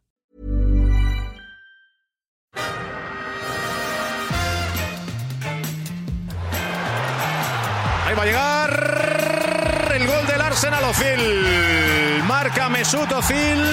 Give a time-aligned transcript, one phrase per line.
[8.06, 12.24] Ahí va a llegar el gol del Arsenal Ozil.
[12.28, 13.64] Marca Mesut Ozil.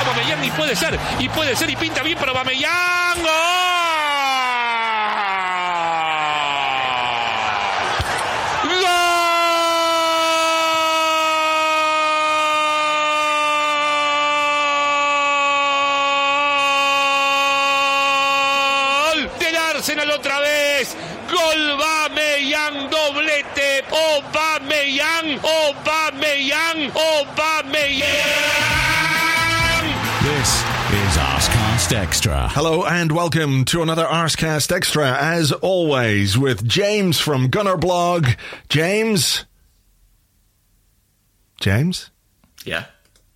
[0.00, 3.22] Aubameyang y puede ser, y puede ser, y pinta bien para Aubameyang.
[3.22, 3.62] ¡Gol!
[19.12, 19.30] ¡Gol!
[19.38, 20.94] Del Arsenal otra vez.
[21.26, 23.82] Gol Aubameyang, doblete.
[30.22, 32.48] This is Arscast Extra.
[32.50, 38.36] Hello and welcome to another Arscast Extra, as always, with James from Gunnerblog.
[38.68, 39.46] James?
[41.60, 42.12] James?
[42.64, 42.84] Yeah.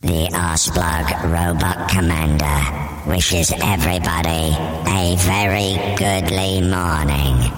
[0.02, 4.54] The Arseblog Robot Commander wishes everybody
[4.86, 7.50] a very goodly morning.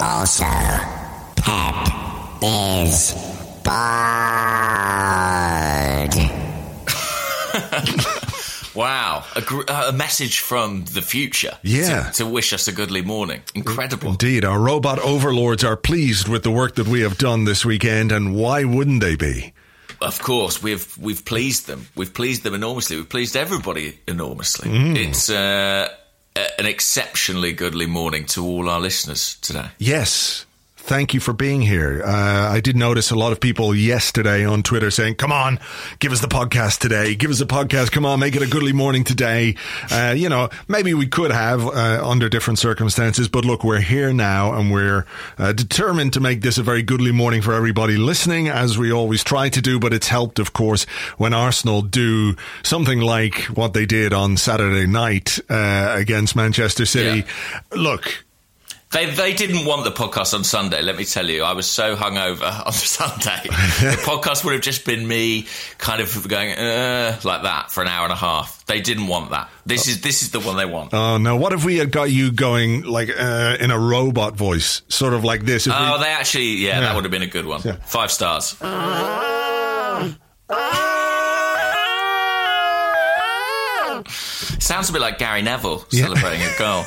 [0.00, 0.44] Also,
[1.36, 1.88] Pep
[2.42, 3.14] is
[3.64, 3.74] bald.
[8.74, 11.58] Wow, a, gr- uh, a message from the future.
[11.64, 12.10] Yeah.
[12.12, 13.42] To, to wish us a goodly morning.
[13.56, 14.10] Incredible.
[14.10, 18.12] Indeed, our robot overlords are pleased with the work that we have done this weekend,
[18.12, 19.52] and why wouldn't they be?
[20.00, 21.88] Of course, we've we've pleased them.
[21.96, 22.96] We've pleased them enormously.
[22.96, 24.70] We've pleased everybody enormously.
[24.70, 24.96] Mm.
[24.96, 25.88] It's uh,
[26.36, 29.68] an exceptionally goodly morning to all our listeners today.
[29.78, 30.46] Yes.
[30.88, 32.02] Thank you for being here.
[32.02, 35.60] Uh, I did notice a lot of people yesterday on Twitter saying, come on,
[35.98, 37.14] give us the podcast today.
[37.14, 37.92] Give us the podcast.
[37.92, 39.56] Come on, make it a goodly morning today.
[39.90, 44.14] Uh, you know, maybe we could have uh, under different circumstances, but look, we're here
[44.14, 45.04] now and we're
[45.36, 49.22] uh, determined to make this a very goodly morning for everybody listening, as we always
[49.22, 49.78] try to do.
[49.78, 50.84] But it's helped, of course,
[51.18, 57.26] when Arsenal do something like what they did on Saturday night uh, against Manchester City.
[57.72, 58.24] Look,
[58.90, 60.80] They they didn't want the podcast on Sunday.
[60.80, 63.42] Let me tell you, I was so hungover on Sunday.
[63.44, 67.88] the podcast would have just been me, kind of going uh, like that for an
[67.88, 68.64] hour and a half.
[68.64, 69.50] They didn't want that.
[69.66, 70.94] This is this is the one they want.
[70.94, 71.36] Oh no!
[71.36, 75.22] What if we had got you going like uh, in a robot voice, sort of
[75.22, 75.66] like this?
[75.66, 76.80] If we- Oh, they actually, yeah, Yeah.
[76.80, 77.60] that would have been a good one.
[77.64, 77.76] Yeah.
[77.84, 78.56] Five stars.
[84.58, 86.84] Sounds a bit like Gary Neville celebrating a goal.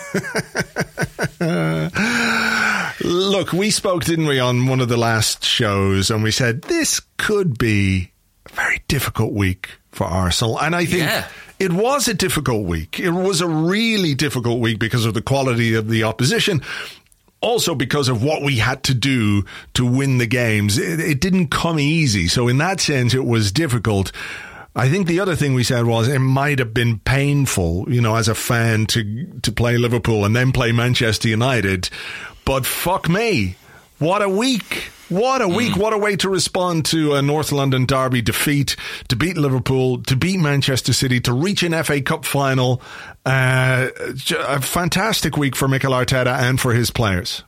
[3.03, 7.01] Look, we spoke, didn't we, on one of the last shows, and we said this
[7.17, 8.11] could be
[8.47, 11.03] a very difficult week for Arsenal, and I think.
[11.03, 11.27] Yeah.
[11.59, 12.99] It was a difficult week.
[12.99, 16.63] It was a really difficult week because of the quality of the opposition.
[17.39, 19.45] Also because of what we had to do
[19.75, 20.79] to win the games.
[20.79, 22.27] It, it didn't come easy.
[22.27, 24.11] So in that sense, it was difficult.
[24.75, 28.15] I think the other thing we said was it might have been painful, you know,
[28.15, 31.89] as a fan to to play Liverpool and then play Manchester United.
[32.45, 33.55] But fuck me,
[33.99, 34.91] what a week!
[35.09, 35.75] What a week!
[35.75, 38.77] What a way to respond to a North London derby defeat,
[39.09, 42.81] to beat Liverpool, to beat Manchester City, to reach an FA Cup final.
[43.25, 43.89] Uh,
[44.39, 47.43] a fantastic week for Mikel Arteta and for his players.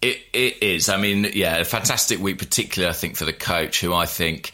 [0.00, 0.88] It, it is.
[0.88, 4.52] I mean, yeah, a fantastic week, particularly, I think, for the coach, who I think,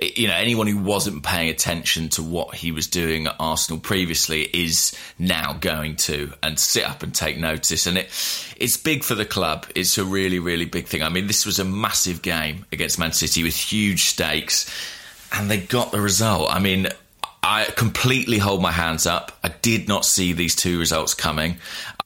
[0.00, 4.42] you know, anyone who wasn't paying attention to what he was doing at Arsenal previously
[4.42, 7.86] is now going to and sit up and take notice.
[7.86, 8.06] And it
[8.56, 9.66] it's big for the club.
[9.74, 11.02] It's a really, really big thing.
[11.02, 14.70] I mean, this was a massive game against Man City with huge stakes,
[15.32, 16.52] and they got the result.
[16.52, 16.88] I mean,
[17.42, 19.32] I completely hold my hands up.
[19.44, 21.58] I did not see these two results coming.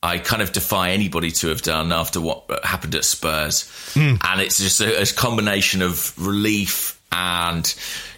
[0.02, 3.70] I kind of defy anybody to have done after what happened at Spurs.
[3.94, 4.16] Hmm.
[4.22, 7.74] And it's just a, a combination of relief and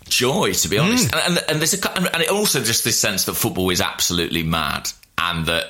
[0.09, 1.15] joy, to be honest.
[1.15, 4.43] And, and, and there's a, and it also just this sense that football is absolutely
[4.43, 5.67] mad and that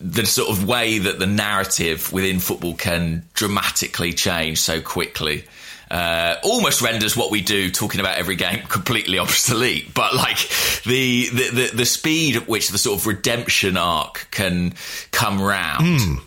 [0.00, 5.44] the sort of way that the narrative within football can dramatically change so quickly
[5.90, 9.94] uh, almost renders what we do talking about every game completely obsolete.
[9.94, 10.38] But like
[10.84, 14.74] the, the the the speed at which the sort of redemption arc can
[15.12, 16.20] come round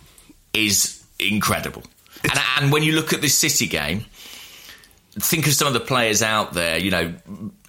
[0.54, 1.84] is incredible.
[2.24, 4.06] And, and when you look at this City game,
[5.20, 6.78] think of some of the players out there.
[6.78, 7.16] You know,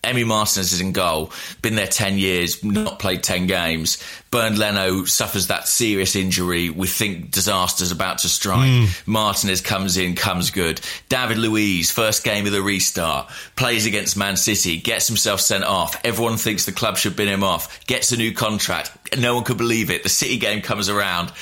[0.03, 4.03] Emi Martinez is in goal, been there 10 years, not played 10 games.
[4.31, 6.71] Bernd Leno suffers that serious injury.
[6.71, 8.69] We think disaster's about to strike.
[8.69, 9.07] Mm.
[9.07, 10.81] Martinez comes in, comes good.
[11.09, 16.01] David Luiz, first game of the restart, plays against Man City, gets himself sent off.
[16.05, 19.19] Everyone thinks the club should bin him off, gets a new contract.
[19.19, 20.05] No one could believe it.
[20.05, 21.33] The City game comes around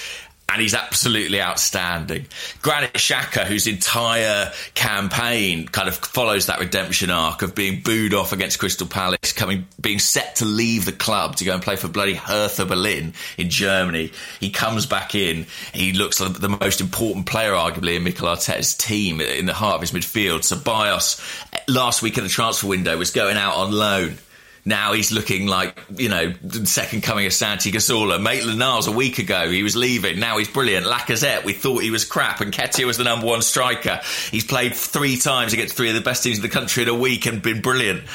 [0.49, 2.27] and he's absolutely outstanding.
[2.63, 8.33] Granit Xhaka, whose entire campaign kind of follows that redemption arc of being booed off
[8.33, 11.89] against Crystal Palace, coming, being set to leave the club to go and play for
[11.89, 14.13] bloody Hertha Berlin in Germany.
[14.39, 15.47] He comes back in.
[15.75, 19.75] He looks like the most important player, arguably, in Mikel Arteta's team in the heart
[19.75, 20.41] of his midfield.
[20.41, 21.21] Ceballos,
[21.53, 24.19] eh, last week in the transfer window, was going out on loan
[24.67, 26.35] now he's looking like, you know,
[26.65, 28.21] second coming of Santi Cazorla.
[28.21, 30.19] Maitland Niles a week ago, he was leaving.
[30.19, 30.87] Now he's brilliant.
[30.87, 32.41] Lacazette, we thought he was crap.
[32.41, 34.01] And Nketiah was the number one striker.
[34.33, 36.95] He's played three times against three of the best teams in the country in a
[36.95, 38.09] week and been brilliant.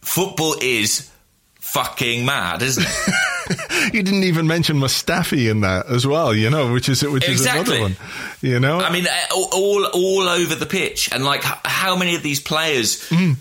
[0.00, 1.10] Football is
[1.56, 3.92] fucking mad, isn't it?
[3.92, 7.74] you didn't even mention Mustafi in that as well, you know, which is which exactly.
[7.74, 7.96] is another one.
[8.40, 12.22] You know, I mean, uh, all all over the pitch, and like how many of
[12.22, 13.36] these players mm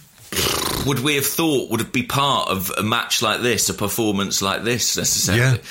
[0.86, 4.64] would we have thought would be part of a match like this, a performance like
[4.64, 5.58] this necessarily?
[5.58, 5.64] Yeah.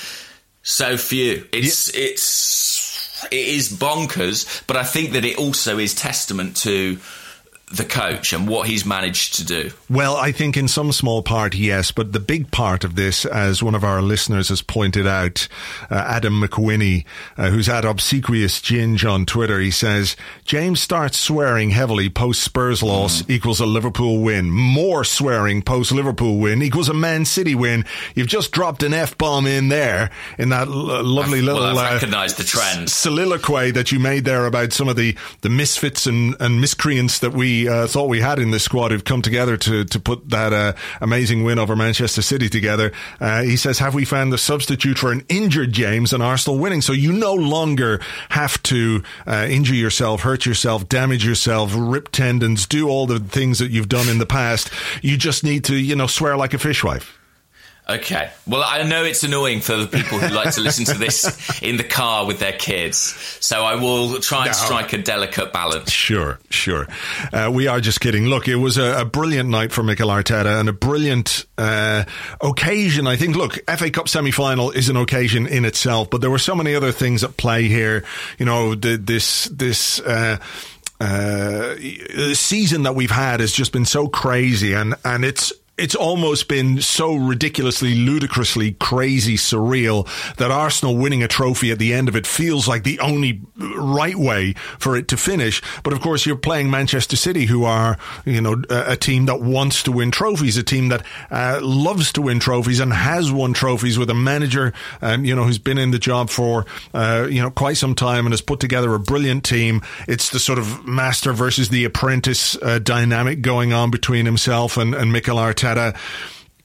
[0.63, 1.47] So few.
[1.51, 2.05] It's yeah.
[2.05, 6.99] it's it is bonkers, but I think that it also is testament to
[7.69, 9.71] the coach and what he's managed to do?
[9.89, 13.61] Well, I think in some small part, yes, but the big part of this, as
[13.61, 15.49] one of our listeners has pointed out,
[15.91, 17.03] uh, Adam McWhinney,
[17.37, 20.15] uh, who's at Obsequious Ginge on Twitter, he says,
[20.45, 23.31] James starts swearing heavily post Spurs loss mm.
[23.31, 24.49] equals a Liverpool win.
[24.49, 27.83] More swearing post Liverpool win equals a Man City win.
[28.15, 31.79] You've just dropped an F bomb in there in that l- lovely I've, little well,
[31.79, 32.89] I've uh, recognized the trend.
[32.89, 37.33] soliloquy that you made there about some of the, the misfits and, and miscreants that
[37.33, 40.51] we uh, thought we had in this squad who've come together to to put that
[40.51, 42.91] uh, amazing win over Manchester City together.
[43.19, 46.81] Uh, he says, "Have we found the substitute for an injured James and Arsenal winning?"
[46.81, 52.67] So you no longer have to uh, injure yourself, hurt yourself, damage yourself, rip tendons,
[52.67, 54.69] do all the things that you've done in the past.
[55.01, 57.16] You just need to, you know, swear like a fishwife.
[57.89, 58.29] Okay.
[58.45, 61.77] Well, I know it's annoying for the people who like to listen to this in
[61.77, 62.97] the car with their kids.
[63.39, 64.53] So I will try and no.
[64.53, 65.89] strike a delicate balance.
[65.89, 66.87] Sure, sure.
[67.31, 68.25] Uh, we are just kidding.
[68.25, 72.03] Look, it was a, a, brilliant night for Mikel Arteta and a brilliant uh,
[72.41, 73.07] occasion.
[73.07, 76.39] I think, look, FA Cup semi final is an occasion in itself, but there were
[76.39, 78.03] so many other things at play here.
[78.37, 80.39] You know, the, this, this, uh,
[80.99, 81.75] uh,
[82.33, 86.81] season that we've had has just been so crazy and, and it's it's almost been
[86.81, 90.07] so ridiculously, ludicrously crazy, surreal
[90.37, 94.15] that Arsenal winning a trophy at the end of it feels like the only right
[94.15, 95.61] way for it to finish.
[95.83, 99.83] But of course, you're playing Manchester City, who are, you know, a, team that wants
[99.83, 103.99] to win trophies, a team that uh, loves to win trophies and has won trophies
[103.99, 104.73] with a manager,
[105.03, 106.65] um, you know, who's been in the job for,
[106.95, 109.83] uh, you know, quite some time and has put together a brilliant team.
[110.07, 114.95] It's the sort of master versus the apprentice uh, dynamic going on between himself and,
[114.95, 115.66] and Mikel Arteta.
[115.75, 115.95] Arteta.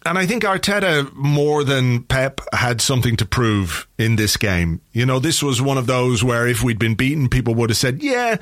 [0.05, 4.81] And I think Arteta, more than Pep, had something to prove in this game.
[4.93, 7.77] You know, this was one of those where if we'd been beaten, people would have
[7.77, 8.37] said, yeah,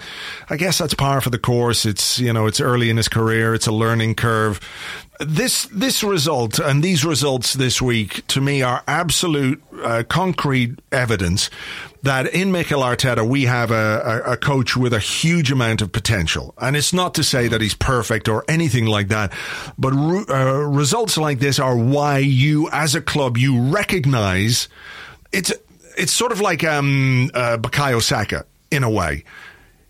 [0.48, 1.84] I guess that's par for the course.
[1.84, 3.54] It's, you know, it's early in his career.
[3.54, 4.60] It's a learning curve.
[5.20, 11.50] This, this result and these results this week to me are absolute uh, concrete evidence
[12.02, 15.92] that in Mikel Arteta we have a, a, a, coach with a huge amount of
[15.92, 19.32] potential, and it's not to say that he's perfect or anything like that,
[19.78, 24.68] but re- uh, results like this are why you, as a club, you recognise
[25.32, 25.52] it's
[25.96, 29.24] it's sort of like um, uh, Bukayo Saka in a way.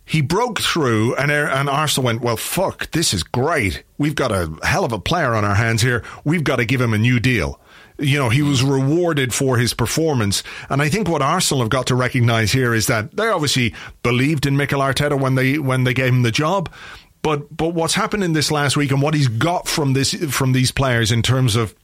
[0.05, 3.85] He broke through, and, and Arsenal went, Well, fuck, this is great.
[3.97, 6.03] We've got a hell of a player on our hands here.
[6.25, 7.61] We've got to give him a new deal
[8.01, 10.43] you know, he was rewarded for his performance.
[10.69, 14.47] And I think what Arsenal have got to recognise here is that they obviously believed
[14.47, 16.73] in Mikel Arteta when they when they gave him the job.
[17.23, 20.53] But but what's happened in this last week and what he's got from this from
[20.53, 21.75] these players in terms of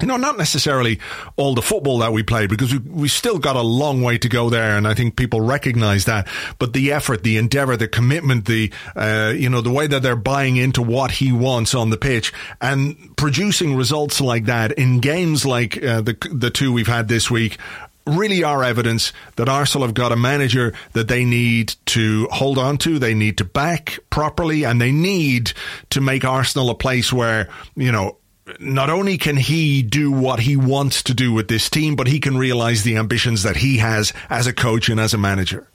[0.00, 0.98] you know, not necessarily
[1.36, 4.28] all the football that we played because we we still got a long way to
[4.28, 6.26] go there, and I think people recognise that.
[6.58, 10.16] But the effort, the endeavour, the commitment, the uh, you know the way that they're
[10.16, 15.44] buying into what he wants on the pitch and producing results like that in games
[15.44, 17.58] like uh, the the two we've had this week
[18.06, 22.76] really are evidence that Arsenal have got a manager that they need to hold on
[22.78, 25.52] to, they need to back properly, and they need
[25.90, 28.16] to make Arsenal a place where, you know,
[28.58, 32.20] not only can he do what he wants to do with this team, but he
[32.20, 35.68] can realize the ambitions that he has as a coach and as a manager.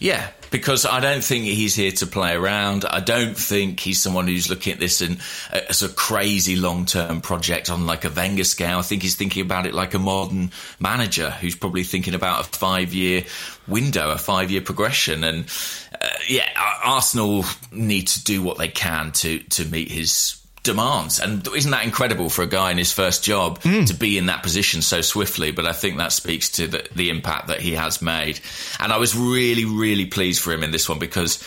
[0.00, 2.84] Yeah, because I don't think he's here to play around.
[2.84, 5.18] I don't think he's someone who's looking at this in,
[5.52, 8.78] as a crazy long term project on like a Wenger scale.
[8.78, 10.50] I think he's thinking about it like a modern
[10.80, 13.24] manager who's probably thinking about a five year
[13.68, 15.22] window, a five year progression.
[15.22, 15.46] And
[16.00, 16.48] uh, yeah,
[16.84, 21.20] Arsenal need to do what they can to to meet his demands.
[21.20, 23.86] And isn't that incredible for a guy in his first job mm.
[23.86, 25.52] to be in that position so swiftly?
[25.52, 28.40] But I think that speaks to the, the impact that he has made.
[28.80, 31.42] And I was really, really pleased for him in this one because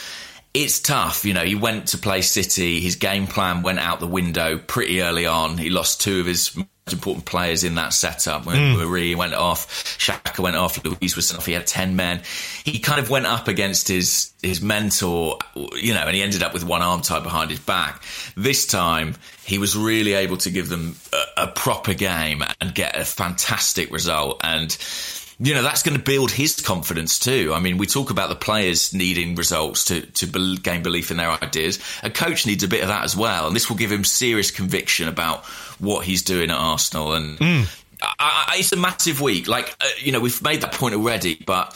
[0.53, 1.25] it's tough.
[1.25, 2.79] You know, he went to play City.
[2.79, 5.57] His game plan went out the window pretty early on.
[5.57, 8.45] He lost two of his most important players in that setup.
[8.45, 8.77] When mm.
[8.77, 9.67] Mari went off,
[9.99, 11.45] Xhaka went off, Luiz was off.
[11.45, 12.21] He had ten men.
[12.63, 15.37] He kind of went up against his his mentor,
[15.75, 18.03] you know, and he ended up with one arm tied behind his back.
[18.35, 22.95] This time, he was really able to give them a, a proper game and get
[22.95, 24.39] a fantastic result.
[24.43, 24.71] And
[25.39, 27.51] you know that's going to build his confidence too.
[27.53, 31.29] I mean, we talk about the players needing results to to gain belief in their
[31.29, 31.79] ideas.
[32.03, 34.49] A coach needs a bit of that as well, and this will give him serious
[34.49, 35.45] conviction about
[35.79, 37.13] what he's doing at Arsenal.
[37.13, 37.83] And mm.
[38.01, 39.47] I, I, it's a massive week.
[39.47, 41.73] Like uh, you know, we've made that point already, but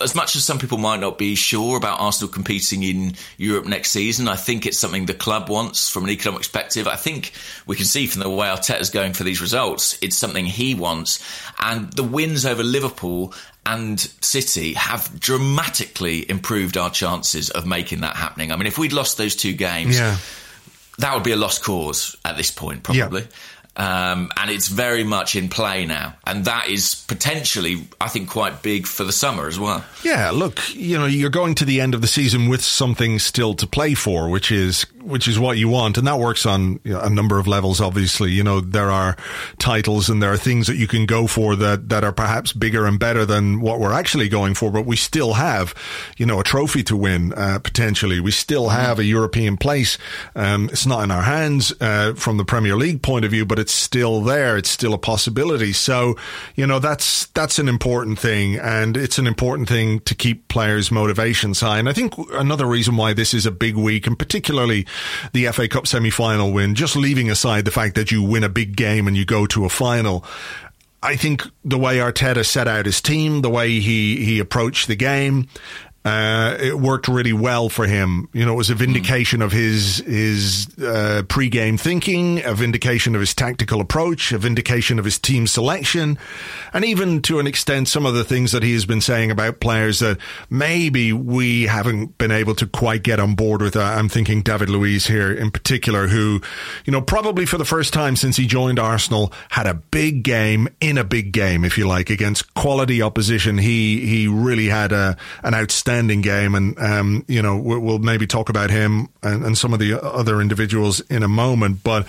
[0.00, 3.90] as much as some people might not be sure about Arsenal competing in Europe next
[3.90, 6.86] season, I think it's something the club wants from an economic perspective.
[6.86, 7.32] I think
[7.66, 11.24] we can see from the way Arteta's going for these results, it's something he wants.
[11.58, 13.32] And the wins over Liverpool
[13.64, 18.52] and City have dramatically improved our chances of making that happening.
[18.52, 20.18] I mean, if we'd lost those two games, yeah.
[20.98, 23.22] that would be a lost cause at this point, probably.
[23.22, 23.26] Yeah.
[23.76, 26.14] Um, and it's very much in play now.
[26.26, 29.84] And that is potentially, I think, quite big for the summer as well.
[30.02, 33.54] Yeah, look, you know, you're going to the end of the season with something still
[33.54, 36.92] to play for, which is which is what you want, and that works on you
[36.92, 37.80] know, a number of levels.
[37.80, 39.16] Obviously, you know there are
[39.58, 42.86] titles and there are things that you can go for that that are perhaps bigger
[42.86, 45.74] and better than what we're actually going for, but we still have,
[46.16, 48.20] you know, a trophy to win uh, potentially.
[48.20, 49.98] We still have a European place.
[50.34, 53.58] Um, it's not in our hands uh, from the Premier League point of view, but
[53.58, 54.56] it's still there.
[54.56, 55.72] It's still a possibility.
[55.72, 56.16] So,
[56.54, 60.90] you know, that's that's an important thing, and it's an important thing to keep players'
[60.90, 61.78] motivations high.
[61.78, 64.86] And I think another reason why this is a big week, and particularly
[65.32, 68.48] the FA Cup semi final win, just leaving aside the fact that you win a
[68.48, 70.24] big game and you go to a final.
[71.02, 74.96] I think the way Arteta set out his team, the way he, he approached the
[74.96, 75.48] game,
[76.06, 78.28] uh, it worked really well for him.
[78.32, 83.20] You know, it was a vindication of his his uh, pre-game thinking, a vindication of
[83.20, 86.16] his tactical approach, a vindication of his team selection,
[86.72, 89.58] and even to an extent, some of the things that he has been saying about
[89.58, 93.74] players that maybe we haven't been able to quite get on board with.
[93.74, 96.40] Uh, I'm thinking David Luiz here in particular, who,
[96.84, 100.68] you know, probably for the first time since he joined Arsenal, had a big game
[100.80, 103.58] in a big game, if you like, against quality opposition.
[103.58, 108.26] He he really had a an outstanding outstanding game, and um, you know we'll, maybe
[108.26, 111.82] talk about him and, and, some of the other individuals in a moment.
[111.82, 112.06] But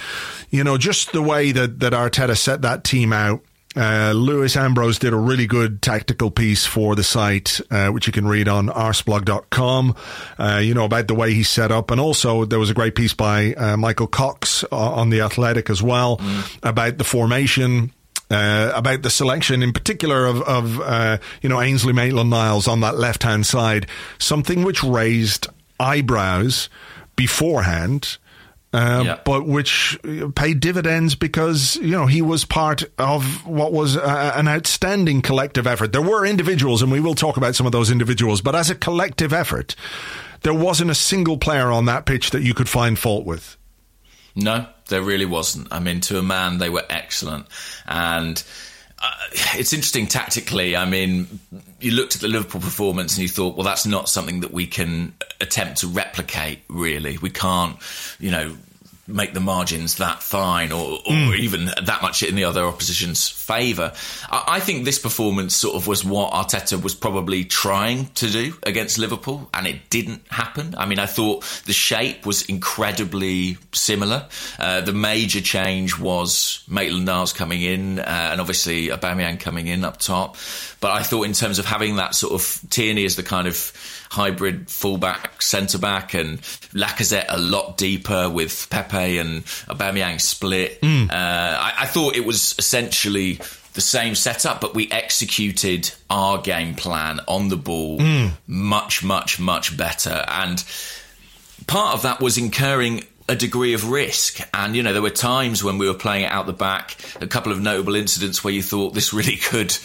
[0.50, 3.42] you know, just the way that that Arteta set that team out.
[3.76, 8.14] Uh, Lewis Ambrose did a really good tactical piece for the site, uh, which you
[8.14, 9.96] can read on arseblog.com,
[10.40, 11.92] uh, you know, about the way he set up.
[11.92, 15.70] And also there was a great piece by uh, Michael Cox uh, on The Athletic
[15.70, 16.58] as well mm.
[16.64, 17.94] about the formation,
[18.30, 22.98] uh, about the selection in particular of, of uh, you know, Ainsley Maitland-Niles on that
[22.98, 23.88] left-hand side,
[24.20, 25.48] something which raised
[25.80, 26.70] eyebrows
[27.16, 28.18] beforehand.
[28.74, 29.20] Uh, yeah.
[29.24, 29.98] but which
[30.36, 35.66] paid dividends because you know he was part of what was uh, an outstanding collective
[35.66, 35.94] effort.
[35.94, 38.76] There were individuals, and we will talk about some of those individuals, but as a
[38.76, 39.74] collective effort,
[40.42, 43.56] there wasn't a single player on that pitch that you could find fault with.
[44.36, 45.68] No, there really wasn't.
[45.72, 47.48] I mean, to a man, they were excellent.
[47.88, 48.42] And
[49.02, 49.12] uh,
[49.56, 50.76] it's interesting tactically.
[50.76, 51.40] I mean,
[51.80, 54.66] you looked at the Liverpool performance and you thought, well, that's not something that we
[54.66, 57.18] can attempt to replicate, really.
[57.20, 57.78] We can't,
[58.20, 58.58] you know,
[59.08, 61.40] make the margins that fine or, or mm.
[61.40, 63.94] even that much in the other opposition's favour.
[64.30, 68.56] I, I, think this performance sort of was what Arteta was probably trying to do
[68.64, 70.76] against Liverpool, and it didn't happen.
[70.78, 74.28] I mean, I thought the shape was incredibly similar.
[74.60, 79.98] Uh, the major change was Maitland-Niles coming in, uh, and obviously Aubameyang coming in up
[79.98, 80.36] top.
[80.80, 83.72] But I thought in terms of having that sort of Tierney as the kind of
[84.10, 86.42] hybrid fullback, centre back, and
[86.74, 90.82] Lacazette a lot deeper with Pepe and Aubameyang split.
[90.82, 91.10] Mm.
[91.10, 93.40] Uh, I, I thought it was essentially
[93.74, 98.32] the same setup, but we executed our game plan on the ball mm.
[98.48, 100.26] much, much, much better.
[100.28, 100.64] And
[101.68, 104.40] part of that was incurring a degree of risk.
[104.54, 107.28] And, you know, there were times when we were playing it out the back, a
[107.28, 109.78] couple of notable incidents where you thought this really could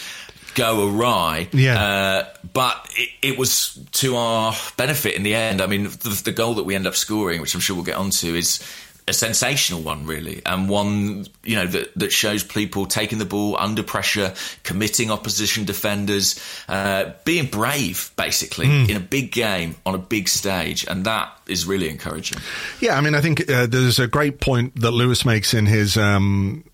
[0.54, 1.48] go awry.
[1.52, 1.82] Yeah.
[1.82, 5.60] Uh, but it, it was to our benefit in the end.
[5.60, 7.96] I mean, the, the goal that we end up scoring, which I'm sure we'll get
[7.96, 8.62] onto, is
[9.08, 13.56] a sensational one, really, and one you know that that shows people taking the ball
[13.58, 14.32] under pressure,
[14.62, 20.86] committing opposition defenders, uh, being brave, basically in a big game on a big stage,
[20.86, 22.38] and that is really encouraging.
[22.80, 25.96] Yeah, I mean, I think uh, there's a great point that Lewis makes in his
[25.96, 26.64] um,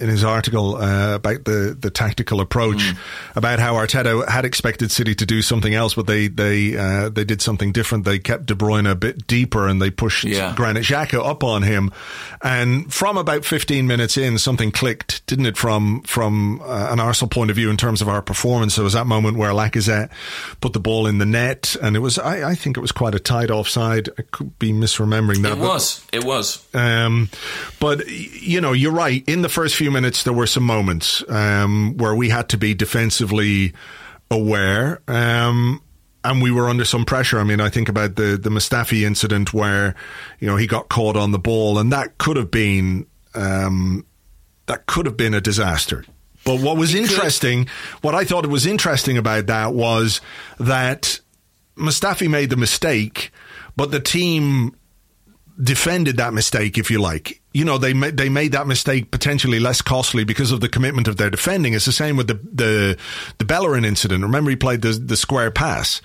[0.00, 2.96] in his article uh, about the the tactical approach, Mm.
[3.36, 7.24] about how Arteta had expected City to do something else, but they they uh, they
[7.24, 8.04] did something different.
[8.04, 10.54] They kept De Bruyne a bit deeper and they pushed Yeah.
[10.54, 11.90] Granit Xhaka up on him.
[12.42, 15.56] And from about 15 minutes in, something clicked, didn't it?
[15.56, 18.92] From from uh, an Arsenal point of view, in terms of our performance, there was
[18.92, 20.10] that moment where Lacazette
[20.60, 23.14] put the ball in the net, and it was I, I think it was quite
[23.14, 24.08] a tight offside.
[24.18, 25.52] I could be misremembering that.
[25.52, 26.64] It but- was, it was.
[26.74, 27.28] um,
[27.80, 29.24] but you know, you're right.
[29.26, 32.74] In the first few minutes, there were some moments um, where we had to be
[32.74, 33.72] defensively
[34.30, 35.82] aware, um,
[36.24, 37.38] and we were under some pressure.
[37.38, 39.94] I mean, I think about the the Mustafi incident where
[40.40, 44.04] you know he got caught on the ball, and that could have been um,
[44.66, 46.04] that could have been a disaster.
[46.44, 47.66] But what was interesting,
[48.00, 50.20] what I thought was interesting about that was
[50.58, 51.20] that
[51.76, 53.32] Mustafi made the mistake,
[53.76, 54.74] but the team
[55.60, 57.40] defended that mistake, if you like.
[57.52, 61.08] You know, they ma- they made that mistake potentially less costly because of the commitment
[61.08, 61.74] of their defending.
[61.74, 62.96] It's the same with the the
[63.38, 64.22] the Bellerin incident.
[64.22, 66.00] Remember, he played the the square pass.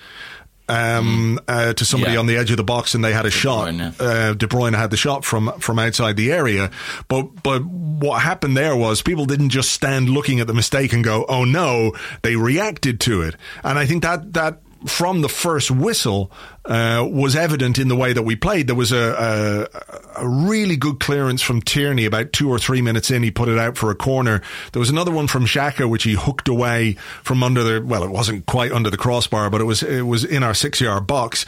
[0.66, 2.20] Um, uh, to somebody Yeah.
[2.20, 3.68] on the edge of the box, and they had a shot.
[3.68, 6.70] Bruyne, Uh, De Bruyne had the shot from from outside the area,
[7.06, 11.04] but but what happened there was people didn't just stand looking at the mistake and
[11.04, 11.92] go, "Oh no!"
[12.22, 16.30] They reacted to it, and I think that that from the first whistle
[16.64, 18.66] uh, was evident in the way that we played.
[18.66, 19.68] There was a,
[20.16, 23.22] a, a really good clearance from Tierney about two or three minutes in.
[23.22, 24.42] He put it out for a corner.
[24.72, 28.10] There was another one from Xhaka which he hooked away from under the well, it
[28.10, 31.46] wasn't quite under the crossbar, but it was it was in our six yard box.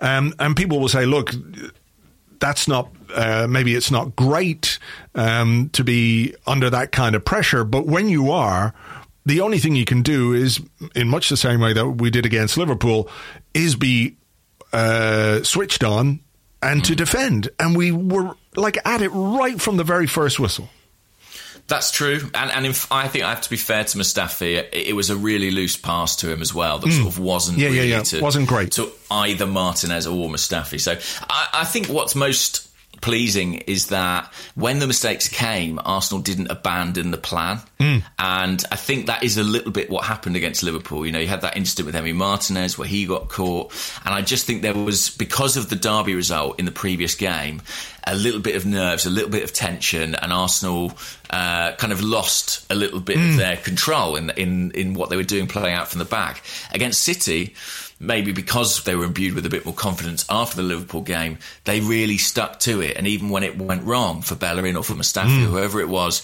[0.00, 1.32] Um, and people will say, look,
[2.38, 4.78] that's not uh, maybe it's not great
[5.14, 8.74] um, to be under that kind of pressure, but when you are,
[9.26, 10.60] the only thing you can do is,
[10.94, 13.10] in much the same way that we did against Liverpool,
[13.52, 14.16] is be
[14.72, 16.20] uh, switched on
[16.62, 20.70] and to defend, and we were like at it right from the very first whistle.
[21.68, 24.56] That's true, and and if, I think I have to be fair to Mustafi.
[24.56, 26.78] It, it was a really loose pass to him as well.
[26.78, 27.60] That sort of wasn't Mm.
[27.62, 28.02] Yeah, yeah, really yeah.
[28.02, 28.72] to Wasn't great.
[28.72, 30.80] to either Martinez or Mustafi.
[30.80, 30.96] So
[31.28, 32.65] I, I think what's most
[33.00, 38.02] pleasing is that when the mistakes came, Arsenal didn't abandon the plan, Mm.
[38.18, 41.04] and I think that is a little bit what happened against Liverpool.
[41.04, 43.72] You know, you had that incident with Emi Martinez where he got caught,
[44.04, 47.60] and I just think there was because of the Derby result in the previous game,
[48.04, 50.92] a little bit of nerves, a little bit of tension, and Arsenal
[51.28, 53.30] uh, kind of lost a little bit Mm.
[53.32, 56.42] of their control in in in what they were doing, playing out from the back
[56.72, 57.54] against City.
[57.98, 61.80] Maybe because they were imbued with a bit more confidence after the Liverpool game, they
[61.80, 62.96] really stuck to it.
[62.96, 65.52] And even when it went wrong for Bellerin or for Mustafi, or hmm.
[65.52, 66.22] whoever it was,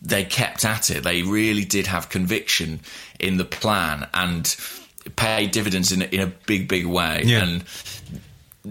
[0.00, 1.04] they kept at it.
[1.04, 2.80] They really did have conviction
[3.20, 4.56] in the plan and
[5.16, 7.22] paid dividends in, a- in a big, big way.
[7.24, 7.42] Yeah.
[7.42, 7.64] And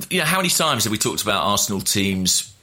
[0.10, 2.54] you know, how many times have we talked about Arsenal teams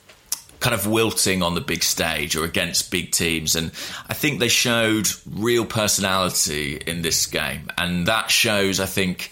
[0.61, 3.55] kind of wilting on the big stage or against big teams?
[3.55, 3.71] And
[4.09, 9.31] I think they showed real personality in this game, and that shows, I think.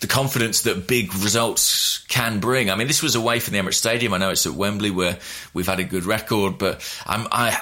[0.00, 2.70] The confidence that big results can bring.
[2.70, 4.12] I mean, this was away from the Emirates Stadium.
[4.12, 5.18] I know it's at Wembley where
[5.54, 7.58] we've had a good record, but I'm, I,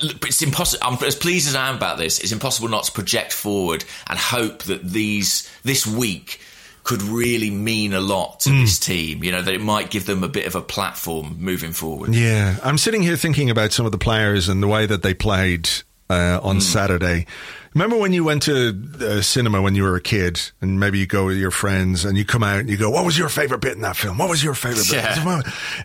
[0.00, 0.86] it's impossible.
[0.86, 2.20] I'm as pleased as I am about this.
[2.20, 6.40] It's impossible not to project forward and hope that these this week
[6.84, 9.22] could really mean a lot to this team.
[9.22, 12.14] You know that it might give them a bit of a platform moving forward.
[12.14, 15.14] Yeah, I'm sitting here thinking about some of the players and the way that they
[15.14, 15.68] played
[16.10, 17.26] uh, on Saturday.
[17.74, 21.06] Remember when you went to uh, cinema when you were a kid, and maybe you
[21.06, 23.62] go with your friends, and you come out and you go, "What was your favorite
[23.62, 24.18] bit in that film?
[24.18, 25.42] What was your favorite bit?" Yeah.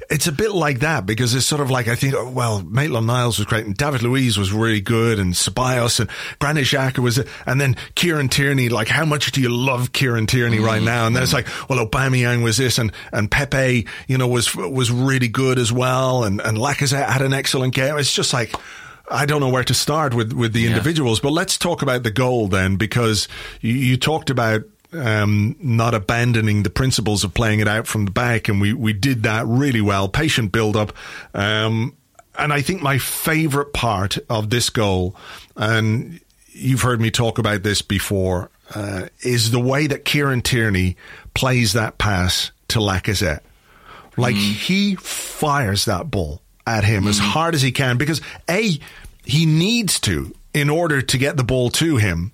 [0.10, 3.08] It's a bit like that because it's sort of like I think, oh, well, Maitland
[3.08, 7.20] Niles was great, and David Luiz was really good, and Ceballos and Granit Xhaka was,
[7.46, 8.68] and then Kieran Tierney.
[8.68, 11.08] Like, how much do you love Kieran Tierney right now?
[11.08, 14.92] And then it's like, well, Aubameyang was this, and and Pepe, you know, was was
[14.92, 17.98] really good as well, and and Lacazette had an excellent game.
[17.98, 18.54] It's just like.
[19.10, 22.12] I don't know where to start with, with the individuals, but let's talk about the
[22.12, 23.28] goal then, because
[23.62, 28.12] you, you talked about um, not abandoning the principles of playing it out from the
[28.12, 30.10] back, and we, we did that really well.
[30.10, 30.94] Patient build up.
[31.34, 31.96] Um,
[32.38, 35.16] and I think my favorite part of this goal,
[35.56, 40.98] and you've heard me talk about this before, uh, is the way that Kieran Tierney
[41.34, 43.40] plays that pass to Lacazette.
[44.18, 48.80] Like he fires that ball at him as hard as he can because A,
[49.24, 52.32] he needs to in order to get the ball to him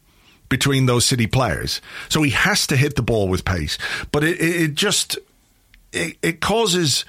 [0.49, 1.81] between those City players.
[2.09, 3.77] So he has to hit the ball with pace.
[4.11, 5.17] But it, it, it just
[5.91, 7.05] it, it causes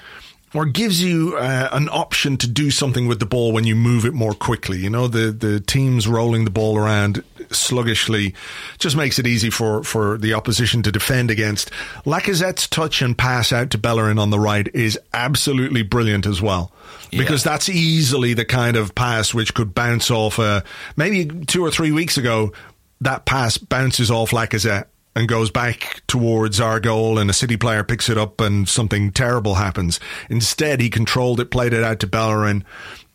[0.55, 4.05] or gives you uh, an option to do something with the ball when you move
[4.05, 4.79] it more quickly.
[4.79, 8.35] You know, the, the teams rolling the ball around sluggishly
[8.79, 11.71] just makes it easy for, for the opposition to defend against.
[12.05, 16.73] Lacazette's touch and pass out to Bellerin on the right is absolutely brilliant as well.
[17.11, 17.53] Because yeah.
[17.53, 20.63] that's easily the kind of pass which could bounce off, uh,
[20.97, 22.53] maybe two or three weeks ago,
[23.01, 27.85] that pass bounces off Lacazette and goes back towards our goal and a City player
[27.85, 30.01] picks it up and something terrible happens.
[30.29, 32.65] Instead, he controlled it, played it out to Bellerin,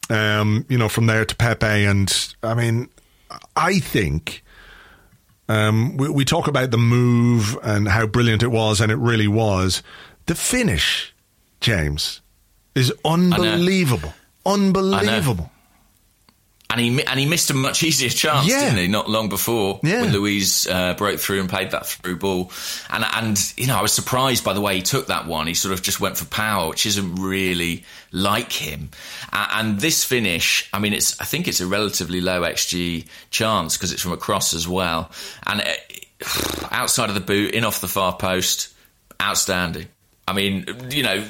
[0.10, 1.65] um, you know, from there to Pepe.
[1.65, 2.89] And I mean,
[3.56, 4.44] I think
[5.48, 9.28] um, we, we talk about the move and how brilliant it was, and it really
[9.28, 9.84] was.
[10.26, 11.13] The finish,
[11.62, 12.22] James,
[12.76, 14.13] is unbelievable.
[14.46, 15.52] Unbelievable
[16.70, 18.60] and he and he missed a much easier chance, yeah.
[18.60, 18.88] didn't he?
[18.88, 20.02] Not long before yeah.
[20.02, 22.52] when Luiz uh, broke through and played that through ball,
[22.92, 25.48] and and you know I was surprised by the way he took that one.
[25.48, 28.90] He sort of just went for power, which isn't really like him.
[29.34, 33.76] Uh, and this finish, I mean, it's I think it's a relatively low xG chance
[33.76, 35.10] because it's from a cross as well,
[35.48, 38.74] and uh, outside of the boot, in off the far post,
[39.20, 39.88] outstanding.
[40.28, 41.26] I mean, you know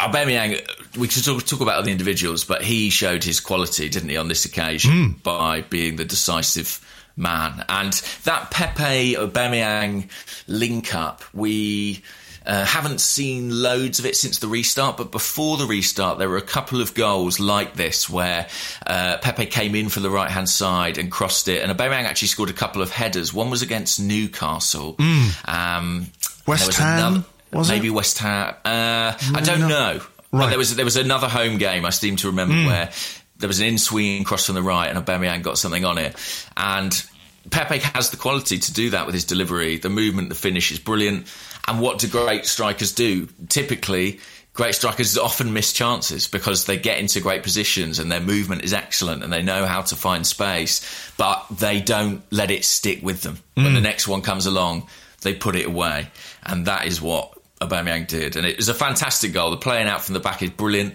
[0.00, 4.16] Aubameyang, we could talk, talk, about other individuals, but he showed his quality, didn't he,
[4.16, 5.22] on this occasion mm.
[5.22, 6.80] by being the decisive
[7.16, 7.64] man.
[7.68, 7.92] And
[8.24, 10.08] that Pepe Aubameyang
[10.48, 12.02] link up, we
[12.46, 16.36] uh, haven't seen loads of it since the restart, but before the restart, there were
[16.36, 18.48] a couple of goals like this where
[18.86, 22.28] uh, Pepe came in for the right hand side and crossed it, and Aubameyang actually
[22.28, 23.32] scored a couple of headers.
[23.32, 24.94] One was against Newcastle.
[24.94, 25.48] Mm.
[25.48, 26.06] Um,
[26.46, 26.98] West Ham.
[26.98, 27.90] Another, was maybe it?
[27.90, 28.54] West Ham.
[28.64, 29.68] Uh, I don't no.
[29.68, 29.92] know.
[30.32, 30.46] Right.
[30.46, 32.66] But there was there was another home game I seem to remember mm.
[32.66, 32.90] where
[33.38, 36.16] there was an in swinging cross from the right and Aubameyang got something on it,
[36.56, 37.04] and
[37.50, 39.76] Pepe has the quality to do that with his delivery.
[39.76, 41.26] The movement, the finish is brilliant.
[41.66, 43.28] And what do great strikers do?
[43.48, 44.20] Typically,
[44.54, 48.72] great strikers often miss chances because they get into great positions and their movement is
[48.72, 53.22] excellent and they know how to find space, but they don't let it stick with
[53.22, 53.38] them.
[53.56, 53.64] Mm.
[53.64, 54.88] When the next one comes along,
[55.22, 56.08] they put it away.
[56.44, 57.33] And that is what
[57.68, 59.50] Aubameyang did, and it was a fantastic goal.
[59.50, 60.94] The playing out from the back is brilliant.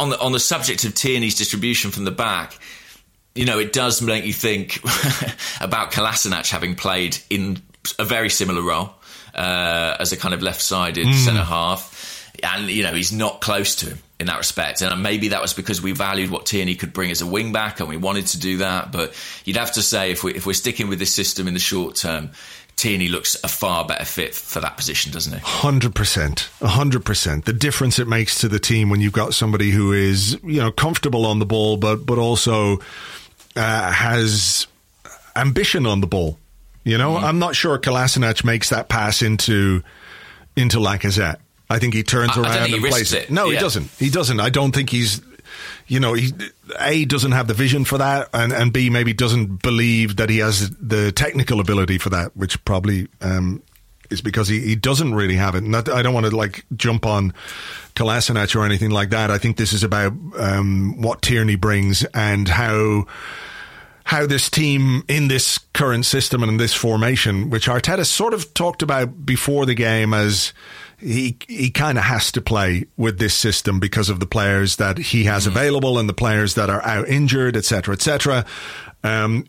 [0.00, 2.58] On the on the subject of Tierney's distribution from the back,
[3.34, 4.76] you know, it does make you think
[5.60, 7.62] about Kolasinac having played in
[7.98, 8.94] a very similar role
[9.34, 11.14] uh, as a kind of left-sided mm.
[11.14, 14.80] centre half, and you know he's not close to him in that respect.
[14.80, 17.80] And maybe that was because we valued what Tierney could bring as a wing back,
[17.80, 18.92] and we wanted to do that.
[18.92, 21.60] But you'd have to say if we if we're sticking with this system in the
[21.60, 22.30] short term,
[22.84, 25.38] Tierney looks a far better fit for that position, doesn't he?
[25.38, 27.46] Hundred percent, hundred percent.
[27.46, 30.70] The difference it makes to the team when you've got somebody who is, you know,
[30.70, 32.80] comfortable on the ball, but but also
[33.56, 34.66] uh, has
[35.34, 36.38] ambition on the ball.
[36.84, 37.22] You know, mm.
[37.22, 39.82] I'm not sure Kolasinac makes that pass into
[40.54, 41.38] into Lacazette.
[41.70, 43.30] I think he turns I, around I and plays it.
[43.30, 43.52] No, yeah.
[43.52, 43.90] he doesn't.
[43.98, 44.40] He doesn't.
[44.40, 45.22] I don't think he's
[45.86, 46.32] you know, he
[46.80, 50.38] a doesn't have the vision for that, and and b maybe doesn't believe that he
[50.38, 53.62] has the technical ability for that, which probably um,
[54.10, 55.64] is because he, he doesn't really have it.
[55.88, 57.34] I don't want to like jump on
[57.94, 59.30] Kolasinac or anything like that.
[59.30, 63.06] I think this is about um, what Tierney brings and how
[64.04, 68.52] how this team in this current system and in this formation, which Arteta sort of
[68.52, 70.52] talked about before the game as
[71.04, 74.96] he he kind of has to play with this system because of the players that
[74.96, 75.56] he has mm-hmm.
[75.56, 78.46] available and the players that are out injured, etc., etc.
[79.02, 79.46] Um,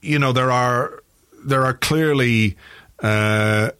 [0.00, 1.02] you know there are
[1.44, 2.56] there are clearly
[3.02, 3.70] uh,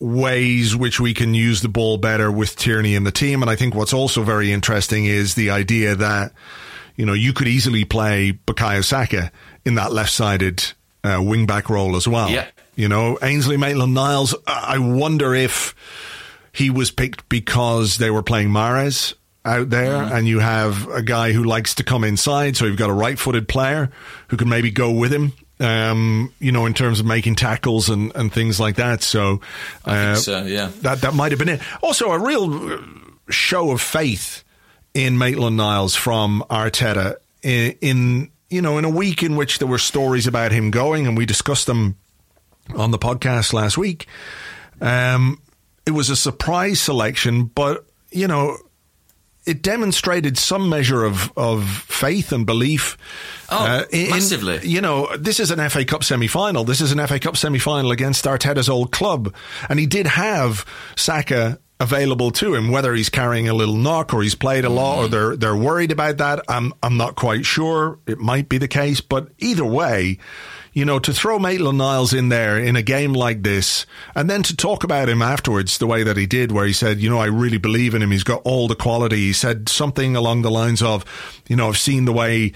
[0.00, 3.54] ways which we can use the ball better with Tierney in the team, and I
[3.54, 6.32] think what's also very interesting is the idea that
[6.96, 9.30] you know you could easily play Bukayo Saka
[9.64, 10.72] in that left-sided
[11.04, 12.30] uh, wing back role as well.
[12.30, 12.46] Yeah.
[12.74, 14.34] You know, Ainsley Maitland Niles.
[14.46, 15.74] I wonder if
[16.52, 20.14] he was picked because they were playing Mahrez out there, mm-hmm.
[20.14, 22.56] and you have a guy who likes to come inside.
[22.56, 23.90] So you've got a right-footed player
[24.28, 25.32] who can maybe go with him.
[25.60, 29.02] Um, you know, in terms of making tackles and, and things like that.
[29.02, 29.40] So,
[29.84, 31.60] uh, so, yeah, that that might have been it.
[31.82, 32.78] Also, a real
[33.28, 34.44] show of faith
[34.94, 39.66] in Maitland Niles from Arteta in, in you know in a week in which there
[39.66, 41.96] were stories about him going, and we discussed them
[42.76, 44.06] on the podcast last week.
[44.80, 45.40] Um,
[45.88, 48.58] it was a surprise selection, but you know,
[49.46, 52.98] it demonstrated some measure of, of faith and belief.
[53.48, 54.60] Oh, uh, in, massively.
[54.62, 56.64] You know, this is an FA Cup semi final.
[56.64, 59.34] This is an FA Cup semi final against Arteta's old club.
[59.70, 64.22] And he did have Saka available to him, whether he's carrying a little knock or
[64.22, 65.04] he's played a lot mm-hmm.
[65.06, 66.44] or they're, they're worried about that.
[66.48, 67.98] I'm, I'm not quite sure.
[68.06, 70.18] It might be the case, but either way,
[70.78, 74.44] you know, to throw Maitland Niles in there in a game like this, and then
[74.44, 77.18] to talk about him afterwards the way that he did, where he said, you know,
[77.18, 78.12] I really believe in him.
[78.12, 79.16] He's got all the quality.
[79.16, 81.04] He said something along the lines of,
[81.48, 82.52] you know, I've seen the way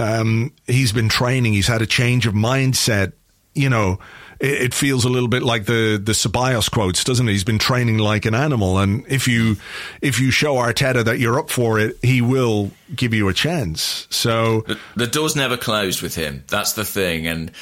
[0.00, 1.52] um, he's been training.
[1.52, 3.12] He's had a change of mindset.
[3.54, 4.00] You know,
[4.40, 7.32] it, it feels a little bit like the the Ceballos quotes, doesn't it?
[7.32, 9.56] He's been training like an animal, and if you
[10.00, 14.06] if you show Arteta that you're up for it, he will give you a chance.
[14.10, 16.44] So the, the door's never closed with him.
[16.48, 17.52] That's the thing, and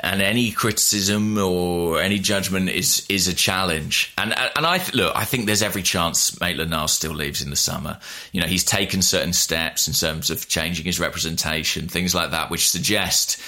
[0.00, 4.12] and any criticism or any judgment is is a challenge.
[4.18, 7.56] And and I look, I think there's every chance Maitland Niles still leaves in the
[7.56, 7.98] summer.
[8.32, 12.50] You know, he's taken certain steps in terms of changing his representation, things like that,
[12.50, 13.40] which suggest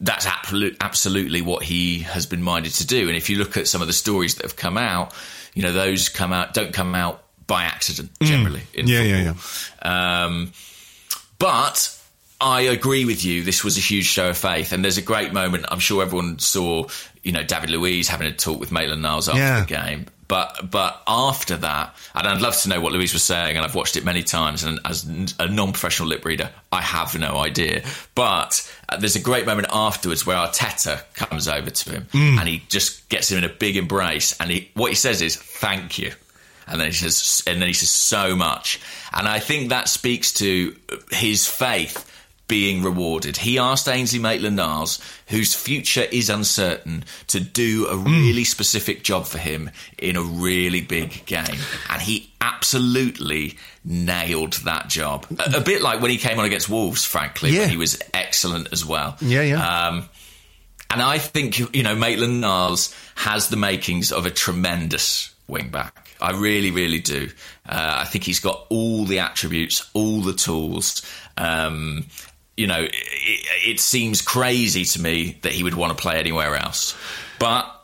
[0.00, 3.08] that's absolutely what he has been minded to do.
[3.08, 5.12] And if you look at some of the stories that have come out,
[5.54, 8.26] you know, those come out don't come out by accident mm.
[8.26, 8.62] generally.
[8.72, 8.88] Mm.
[8.88, 9.34] yeah, yeah,
[9.82, 10.52] yeah, um,
[11.38, 11.96] but
[12.40, 13.42] I agree with you.
[13.42, 15.66] This was a huge show of faith, and there's a great moment.
[15.68, 16.86] I'm sure everyone saw,
[17.22, 19.60] you know, David Luiz having a talk with Maitland Niles after yeah.
[19.60, 20.06] the game.
[20.30, 23.74] But but after that, and I'd love to know what Luiz was saying, and I've
[23.74, 24.62] watched it many times.
[24.62, 25.04] And as
[25.40, 27.82] a non-professional lip reader, I have no idea.
[28.14, 32.38] But uh, there's a great moment afterwards where Arteta comes over to him, mm.
[32.38, 35.34] and he just gets him in a big embrace, and he what he says is
[35.34, 36.12] "Thank you."
[36.68, 38.78] and then he says, and then he says so much,
[39.12, 40.76] and I think that speaks to
[41.10, 42.08] his faith
[42.50, 43.36] being rewarded.
[43.36, 48.46] He asked Ainsley Maitland Niles, whose future is uncertain, to do a really mm.
[48.46, 51.58] specific job for him in a really big game.
[51.88, 55.26] And he absolutely nailed that job.
[55.38, 57.66] A, a bit like when he came on against Wolves, frankly, yeah.
[57.66, 59.16] he was excellent as well.
[59.20, 59.86] Yeah, yeah.
[59.88, 60.08] Um,
[60.90, 66.08] and I think, you know, Maitland Niles has the makings of a tremendous wing back.
[66.20, 67.28] I really, really do.
[67.66, 71.02] Uh, I think he's got all the attributes, all the tools.
[71.38, 72.06] Um,
[72.60, 72.92] you know, it,
[73.66, 76.94] it, seems crazy to me that he would want to play anywhere else.
[77.38, 77.76] But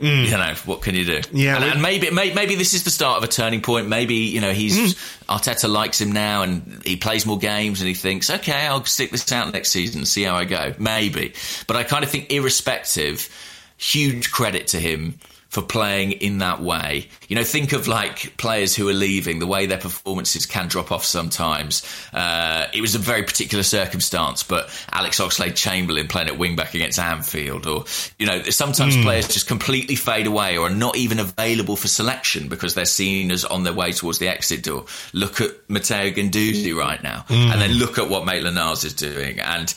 [0.00, 0.24] Mm.
[0.24, 1.20] You know what can you do?
[1.30, 3.86] Yeah, and, and maybe, maybe, maybe this is the start of a turning point.
[3.86, 5.26] Maybe you know he's mm.
[5.26, 9.10] Arteta likes him now, and he plays more games, and he thinks, okay, I'll stick
[9.10, 10.72] this out next season and see how I go.
[10.78, 11.34] Maybe,
[11.66, 13.28] but I kind of think, irrespective,
[13.76, 15.18] huge credit to him
[15.50, 17.08] for playing in that way.
[17.28, 20.92] You know, think of like players who are leaving, the way their performances can drop
[20.92, 21.84] off sometimes.
[22.12, 26.74] Uh, it was a very particular circumstance, but Alex Oxlade Chamberlain playing at wing back
[26.74, 27.84] against Anfield, or,
[28.16, 29.02] you know, sometimes mm.
[29.02, 33.32] players just completely fade away or are not even available for selection because they're seen
[33.32, 34.86] as on their way towards the exit door.
[35.12, 37.50] Look at Matteo Guendouzi right now, mm.
[37.50, 39.40] and then look at what Maitland Niles is doing.
[39.40, 39.74] And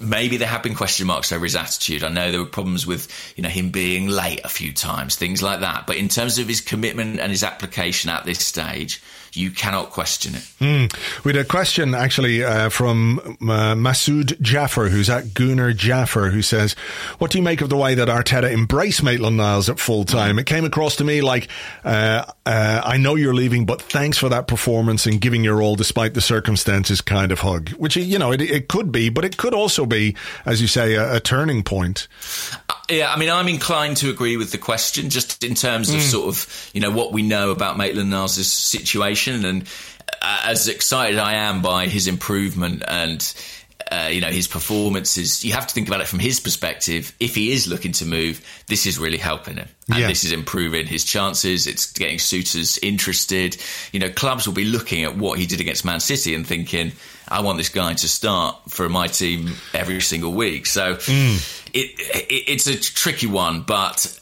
[0.00, 2.04] maybe there have been question marks over his attitude.
[2.04, 5.42] I know there were problems with, you know, him being late a few times, things
[5.42, 5.86] like that.
[5.86, 10.34] But in terms of his commitment and his application at this stage, you cannot question
[10.34, 10.42] it.
[10.60, 11.24] Mm.
[11.24, 16.42] We had a question actually uh, from uh, Masood Jaffer, who's at Gunnar Jaffer, who
[16.42, 16.74] says,
[17.18, 20.38] "What do you make of the way that Arteta embraced Maitland Niles at full time?
[20.38, 21.48] It came across to me like,
[21.84, 25.76] uh, uh, I know you're leaving, but thanks for that performance and giving your all
[25.76, 27.70] despite the circumstances kind of hug.
[27.70, 30.94] Which you know, it, it could be, but it could also be, as you say,
[30.94, 32.08] a, a turning point."
[32.68, 35.96] Uh, yeah, I mean, I'm inclined to agree with the question, just in terms of
[35.96, 36.10] mm.
[36.10, 39.62] sort of, you know, what we know about Maitland Niles' situation, and
[40.22, 43.34] uh, as excited I am by his improvement and.
[43.90, 45.42] Uh, you know his performances.
[45.42, 47.14] You have to think about it from his perspective.
[47.20, 50.08] If he is looking to move, this is really helping him, and yeah.
[50.08, 51.66] this is improving his chances.
[51.66, 53.56] It's getting suitors interested.
[53.92, 56.92] You know, clubs will be looking at what he did against Man City and thinking,
[57.28, 60.66] I want this guy to start for my team every single week.
[60.66, 61.64] So mm.
[61.72, 64.20] it, it, it's a tricky one, but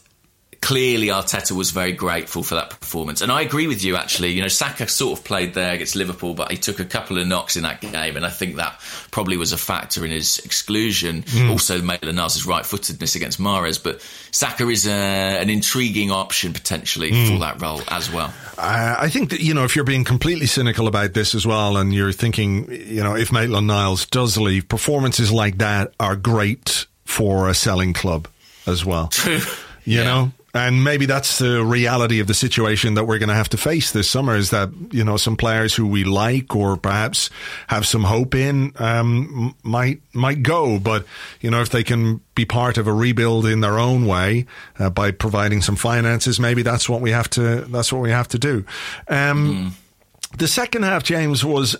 [0.66, 3.20] clearly Arteta was very grateful for that performance.
[3.20, 4.33] And I agree with you, actually.
[4.33, 7.26] You know, Saka sort of played there against Liverpool, but he took a couple of
[7.29, 8.16] knocks in that game.
[8.16, 8.81] And I think that
[9.12, 11.22] probably was a factor in his exclusion.
[11.22, 11.52] Mm.
[11.52, 13.81] Also, Maitland Niles' right footedness against Mahrez.
[13.81, 14.00] But
[14.33, 17.29] Saka is a, an intriguing option potentially mm.
[17.29, 18.35] for that role as well.
[18.59, 21.76] Uh, I think that, you know, if you're being completely cynical about this as well,
[21.76, 26.88] and you're thinking, you know, if Maitland Niles does leave, performances like that are great
[27.05, 28.26] for a selling club
[28.66, 29.07] as well.
[29.07, 29.38] True.
[29.85, 30.02] You yeah.
[30.02, 33.57] know, and maybe that's the reality of the situation that we're going to have to
[33.57, 37.31] face this summer is that, you know, some players who we like or perhaps
[37.69, 40.79] have some hope in, um, might, might go.
[40.79, 41.07] But,
[41.40, 44.47] you know, if they can be part of a rebuild in their own way,
[44.79, 48.29] uh, by providing some finances, maybe that's what we have to, that's what we have
[48.29, 48.64] to do.
[49.09, 50.38] Um, mm.
[50.38, 51.77] the second half, James, was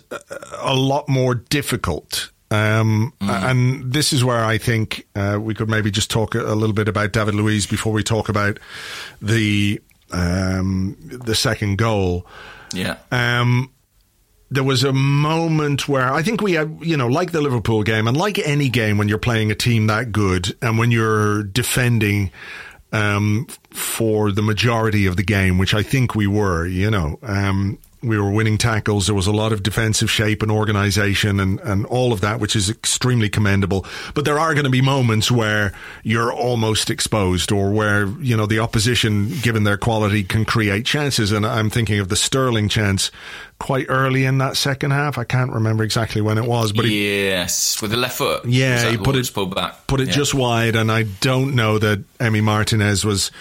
[0.59, 3.29] a lot more difficult um, mm.
[3.29, 6.87] And this is where I think uh, we could maybe just talk a, little bit
[6.87, 8.59] about David Luiz before we talk about
[9.21, 9.81] the
[10.11, 12.25] um, the second goal.
[12.73, 12.97] Yeah.
[13.11, 13.71] Um,
[14.49, 18.07] there was a moment where I think we had, you know, like the Liverpool game
[18.07, 22.31] and like any game when you're playing a team that good and when you're defending
[22.93, 27.77] um, for the majority of the game, which I think we were, you know, um,
[28.07, 29.07] we were winning tackles.
[29.07, 32.55] There was a lot of defensive shape and organization and, and all of that, which
[32.55, 33.85] is extremely commendable.
[34.13, 38.45] But there are going to be moments where you're almost exposed or where, you know,
[38.45, 41.31] the opposition, given their quality, can create chances.
[41.31, 43.11] And I'm thinking of the Sterling chance
[43.59, 45.17] quite early in that second half.
[45.17, 48.45] I can't remember exactly when it was, but yes, with the left foot.
[48.45, 50.13] Yeah, he put it pulled back, put it yeah.
[50.13, 53.31] just wide, and I don't know that Emi Martinez was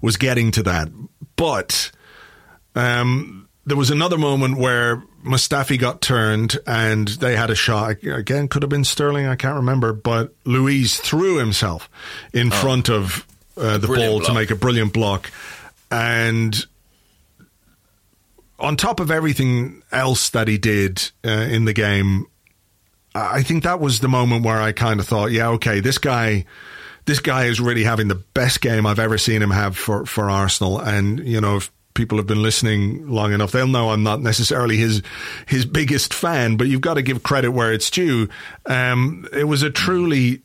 [0.00, 0.88] was getting to that,
[1.36, 1.90] but
[2.74, 8.02] um, there was another moment where Mustafi got turned and they had a shot.
[8.02, 11.88] Again, could have been Sterling, I can't remember, but Luiz threw himself
[12.32, 12.56] in Oh.
[12.56, 15.30] front of uh, the ball to make a brilliant block.
[15.90, 16.64] And
[18.58, 22.26] on top of everything else that he did uh, in the game,
[23.14, 26.46] I think that was the moment where I kind of thought, yeah, okay, this guy,
[27.04, 30.30] this guy is really having the best game I've ever seen him have for, for
[30.30, 30.78] Arsenal.
[30.80, 34.76] And, you know, if people have been listening long enough, they'll know I'm not necessarily
[34.76, 35.02] his,
[35.46, 38.28] his biggest fan, but you've got to give credit where it's due.
[38.66, 40.42] Um, it was a truly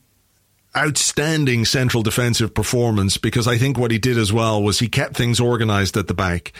[0.75, 5.15] outstanding central defensive performance because I think what he did as well was he kept
[5.15, 6.53] things organized at the back.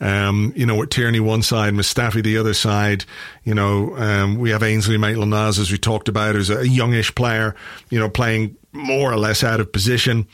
[0.00, 3.04] Um, you know, with Tierney one side, Mustafi the other side.
[3.44, 7.54] You know, um, we have Ainsley Maitland-Niles as we talked about, who's a youngish player.
[7.90, 10.26] You know, playing more or less out of position.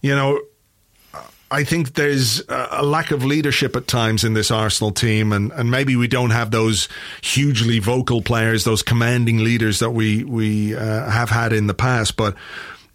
[0.00, 0.40] You know,
[1.50, 5.68] I think there's a lack of leadership at times in this Arsenal team, and, and
[5.68, 6.88] maybe we don't have those
[7.22, 12.16] hugely vocal players, those commanding leaders that we we uh, have had in the past.
[12.16, 12.36] But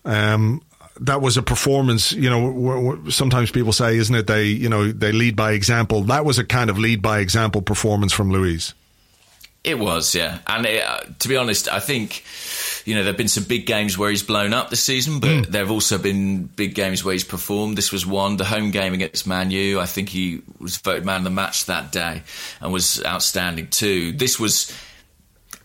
[0.06, 0.62] um,
[1.02, 2.14] that was a performance.
[2.14, 4.28] You know, sometimes people say, isn't it?
[4.28, 6.04] They you know they lead by example.
[6.04, 8.74] That was a kind of lead by example performance from Luiz.
[9.66, 10.40] It was, yeah.
[10.46, 12.24] And it, uh, to be honest, I think,
[12.86, 15.52] you know, there have been some big games where he's blown up this season, but
[15.52, 17.78] there have also been big games where he's performed.
[17.78, 19.80] This was one, the home game against Man U.
[19.80, 22.22] I think he was voted man of the match that day
[22.62, 24.12] and was outstanding too.
[24.12, 24.72] This was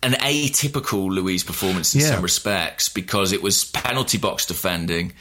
[0.03, 2.07] an atypical Luiz performance in Yeah.
[2.15, 5.13] some respects because it was penalty box defending,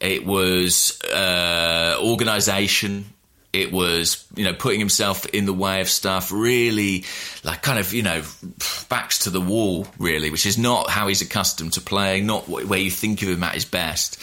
[0.00, 3.06] it was uh, organisation,
[3.52, 7.04] it was you know putting himself in the way of stuff, really
[7.44, 8.22] like kind of you know
[8.88, 12.78] backs to the wall, really, which is not how he's accustomed to playing, not where
[12.78, 14.20] you think of him at his best.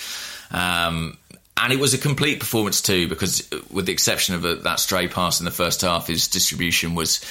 [0.51, 1.17] Um,
[1.57, 5.07] and it was a complete performance too, because with the exception of a, that stray
[5.07, 7.23] pass in the first half, his distribution was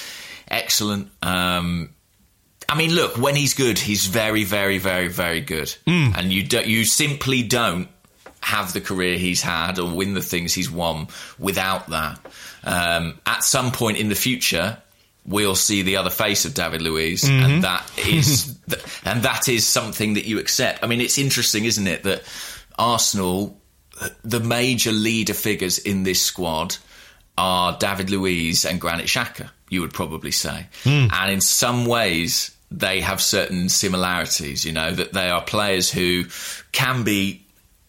[0.49, 1.11] excellent.
[1.23, 1.91] Um,
[2.69, 5.75] I mean, look, when he's good, he's very, very, very, very good,
[6.17, 7.89] and you do, you simply don't
[8.45, 12.21] have the career he's had or win the things he's won without that.
[12.63, 14.79] Um, at some point in the future,
[15.27, 18.59] we'll see the other face of David Luiz, and that is
[19.05, 20.83] and that is something that you accept.
[20.83, 22.23] I mean, it's interesting, isn't it, that
[22.79, 23.59] Arsenal,
[24.23, 26.77] the major leader figures in this squad
[27.37, 30.67] are David Luiz and Granit Xhaka, you would probably say.
[31.13, 36.25] And in some ways, they have certain similarities, you know, that they are players who
[36.73, 37.44] can be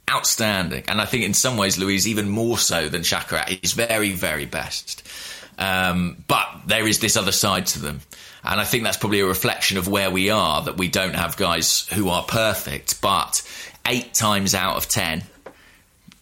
[0.09, 0.83] outstanding.
[0.87, 4.11] And I think in some ways, Luiz, even more so than Xhaka at his very,
[4.11, 5.07] very best.
[5.57, 8.01] Um, but there is this other side to them.
[8.43, 11.35] And I think that's probably a reflection of where we are, that we don't have
[11.37, 13.41] guys who are perfect, but
[13.87, 15.23] eight times out of ten,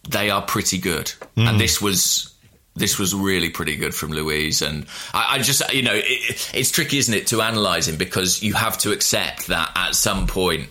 [0.08, 1.12] they are pretty good.
[1.36, 2.34] And this was
[2.76, 4.62] this was really pretty good from Luiz.
[4.62, 8.42] And I, I just, you know, it, it's tricky, isn't it, to analyse him because
[8.42, 10.68] you have to accept that at some point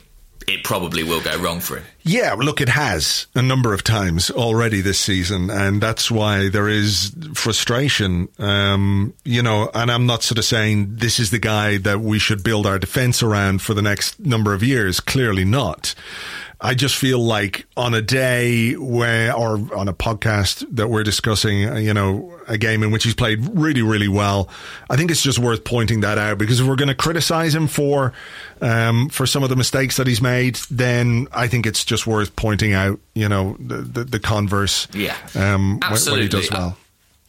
[0.48, 1.86] it probably will go wrong for him.
[2.04, 6.68] Yeah, look, it has a number of times already this season, and that's why there
[6.68, 8.28] is frustration.
[8.40, 12.20] Um, you know, and I'm not sort of saying this is the guy that we
[12.20, 15.00] should build our defense around for the next number of years.
[15.00, 15.96] Clearly not.
[16.66, 21.60] I just feel like on a day where, or on a podcast that we're discussing,
[21.84, 24.48] you know, a game in which he's played really, really well,
[24.90, 27.68] I think it's just worth pointing that out because if we're going to criticize him
[27.68, 28.14] for,
[28.62, 32.34] um, for some of the mistakes that he's made, then I think it's just worth
[32.38, 34.88] pointing out, you know, the, the, the converse.
[34.94, 35.18] Yeah.
[35.36, 36.24] Um, when- Absolutely.
[36.30, 36.78] when he does well.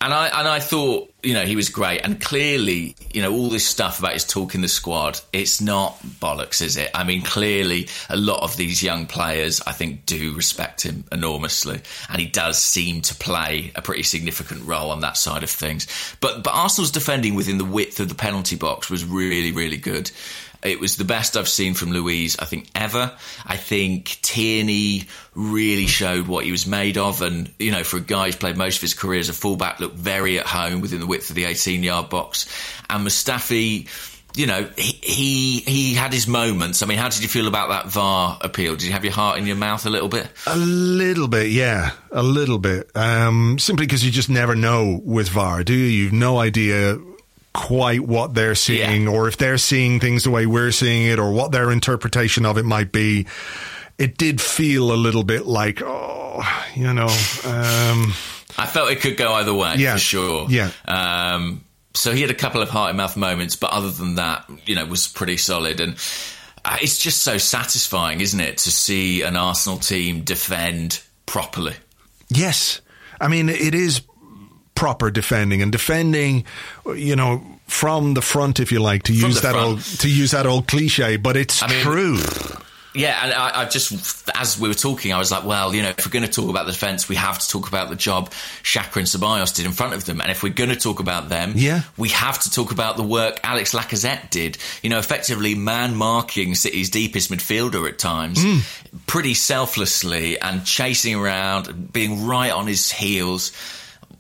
[0.01, 2.01] And I and I thought, you know, he was great.
[2.01, 5.99] And clearly, you know, all this stuff about his talk in the squad, it's not
[6.21, 6.91] bollocks, is it?
[6.95, 11.81] I mean, clearly, a lot of these young players, I think, do respect him enormously,
[12.11, 15.87] and he does seem to play a pretty significant role on that side of things.
[16.21, 20.11] But but Arsenal's defending within the width of the penalty box was really really good.
[20.65, 23.13] It was the best I've seen from Luiz, I think, ever.
[23.45, 25.05] I think Tierney
[25.35, 27.21] really showed what he was made of.
[27.21, 29.79] And, you know, for a guy who's played most of his career as a fullback,
[29.79, 32.47] looked very at home within the width of the 18 yard box.
[32.89, 33.89] And Mustafi,
[34.37, 36.83] you know, he, he he had his moments.
[36.83, 38.75] I mean, how did you feel about that VAR appeal?
[38.75, 40.29] Did you have your heart in your mouth a little bit?
[40.47, 42.91] A little bit, yeah, a little bit.
[42.97, 45.85] Um, simply because you just never know with VAR, do you?
[45.85, 46.99] You've no idea
[47.55, 49.09] quite what they're seeing, Yeah.
[49.11, 52.59] or if they're seeing things the way we're seeing it, or what their interpretation of
[52.59, 53.27] it might be.
[53.97, 56.43] It did feel a little bit like, oh,
[56.75, 57.07] you know,
[57.45, 58.13] um,
[58.59, 59.93] I felt it could go either way Yeah.
[59.95, 60.47] for sure.
[60.51, 60.71] Yeah.
[60.87, 61.63] Um,
[61.95, 64.75] so he had a couple of heart and mouth moments, but other than that, you
[64.75, 65.81] know, was pretty solid.
[65.81, 65.95] And
[66.65, 71.75] uh, it's just so satisfying, isn't it, to see an Arsenal team defend properly.
[72.31, 72.81] Yes.
[73.21, 74.03] I mean, it is
[74.75, 76.45] proper defending and defending,
[76.87, 79.67] you know, from the front, if you like, to From use that front.
[79.67, 82.19] old to use that old cliche, but it's I mean- true.
[82.97, 85.89] Yeah, and I, I just, as we were talking, I was like, well, you know,
[85.89, 88.31] if we're going to talk about the defence, we have to talk about the job
[88.63, 90.21] Xhaka and Ceballos did in front of them.
[90.21, 91.83] And if we're going to talk about them, Yeah.
[91.97, 94.59] we have to talk about the work Alex Lacazette did.
[94.81, 98.59] You know, effectively man marking City's deepest midfielder at times, Hmm.
[99.09, 103.51] pretty selflessly and chasing around, being right on his heels.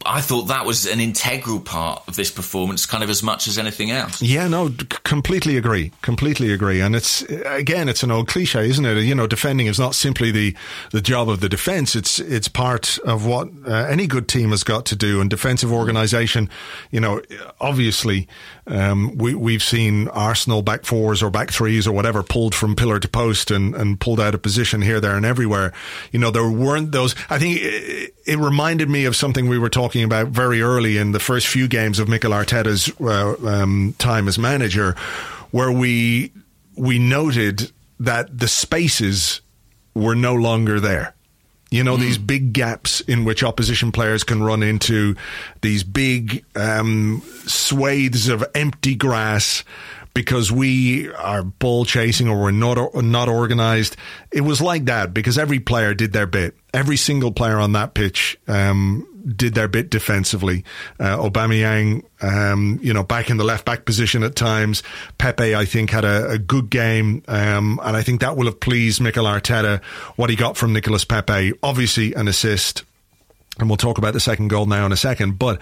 [0.06, 3.58] I thought that was an integral part of this performance, kind of as much as
[3.58, 4.20] anything else.
[4.22, 4.70] Yeah, no,
[5.04, 5.92] completely agree.
[6.02, 6.80] Completely agree.
[6.80, 9.02] And it's again, it's an old cliche, isn't it?
[9.02, 10.54] You know, defending is not simply the
[10.90, 11.96] the job of the defense.
[11.96, 15.20] It's it's part of what uh, any good team has got to do.
[15.20, 16.48] And defensive organisation,
[16.90, 17.22] you know,
[17.60, 18.28] obviously,
[18.66, 22.98] um, we we've seen Arsenal back fours or back threes or whatever pulled from pillar
[22.98, 25.72] to post and and pulled out of position here, there, and everywhere.
[26.12, 27.14] You know, there weren't those.
[27.28, 31.12] I think it, it reminded me of something we were talking about very early in
[31.12, 34.92] the first few games of Mikel Arteta's uh, um, time as manager,
[35.50, 36.32] where we
[36.76, 39.42] we noted that the spaces
[39.94, 41.13] were no longer there.
[41.74, 45.16] You know, these big gaps in which opposition players can run into,
[45.60, 49.64] these big um, swathes of empty grass
[50.14, 53.96] because we are ball chasing or we're not not organized.
[54.32, 56.56] It was like that because every player did their bit.
[56.72, 59.06] Every single player on that pitch um,
[59.36, 60.64] did their bit defensively.
[61.00, 64.82] Uh, Aubameyang, um, you know, back in the left back position at times.
[65.18, 68.60] Pepe, I think, had a, a good game, um, and I think that will have
[68.60, 69.82] pleased Mikel Arteta.
[70.16, 72.84] What he got from Nicolas Pepe, obviously an assist,
[73.58, 75.38] and we'll talk about the second goal now in a second.
[75.38, 75.60] But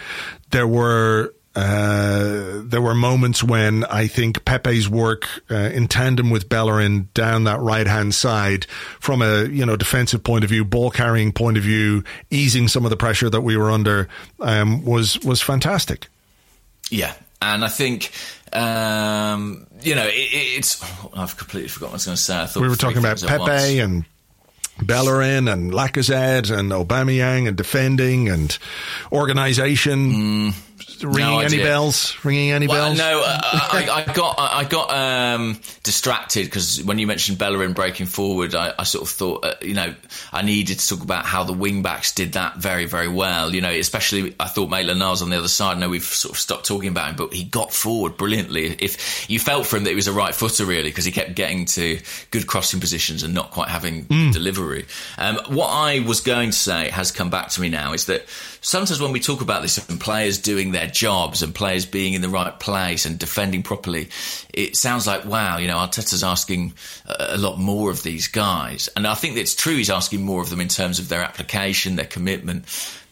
[0.51, 1.35] there were.
[1.55, 7.45] Uh, there were moments when I think Pepe's work uh, in tandem with Bellerin down
[7.45, 8.65] that right hand side,
[9.01, 12.85] from a you know defensive point of view, ball carrying point of view, easing some
[12.85, 14.09] of the pressure that we were under,
[14.41, 16.09] um, was was fantastic.
[16.91, 18.13] Yeah, and I think
[18.55, 20.83] um, you know it, it's.
[21.15, 22.41] I've completely forgotten what I was going to say.
[22.41, 24.07] I thought we were talking about Pepe and
[24.81, 28.57] Bellerin and Lacazette and Aubameyang and defending and
[29.13, 30.55] organisation.
[31.03, 31.65] Ringing any idea.
[31.65, 32.17] bells?
[32.25, 32.99] Ringing any Well, bells?
[32.99, 38.07] no, uh, I, I got I got um, distracted because when you mentioned Bellerin breaking
[38.07, 39.95] forward, I, I sort of thought, uh, you know,
[40.33, 43.55] I needed to talk about how the wing backs did that very, very well.
[43.55, 45.77] You know, especially I thought Maitland Niles on the other side.
[45.77, 48.67] I know we've sort of stopped talking about him, but he got forward brilliantly.
[48.67, 51.35] If you felt for him that he was a right footer, really, because he kept
[51.35, 51.99] getting to
[52.31, 54.87] good crossing positions and not quite having delivery.
[55.19, 58.25] Um, what I was going to say has come back to me now is that
[58.63, 62.23] sometimes when we talk about this and players doing their jobs and players being in
[62.23, 64.09] the right place and defending properly,
[64.55, 66.73] it sounds like, wow, you know, Arteta's asking
[67.07, 68.89] a lot more of these guys.
[68.97, 71.97] And I think it's true he's asking more of them in terms of their application,
[71.97, 72.65] their commitment.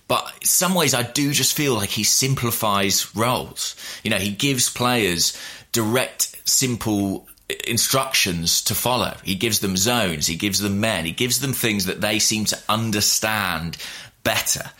[0.08, 3.76] But in some ways, I do just feel like he simplifies roles.
[4.02, 5.36] You know, he gives players
[5.72, 7.28] direct, simple
[7.66, 9.16] instructions to follow.
[9.24, 12.44] He gives them zones, he gives them men, he gives them things that they seem
[12.46, 13.76] to understand
[14.22, 14.70] better.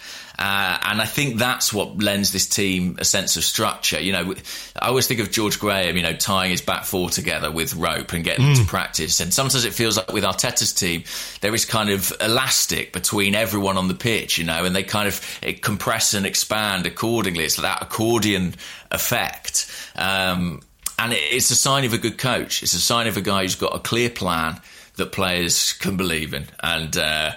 [0.41, 4.01] Uh, and I think that's what lends this team a sense of structure.
[4.01, 4.35] You know,
[4.81, 8.15] I always think of George Graham, you know, tying his back four together with rope
[8.15, 9.21] and getting them to practice.
[9.21, 11.05] And sometimes it feels like with Arteta's team,
[11.43, 15.07] there is kind of elastic between everyone on the pitch, you know, and they kind
[15.09, 17.45] of it compress and expand accordingly.
[17.45, 18.55] It's that accordion
[18.91, 19.71] effect.
[19.95, 20.63] Um,
[20.99, 22.63] and it- it's a sign of a good coach.
[22.63, 24.61] It's a sign of a guy who's got a clear plan
[24.97, 26.47] that players can believe in.
[26.63, 27.33] And uh,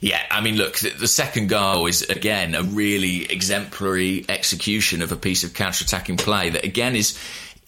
[0.00, 5.12] yeah, I mean, look, the the second goal is again a really exemplary execution of
[5.12, 7.18] a piece of counter-attacking play that again is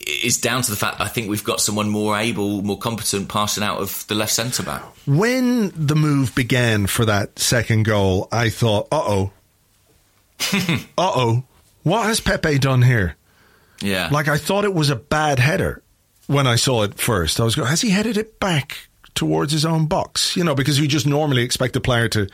[0.00, 3.64] is down to the fact I think we've got someone more able, more competent passing
[3.64, 4.82] out of the left centre back.
[5.06, 9.32] When the move began for that second goal, I thought, uh oh.
[10.40, 11.44] uh oh.
[11.82, 13.16] What has Pepe done here?
[13.80, 15.82] Yeah, Like, I thought it was a bad header
[16.26, 17.38] when I saw it first.
[17.38, 20.78] I was going, has he headed it back towards his own box, you know, because
[20.78, 22.28] you just normally expect a player to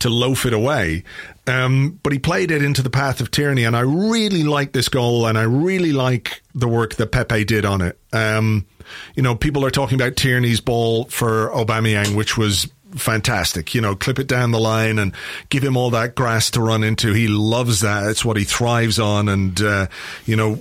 [0.00, 1.04] to loaf it away.
[1.46, 4.88] Um, but he played it into the path of Tierney, and I really like this
[4.88, 7.98] goal, and I really like the work that Pepe did on it.
[8.12, 8.66] Um,
[9.14, 13.74] you know, people are talking about Tierney's ball for Aubameyang, which was fantastic.
[13.74, 15.12] You know, clip it down the line and
[15.48, 17.12] give him all that grass to run into.
[17.12, 18.08] He loves that.
[18.08, 19.28] It's what he thrives on.
[19.28, 19.86] And, uh,
[20.24, 20.60] you know,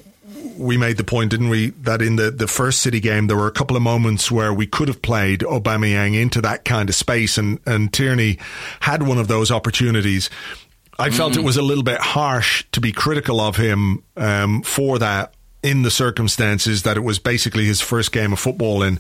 [0.58, 3.48] we made the point, didn't we, that in the, the first City game, there were
[3.48, 7.38] a couple of moments where we could have played Aubameyang into that kind of space,
[7.38, 8.38] and, and Tierney
[8.82, 10.30] had one of those opportunities.
[10.98, 11.42] I felt mm-hmm.
[11.42, 15.34] it was a little bit harsh to be critical of him um, for that
[15.66, 19.00] in the circumstances that it was basically his first game of football in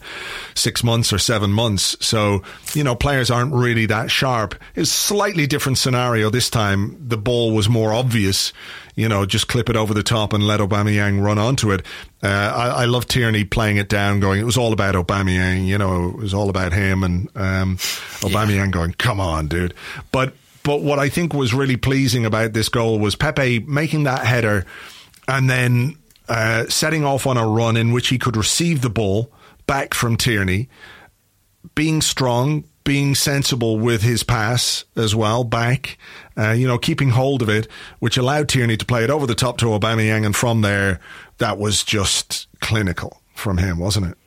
[0.55, 1.95] six months or seven months.
[2.03, 2.41] So,
[2.73, 4.55] you know, players aren't really that sharp.
[4.73, 6.97] It's a slightly different scenario this time.
[7.07, 8.51] The ball was more obvious,
[8.95, 11.85] you know, just clip it over the top and let Aubameyang run onto it.
[12.23, 15.77] Uh, I, I love Tierney playing it down, going, it was all about Aubameyang, you
[15.77, 18.71] know, it was all about him and um, Aubameyang yeah.
[18.71, 19.73] going, come on, dude.
[20.11, 20.33] But,
[20.63, 24.65] but what I think was really pleasing about this goal was Pepe making that header
[25.27, 25.97] and then
[26.29, 29.31] uh, setting off on a run in which he could receive the ball
[29.67, 30.69] back from Tierney,
[31.73, 35.97] being strong, being sensible with his pass as well back,
[36.37, 37.67] uh, you know, keeping hold of it,
[37.99, 41.01] which allowed Tierney to play it over the top to Aubameyang, and from there,
[41.39, 44.17] that was just clinical from him, wasn't it?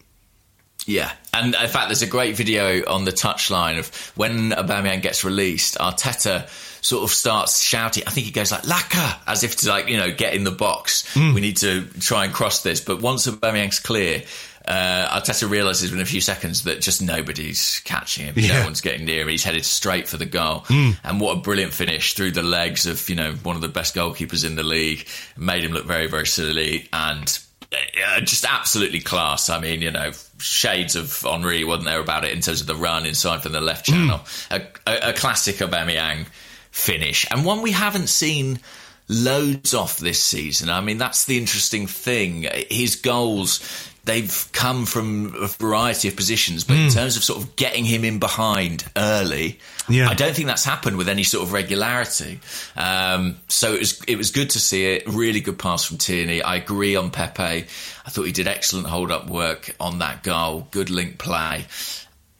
[0.84, 5.22] Yeah, and in fact, there's a great video on the touchline of when Aubameyang gets
[5.22, 5.76] released.
[5.76, 6.48] Arteta
[6.82, 8.04] sort of starts shouting.
[8.06, 10.50] I think he goes like "Laka" as if to like you know get in the
[10.50, 11.14] box.
[11.14, 11.34] Mm.
[11.34, 12.80] We need to try and cross this.
[12.80, 14.22] But once Aubameyang's clear,
[14.68, 18.34] uh, Arteta realizes within a few seconds that just nobody's catching him.
[18.36, 18.58] Yeah.
[18.58, 19.28] No one's getting near him.
[19.28, 20.60] He's headed straight for the goal.
[20.68, 20.96] Mm.
[21.02, 23.94] And what a brilliant finish through the legs of you know one of the best
[23.94, 25.06] goalkeepers in the league.
[25.36, 27.38] Made him look very very silly and
[27.72, 29.48] uh, just absolutely class.
[29.48, 32.76] I mean, you know, shades of Henry, wasn't there about it in terms of the
[32.76, 34.18] run inside from the left channel.
[34.18, 34.68] Mm.
[34.86, 36.26] A, a, a, classic Aubameyang
[36.70, 38.60] finish, and one we haven't seen
[39.08, 40.68] loads off this season.
[40.68, 42.46] I mean, that's the interesting thing.
[42.70, 43.60] His goals
[44.08, 46.86] they've come from a variety of positions, but mm.
[46.86, 46.98] in hmm.
[46.98, 50.08] terms of sort of getting him in behind early, yeah.
[50.08, 52.40] I don't think that's happened with any sort of regularity.
[52.74, 55.06] Um, so it was it was good to see it.
[55.06, 56.42] Really good pass from Tierney.
[56.42, 57.42] I agree on Pepe.
[57.42, 60.66] I thought he did excellent hold up work on that goal.
[60.70, 61.66] Good link play,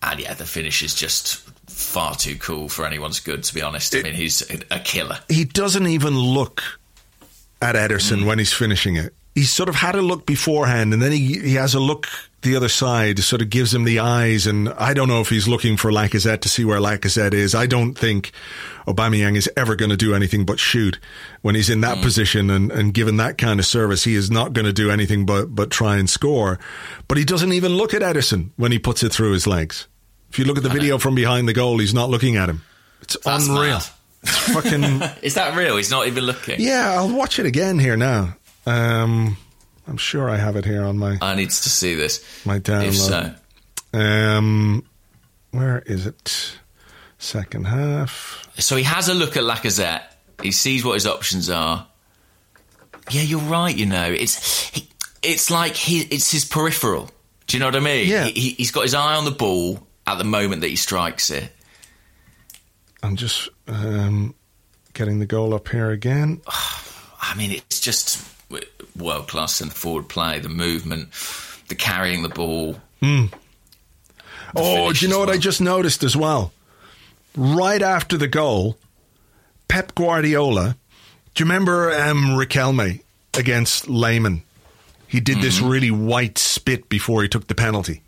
[0.02, 3.44] and yeah, the finish is just far too cool for anyone's good.
[3.44, 5.18] To be honest, I mean he's a killer.
[5.28, 6.62] He doesn't even look
[7.60, 8.26] at Ederson mm.
[8.26, 11.54] when he's finishing it he's sort of had a look beforehand and then he, he
[11.54, 12.08] has a look
[12.42, 14.46] the other side, sort of gives him the eyes.
[14.46, 17.54] And I don't know if he's looking for Lacazette to see where Lacazette is.
[17.54, 18.32] I don't think
[18.86, 20.98] Aubameyang is ever going to do anything but shoot
[21.42, 22.02] when he's in that mm.
[22.02, 24.04] position and, and given that kind of service.
[24.04, 26.58] He is not going to do anything but, but try and score.
[27.06, 29.86] But he doesn't even look at Ederson when he puts it through his legs.
[30.30, 32.62] If you look at the video from behind the goal, he's not looking at him.
[33.02, 33.80] It's That's unreal.
[34.22, 35.02] It's fucking.
[35.22, 35.76] is that real?
[35.76, 36.60] He's not even looking.
[36.60, 38.36] Yeah, I'll watch it again here now.
[38.68, 39.36] Um,
[39.86, 41.18] I'm sure I have it here on my.
[41.22, 42.24] I need to see this.
[42.44, 42.88] My download.
[42.88, 43.34] If so.
[43.94, 44.84] Um,
[45.50, 46.58] where is it?
[47.18, 48.48] Second half.
[48.58, 50.02] So he has a look at Lacazette.
[50.42, 51.86] He sees what his options are.
[53.10, 53.76] Yeah, you're right.
[53.76, 54.70] You know, it's
[55.22, 57.10] it's like he, it's his peripheral.
[57.46, 58.06] Do you know what I mean?
[58.06, 58.24] Yeah.
[58.24, 61.50] He, he's got his eye on the ball at the moment that he strikes it.
[63.02, 64.34] I'm just um,
[64.92, 66.42] getting the goal up here again.
[67.20, 68.18] I mean, it's just
[68.98, 71.08] world class centre forward play, the movement,
[71.68, 72.80] the carrying the ball.
[73.02, 73.30] Mm.
[73.30, 73.36] The
[74.56, 75.36] oh, do you know what well.
[75.36, 76.52] I just noticed as well?
[77.36, 78.76] Right after the goal,
[79.68, 80.76] Pep Guardiola.
[81.34, 83.02] Do you remember um, Riquelme
[83.34, 84.42] against Lehmann?
[85.06, 85.42] He did mm-hmm.
[85.42, 88.02] this really white spit before he took the penalty.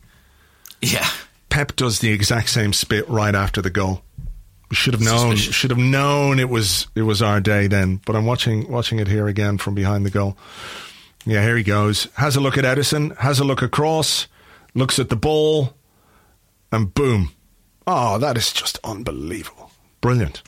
[0.82, 1.08] Yeah.
[1.48, 4.02] Pep does the exact same spit right after the goal.
[4.72, 5.36] Should have known.
[5.36, 5.54] Suspicious.
[5.54, 8.00] Should have known it was it was our day then.
[8.06, 10.36] But I'm watching watching it here again from behind the goal.
[11.26, 12.08] Yeah, here he goes.
[12.14, 13.16] Has a look at Ederson.
[13.18, 14.28] Has a look across.
[14.74, 15.74] Looks at the ball,
[16.70, 17.32] and boom!
[17.86, 19.72] Oh, that is just unbelievable.
[20.00, 20.42] Brilliant.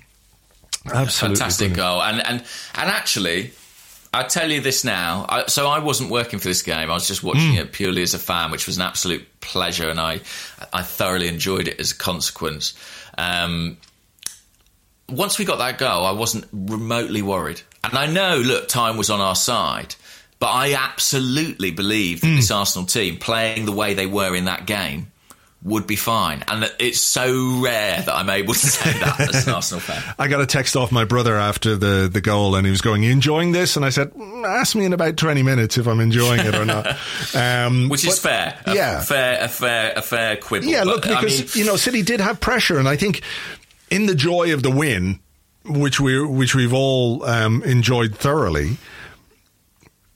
[0.86, 1.76] Absolutely fantastic brilliant.
[1.76, 2.02] goal.
[2.02, 2.44] And and
[2.76, 3.52] and actually,
[4.14, 5.26] I tell you this now.
[5.28, 6.90] I, so I wasn't working for this game.
[6.90, 7.58] I was just watching mm.
[7.58, 10.20] it purely as a fan, which was an absolute pleasure, and I
[10.72, 12.74] I thoroughly enjoyed it as a consequence.
[13.18, 13.78] Um,
[15.08, 17.60] once we got that goal, I wasn't remotely worried.
[17.84, 19.94] And I know, look, time was on our side,
[20.38, 22.36] but I absolutely believe that mm.
[22.36, 25.12] this Arsenal team, playing the way they were in that game,
[25.64, 26.42] would be fine.
[26.48, 30.14] And it's so rare that I'm able to say that as an Arsenal fan.
[30.18, 33.02] I got a text off my brother after the, the goal and he was going,
[33.02, 33.76] you enjoying this?
[33.76, 36.64] And I said, "Mm, ask me in about 20 minutes if I'm enjoying it or
[36.64, 36.86] not.
[37.34, 38.58] Um, Which is but- fair.
[38.66, 39.00] A yeah.
[39.00, 40.66] Fair, a fair, a fair quibble.
[40.66, 43.22] Yeah, But, look, I because mean, you know, City did have pressure, and I think
[43.92, 45.20] in the joy of the win,
[45.64, 48.78] which we which we've all um, enjoyed thoroughly,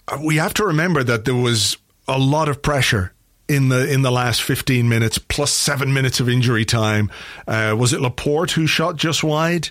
[0.09, 1.77] uh, we have to remember that there was
[2.09, 3.13] a lot of pressure.
[3.49, 7.13] In the in the last fifteen minutes, plus seven minutes of injury time,
[7.47, 9.69] uh, was it Laporte who shot just wide,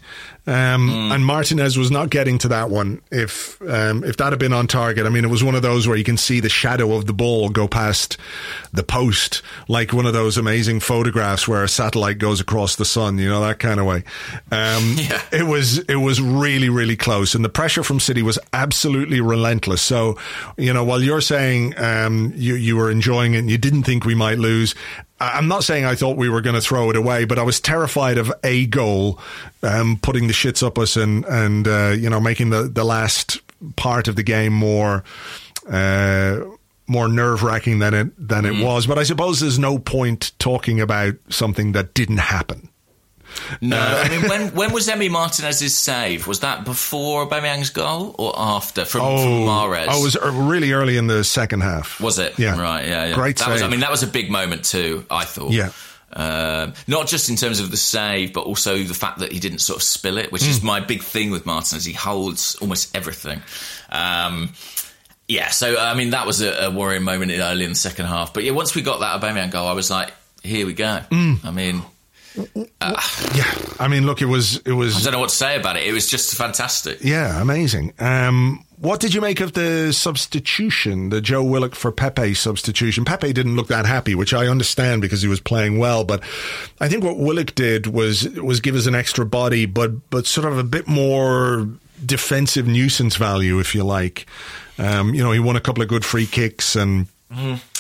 [0.48, 3.02] um, and Martinez was not getting to that one.
[3.12, 5.88] If um, if that had been on target, I mean, it was one of those
[5.88, 8.18] where you can see the shadow of the ball go past
[8.72, 13.18] the post, like one of those amazing photographs where a satellite goes across the sun,
[13.18, 14.04] you know, that kind of way.
[14.52, 15.22] Um, Yeah.
[15.32, 19.82] It was it was really really close, and the pressure from City was absolutely relentless.
[19.82, 20.18] So,
[20.58, 24.06] you know, while you're saying um, you you were enjoying it, and you didn't think
[24.06, 24.74] we might lose.
[25.20, 27.60] I'm not saying I thought we were going to throw it away, but I was
[27.62, 29.20] terrified of a goal
[29.64, 33.40] um, putting the shits up us and and uh, you know making the the last
[33.76, 35.04] part of the game more.
[35.70, 36.42] Uh,
[36.88, 40.80] more nerve wracking than it than it was, but I suppose there's no point talking
[40.80, 42.70] about something that didn't happen.
[43.62, 46.28] No, I mean, when when was Emi Martinez's save?
[46.28, 49.88] Was that before Aubameyang's goal or after from, from Mahrez?
[49.90, 52.00] oh, it was uh, really early in the second half.
[52.02, 52.38] Was it?
[52.40, 52.60] Yeah.
[52.60, 52.86] Right.
[52.88, 53.06] Yeah.
[53.08, 53.16] yeah.
[53.16, 55.06] Great That was, I mean, that was a big moment too.
[55.10, 55.52] I thought.
[55.52, 55.72] Yeah.
[56.14, 59.60] Um, not just in terms of the save, but also the fact that he didn't
[59.60, 60.68] sort of spill it, which is Hmm.
[60.68, 61.84] my big thing with Martinez.
[61.84, 63.42] He holds almost everything.
[63.90, 64.54] Um,
[65.28, 65.50] yeah.
[65.50, 68.34] So I mean, that was a, a worrying moment early in the second half.
[68.34, 71.00] But yeah, once we got that Aubameyang goal, I was like, here we go.
[71.12, 71.34] Hmm.
[71.44, 71.82] I mean,
[72.38, 74.96] Yeah, I mean, look, it was it was.
[74.96, 75.84] I don't know what to say about it.
[75.84, 77.00] It was just fantastic.
[77.02, 77.94] yeah, amazing.
[78.00, 83.06] Um, what did you make of the substitution, the Joe Willock for Pepe substitution?
[83.06, 86.04] Pepe didn't look that happy, which I understand because he was playing well.
[86.04, 86.22] But
[86.80, 90.46] I think what Willock did was was give us an extra body, but but sort
[90.52, 91.68] of a bit more
[92.06, 94.26] defensive nuisance value, if you like.
[94.78, 97.08] Um, you know, he won a couple of good free kicks and.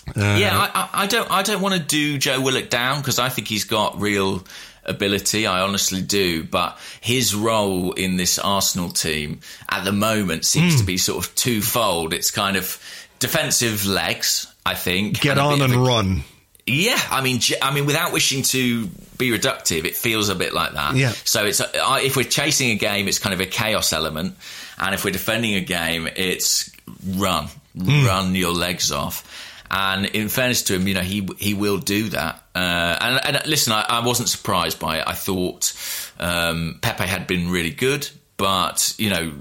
[0.07, 1.29] Uh, yeah, I, I, don't.
[1.31, 4.43] I don't want to do Joe Willock down because I think he's got real
[4.83, 5.47] ability.
[5.47, 6.43] I honestly do.
[6.43, 9.39] But his role in this Arsenal team
[9.69, 10.79] at the moment seems Hmm.
[10.81, 12.13] to be sort of twofold.
[12.13, 12.79] It's kind of
[13.19, 14.47] defensive legs.
[14.65, 16.23] I think Get a on and a- run.
[16.67, 18.87] Yeah, I mean, I mean, without wishing to
[19.19, 20.95] be reductive, it feels a bit like that.
[20.95, 21.11] Yeah.
[21.23, 21.69] So it's uh,
[22.01, 24.35] if we're chasing a game, it's kind of a chaos element,
[24.79, 26.71] and if we're defending a game, it's
[27.07, 28.05] run, Hmm.
[28.07, 29.44] run your legs off.
[29.71, 32.41] And in fairness to him, you know, he he will do that.
[32.53, 35.03] Uh, and, and listen, I, I wasn't surprised by it.
[35.07, 35.73] I thought
[36.19, 38.07] um, Pepe had been really good,
[38.37, 39.33] but you know,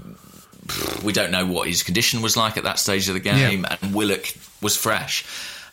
[1.03, 3.93] we don't know what his condition was like at that stage of the game, and
[3.93, 4.25] Willock
[4.61, 5.23] was fresh.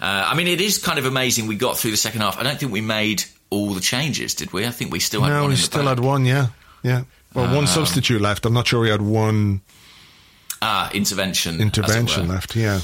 [0.01, 2.39] Uh, I mean, it is kind of amazing we got through the second half.
[2.39, 4.67] I don't think we made all the changes, did we?
[4.67, 5.89] I think we still had No, one we still back.
[5.91, 6.25] had one.
[6.27, 6.49] Yeah,
[6.83, 7.03] yeah.
[7.35, 8.45] Well, Um, one substitute left.
[8.45, 9.63] I'm not sure we had one
[10.61, 11.61] ah intervention.
[11.61, 12.55] intervention left.
[12.55, 12.81] Yeah.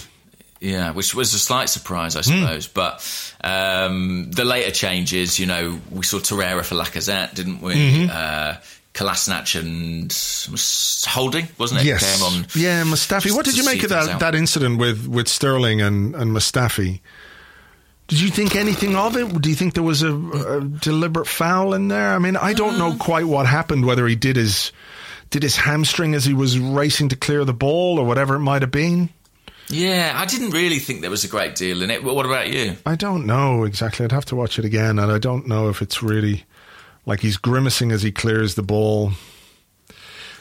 [0.61, 2.19] Yeah, which was a slight surprise, Hmm.
[2.19, 2.67] I suppose.
[2.67, 7.75] But um, the later changes, you know, we saw Torreira for Lacazette, didn't we?
[7.75, 8.11] Mm-hmm.
[8.11, 8.55] Uh,
[8.95, 10.13] Kolasinac and
[11.09, 11.87] Holding, wasn't it?
[11.87, 12.17] Yes.
[12.17, 13.31] Came on yeah, Mustafi.
[13.35, 14.21] What did you make of that, out.
[14.21, 17.01] that incident with, with Sterling and, and Mustafi?
[18.09, 19.41] Did you think anything of it?
[19.41, 22.13] Do you think there was a, a deliberate foul in there?
[22.15, 22.97] I mean, I don't know Uh.
[22.97, 23.85] quite what happened.
[23.87, 24.73] Whether he did his
[25.31, 28.63] did his hamstring as he was racing to clear the ball, or whatever it might
[28.63, 29.11] have been.
[29.71, 32.03] Yeah, I didn't really think there was a great deal in it.
[32.03, 32.77] What about you?
[32.87, 34.05] I don't know exactly.
[34.05, 36.45] I'd have to watch it again, and I don't know if it's really
[37.05, 39.13] like he's grimacing as he clears the ball.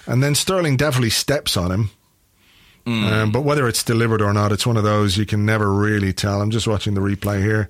[0.06, 1.90] And then Sterling definitely steps on him.
[2.88, 6.14] Um, but whether it's delivered or not, it's one of those you can never really
[6.14, 6.42] tell.
[6.42, 7.68] I'm just watching the replay here.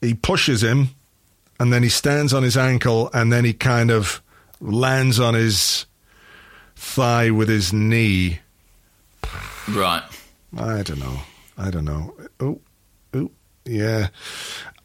[0.00, 0.88] He pushes him,
[1.58, 4.22] and then he stands on his ankle, and then he kind of
[4.58, 5.84] lands on his
[6.76, 8.40] thigh with his knee.
[9.68, 10.02] Right.
[10.56, 11.20] I don't know.
[11.56, 12.14] I don't know.
[12.40, 12.60] Oh,
[13.14, 13.30] oh,
[13.64, 14.08] yeah.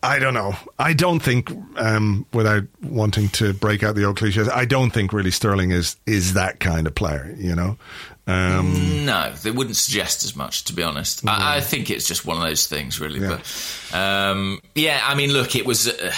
[0.03, 0.53] I don't know.
[0.78, 5.13] I don't think, um, without wanting to break out the old cliches, I don't think
[5.13, 7.34] really Sterling is is that kind of player.
[7.39, 7.78] You know,
[8.28, 11.28] um, No, they wouldn't suggest as much, to be honest.
[11.28, 13.20] I, I think it's just one of those things, really.
[13.20, 13.39] Yeah.
[13.91, 15.88] But um, yeah, I mean, look, it was.
[15.88, 16.11] Uh,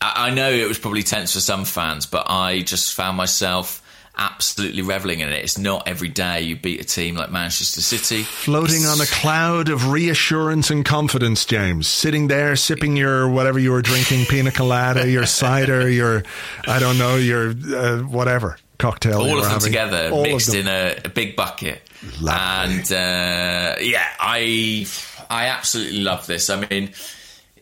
[0.00, 3.80] I I know it was probably tense for some fans, but I just found myself
[4.16, 5.42] absolutely reveling in it.
[5.42, 8.22] It's not every day you beat a team like Manchester City.
[8.22, 11.86] floating on a cloud of reassurance and confidence, James.
[11.88, 16.22] Sitting there sipping your whatever you were drinking, pina colada, your cider, your
[16.68, 19.20] I don't know, your uh, whatever cocktail.
[19.20, 19.66] all of them having.
[19.66, 20.60] together, All mixed them.
[20.60, 21.80] in a, a big bucket.
[22.20, 22.74] Lovely.
[22.76, 24.86] And uh, yeah, I
[25.30, 26.50] I absolutely love this.
[26.50, 26.90] I mean,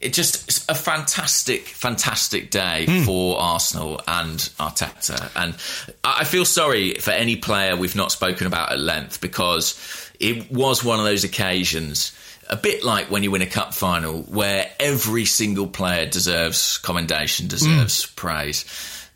[0.02, 3.04] it just a fantastic, fantastic day Hmm.
[3.04, 5.30] for Arsenal and Arteta.
[5.36, 5.54] And
[6.04, 9.78] I feel sorry for any player we've not spoken about at length because
[10.20, 12.12] it was one of those occasions,
[12.50, 17.46] a bit like when you win a cup final, where every single player deserves commendation,
[17.48, 18.10] deserves Hmm.
[18.16, 18.64] praise.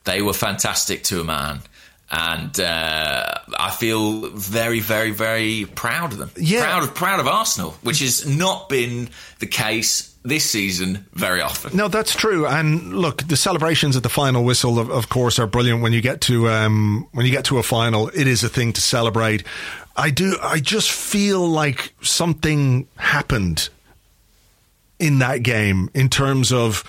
[0.05, 1.62] They were fantastic to a man.
[2.09, 3.24] And uh,
[3.59, 6.30] I feel very, very, very proud of them.
[6.37, 6.62] Yeah.
[6.62, 9.09] Proud of proud of Arsenal, which has not been
[9.41, 11.77] the case this season very often.
[11.77, 12.47] No, that's true.
[12.47, 15.83] And look, the celebrations at the final whistle, of, of course, are brilliant.
[15.83, 18.72] When you get to um, when you get to a final, it is a thing
[18.74, 19.45] to celebrate.
[19.97, 20.37] I do.
[20.43, 23.68] I just feel like something happened
[24.99, 26.85] in that game in terms of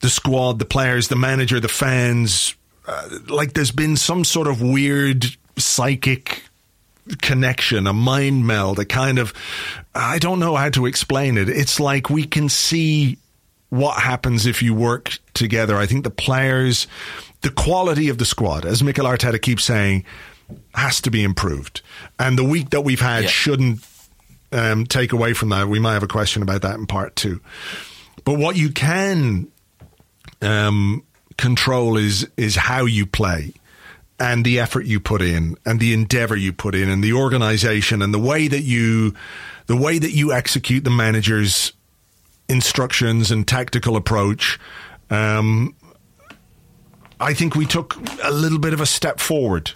[0.00, 2.54] the squad, the players, the manager, the fans.
[2.86, 5.24] Uh, like there's been some sort of weird
[5.56, 6.42] psychic
[7.22, 9.32] connection, a mind meld, a kind of,
[9.94, 11.48] I don't know how to explain it.
[11.48, 13.18] It's like we can see
[13.68, 15.76] what happens if you work together.
[15.76, 16.86] I think the players,
[17.42, 20.04] the quality of the squad, as Mikel Arteta keeps saying,
[20.74, 21.80] has to be improved.
[22.18, 23.30] And the week that we've had Yeah.
[23.30, 23.84] shouldn't
[24.52, 25.68] um, take away from that.
[25.68, 27.40] We might have a question about that in part two.
[28.24, 29.46] But what you can
[30.42, 31.04] um,
[31.36, 33.54] control is is how you play
[34.20, 38.02] and the effort you put in and the endeavor you put in and the organization
[38.02, 39.14] and the way that you
[39.66, 41.72] the way that you execute the manager's
[42.48, 44.60] instructions and tactical approach
[45.08, 45.74] um,
[47.18, 49.72] I think we took a little bit of a step forward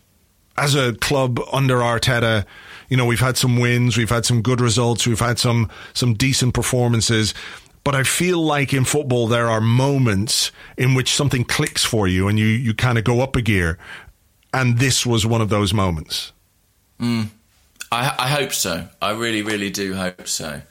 [0.57, 2.47] as a club under Arteta.
[2.89, 6.15] You know, we've had some wins, we've had some good results, we've had some some
[6.15, 7.35] decent performances.
[7.85, 12.29] But I feel like in football there are moments in which something clicks for you
[12.29, 13.79] and you, you kind of go up a gear.
[14.55, 16.33] And this was one of those moments.
[17.01, 17.27] Mm.
[17.91, 18.89] I, I hope so.
[19.03, 20.63] I really, really do hope so.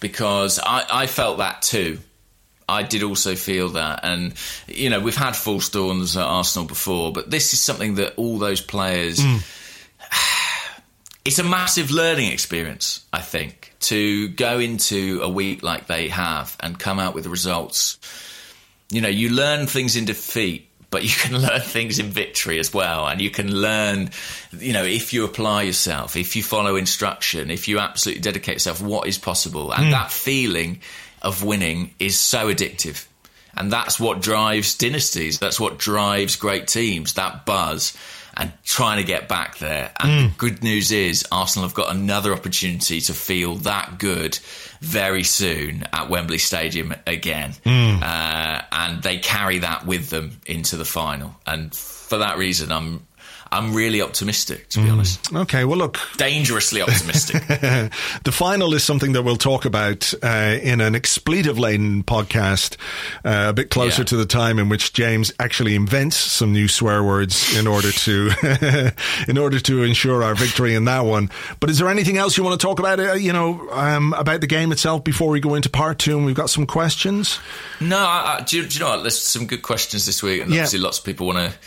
[0.00, 1.98] Because I, I felt that too.
[2.68, 4.00] I did also feel that.
[4.02, 4.34] And,
[4.66, 8.38] you know, we've had full storms at Arsenal before, but this is something that all
[8.38, 9.20] those players.
[9.20, 9.42] Mm.
[11.22, 16.56] It's a massive learning experience, I think, to go into a week like they have
[16.60, 17.98] and come out with the results.
[18.90, 22.74] You know, you learn things in defeat, but you can learn things in victory as
[22.74, 23.06] well.
[23.06, 24.10] And you can learn,
[24.58, 28.82] you know, if you apply yourself, if you follow instruction, if you absolutely dedicate yourself,
[28.82, 29.72] what is possible.
[29.72, 29.90] And hmm.
[29.92, 30.80] that feeling
[31.22, 33.06] of winning is so addictive.
[33.56, 35.38] And that's what drives dynasties.
[35.38, 37.96] That's what drives great teams, that buzz
[38.36, 39.92] and trying to get back there.
[40.00, 44.38] And the good news is Arsenal have got another opportunity to feel that good
[44.80, 47.52] very soon at Wembley Stadium again.
[48.02, 51.34] Uh, and they carry that with them into the final.
[51.46, 53.06] And for that reason, I'm
[53.52, 55.32] I'm really optimistic, to be honest.
[55.34, 57.44] Okay, well, look, Dangerously optimistic.
[57.48, 62.76] the final is something that we'll talk about uh, in an expletive laden podcast
[63.24, 64.06] uh, a bit closer Yeah.
[64.06, 68.30] to the time in which James actually invents some new swear words in order to
[69.28, 71.28] in order to ensure our victory in that one.
[71.58, 73.00] But is there anything else you want to talk about?
[73.00, 76.24] Uh, you know, um, about the game itself before we go into part two, and
[76.24, 77.38] we've got some questions.
[77.80, 79.02] No, I, I, do, you, do you know what?
[79.02, 80.60] There's some good questions this week, and Yeah.
[80.60, 81.58] obviously lots of people want to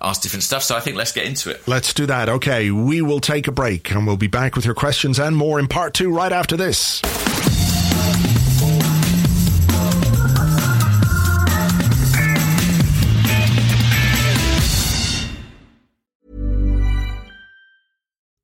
[0.00, 0.62] ask different stuff.
[0.62, 1.66] So I think let's get into it.
[1.66, 2.28] Let's do that.
[2.28, 5.58] Okay, we will take a break, and we'll be back with your questions and more
[5.58, 7.02] in part two right after this.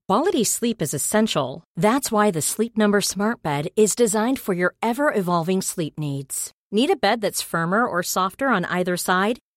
[0.08, 1.64] Quality sleep is essential.
[1.76, 6.52] That's why the Sleep Number Smart Bed is designed for your ever evolving sleep needs.
[6.70, 9.40] Need a bed that's firmer or softer on either side?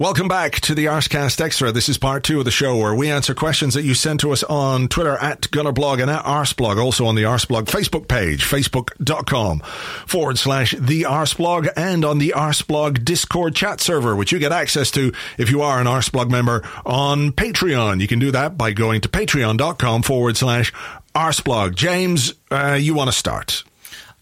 [0.00, 1.70] Welcome back to the Arsecast Extra.
[1.70, 4.32] This is part two of the show where we answer questions that you sent to
[4.32, 9.60] us on Twitter at Gunnerblog and at Arseblog, also on the Arseblog Facebook page, facebook.com
[9.60, 14.90] forward slash the Arseblog and on the Arseblog Discord chat server, which you get access
[14.90, 18.00] to if you are an Arseblog member on Patreon.
[18.00, 20.72] You can do that by going to patreon.com forward slash
[21.14, 21.76] Arseblog.
[21.76, 23.62] James, uh, you want to start?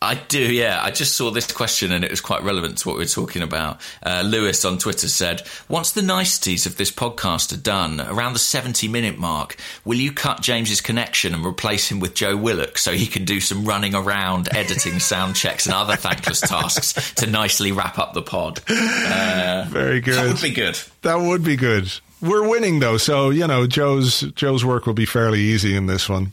[0.03, 0.81] I do, yeah.
[0.83, 3.41] I just saw this question and it was quite relevant to what we are talking
[3.41, 3.81] about.
[4.03, 8.41] Uh, Lewis on Twitter said, Once the niceties of this podcast are done, around the
[8.41, 12.93] 70 minute mark, will you cut James's connection and replace him with Joe Willock so
[12.93, 17.71] he can do some running around, editing sound checks and other thankless tasks to nicely
[17.71, 18.61] wrap up the pod?
[18.69, 20.15] Uh, Very good.
[20.15, 20.79] That would be good.
[21.03, 21.93] That would be good.
[22.21, 26.09] We're winning though, so you know Joe's Joe's work will be fairly easy in this
[26.09, 26.33] one.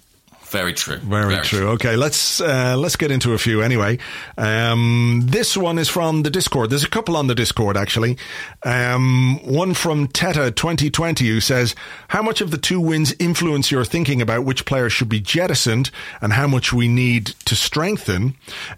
[0.50, 0.98] Very true.
[0.98, 1.60] Very, Very true.
[1.60, 1.70] true.
[1.70, 4.00] Okay, let's uh, let's get into a few anyway.
[4.38, 6.70] Um, this one is from the Discord.
[6.72, 8.18] There's a couple on the Discord actually.
[8.64, 11.76] Um, one from Teta 2020 who says,
[12.08, 15.92] "How much of the two wins influence your thinking about which players should be jettisoned
[16.22, 18.36] and how much we need to strengthen?"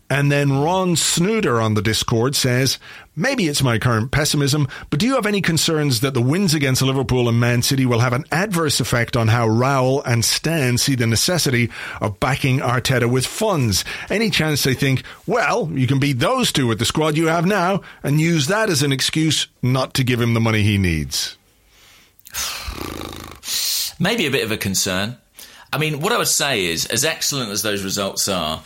[0.09, 2.79] And then Ron Snooder on the Discord says,
[3.21, 6.81] Maybe it's my current pessimism, but do you have any concerns that the wins against
[6.81, 10.95] Liverpool and Man City will have an adverse effect on how Raul and Stan see
[10.95, 11.69] the necessity
[12.01, 13.85] of backing Arteta with funds?
[14.09, 17.45] Any chance they think, well, you can beat those two with the squad you have
[17.45, 21.37] now and use that as an excuse not to give him the money he needs?
[23.99, 25.15] Maybe a bit of a concern.
[25.71, 28.63] I mean, what I would say is, as excellent as those results are,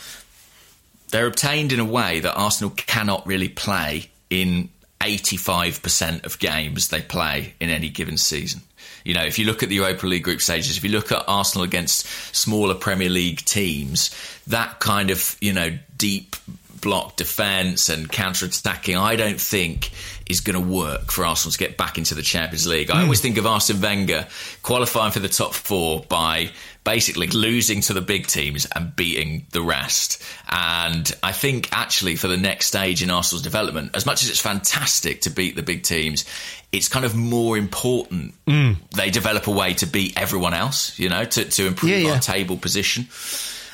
[1.10, 4.68] they're obtained in a way that Arsenal cannot really play in
[5.00, 8.62] 85% of games they play in any given season.
[9.04, 11.24] You know, if you look at the Europa League group stages, if you look at
[11.28, 14.10] Arsenal against smaller Premier League teams,
[14.48, 16.34] that kind of, you know, deep
[16.80, 19.90] block defence and counter attacking, I don't think
[20.28, 22.90] is going to work for Arsenal to get back into the Champions League.
[22.90, 23.04] I hmm.
[23.04, 24.26] always think of Arsene Wenger
[24.62, 26.50] qualifying for the top four by
[26.86, 30.22] basically losing to the big teams and beating the rest.
[30.48, 34.40] And I think actually for the next stage in Arsenal's development, as much as it's
[34.40, 36.24] fantastic to beat the big teams,
[36.70, 38.76] it's kind of more important mm.
[38.92, 42.12] they develop a way to beat everyone else, you know, to, to improve yeah, yeah.
[42.12, 43.08] our table position.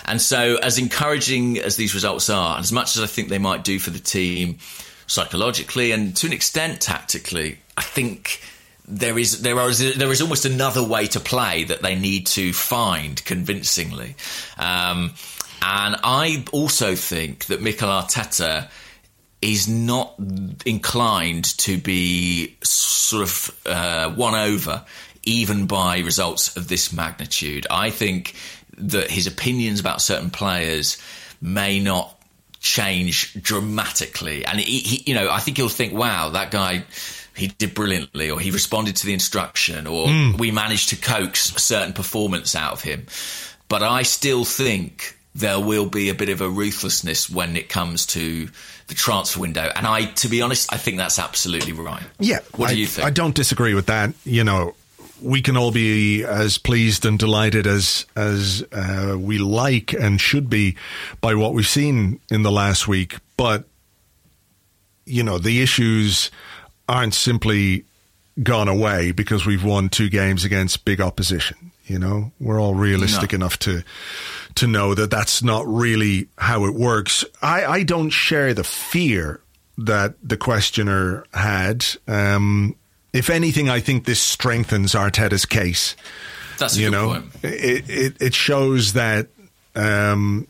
[0.07, 3.39] And so, as encouraging as these results are, and as much as I think they
[3.39, 4.59] might do for the team
[5.07, 8.41] psychologically and to an extent tactically, I think
[8.87, 12.53] there is there is there is almost another way to play that they need to
[12.53, 14.17] find convincingly.
[14.59, 15.15] Um,
[15.65, 18.69] and I also think that Mikel Arteta
[19.41, 20.15] is not
[20.67, 24.85] inclined to be sort of uh, won over
[25.25, 27.67] even by results of this magnitude.
[27.71, 28.35] I think
[28.79, 30.99] that his opinions about certain players
[31.41, 32.19] may not
[32.61, 36.85] change dramatically, and he, he you know, I think he'll think, "Wow, that guy."
[37.37, 40.39] He did brilliantly, or he responded to the instruction, or mm.
[40.39, 43.07] we managed to coax a certain performance out of him.
[43.69, 48.05] But I still think there will be a bit of a ruthlessness when it comes
[48.07, 48.49] to
[48.89, 49.71] the transfer window.
[49.75, 52.03] And I, to be honest, I think that's absolutely right.
[52.19, 52.41] Yeah.
[52.57, 53.07] What I, do you think?
[53.07, 54.13] I don't disagree with that.
[54.25, 54.75] You know,
[55.23, 60.51] we can all be as pleased and delighted as as uh, we like and should
[60.51, 60.77] be
[61.21, 63.65] by what we've seen in the last week, but
[65.05, 66.31] you know the issues
[66.89, 67.85] aren't simply
[68.43, 71.73] gone away because we've won two games against big opposition.
[71.85, 73.37] You know, we're all realistic no.
[73.37, 73.83] enough to
[74.55, 77.25] to know that that's not really how it works.
[77.43, 79.41] I, I don't share the fear
[79.79, 81.85] that the questioner had.
[82.07, 82.77] Um,
[83.13, 85.97] if anything, I think this strengthens Arteta's case.
[86.59, 87.25] That's you know, point.
[87.43, 89.29] It, it, it shows that
[89.75, 90.47] um,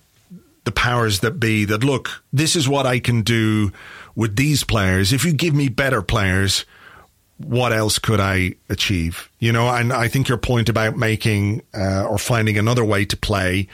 [0.64, 3.72] the powers that be that look, this is what I can do
[4.14, 5.12] with these players.
[5.12, 6.64] If you give me better players,
[7.38, 9.30] what else could I achieve?
[9.38, 13.16] You know, and I think your point about making uh, or finding another way to
[13.16, 13.68] play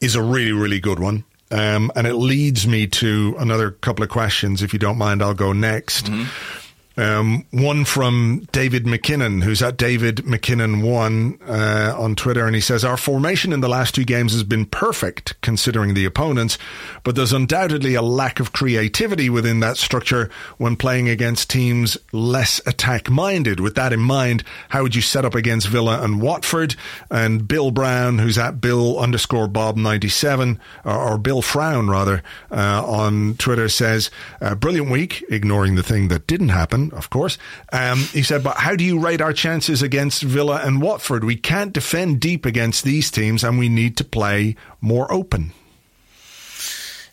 [0.00, 1.24] is a really, really good one.
[1.50, 4.62] Um, and it leads me to another couple of questions.
[4.62, 6.06] If you don't mind, I'll go next.
[6.06, 6.61] Mm-hmm.
[6.96, 12.60] Um, one from David McKinnon, who's at David McKinnon one uh, on Twitter, and he
[12.60, 16.58] says our formation in the last two games has been perfect considering the opponents,
[17.02, 20.28] but there's undoubtedly a lack of creativity within that structure
[20.58, 23.58] when playing against teams less attack minded.
[23.58, 26.76] With that in mind, how would you set up against Villa and Watford?
[27.10, 32.22] And Bill Brown, who's at Bill underscore Bob ninety seven or, or, Bill Frown rather
[32.50, 34.10] uh, on Twitter says
[34.58, 37.38] brilliant week, ignoring the thing that didn't happen of course.
[37.72, 41.24] Um, he said, but how do you rate our chances against Villa and Watford?
[41.24, 45.52] We can't defend deep against these teams and we need to play more open.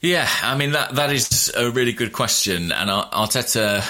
[0.01, 3.83] Yeah, I mean that that is a really good question, and Arteta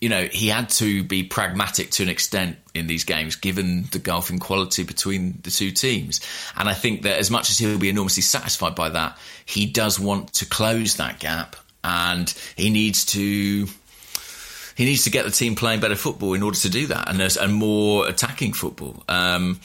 [0.00, 3.98] you know, he had to be pragmatic to an extent in these games, given the
[3.98, 6.20] golfing quality between the two teams.
[6.56, 9.98] And I think that as much as he'll be enormously satisfied by that, he does
[9.98, 13.66] want to close that gap, and he needs to
[14.78, 17.20] he needs to get the team playing better football in order to do that, and
[17.20, 19.02] and more attacking football.
[19.08, 19.58] Um,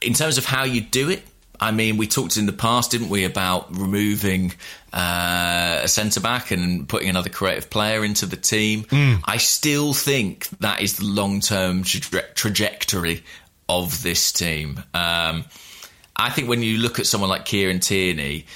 [0.00, 1.22] in terms of how you do it,
[1.60, 4.52] I mean, we talked in the past, didn't we, about removing
[4.92, 8.82] uh, a centre back and putting another creative player into the team.
[8.86, 9.20] Mm.
[9.24, 13.22] I still think that is the long term tra- trajectory
[13.68, 14.82] of this team.
[14.92, 15.44] Um,
[16.16, 18.46] I think when you look at someone like Kieran Tierney,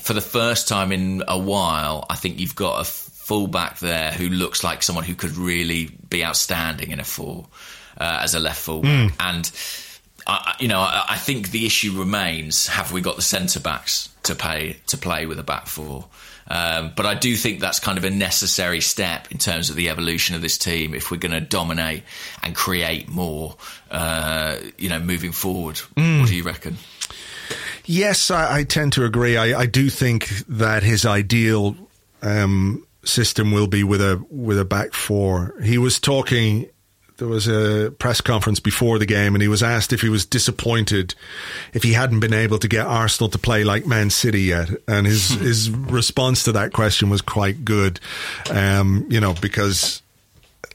[0.00, 4.28] for the first time in a while, I think you've got a fullback there who
[4.28, 7.44] looks like someone who could really be outstanding in a four
[7.98, 9.10] uh, as a left fullback.
[9.10, 9.16] Mm.
[9.18, 9.50] And
[10.28, 14.10] I, you know, I, I, think the issue remains: have we got the centre backs
[14.22, 16.04] to pay to play with a back four?
[16.46, 19.88] Um, but I do think that's kind of a necessary step in terms of the
[19.88, 22.04] evolution of this team if we're going to dominate
[22.44, 23.56] and create more.
[23.90, 25.80] Uh, you know, moving forward.
[25.96, 26.20] Mm.
[26.20, 26.76] What do you reckon?
[27.86, 29.36] Yes, I, I tend to agree.
[29.36, 31.76] I, I, do think that his ideal
[32.22, 35.54] um, system will be with a with a back four.
[35.62, 36.68] He was talking
[37.18, 40.26] there was a press conference before the game and he was asked if he was
[40.26, 41.14] disappointed
[41.72, 44.68] if he hadn't been able to get Arsenal to play like Man City yet.
[44.86, 48.00] And his, his response to that question was quite good.
[48.50, 50.02] Um, you know, because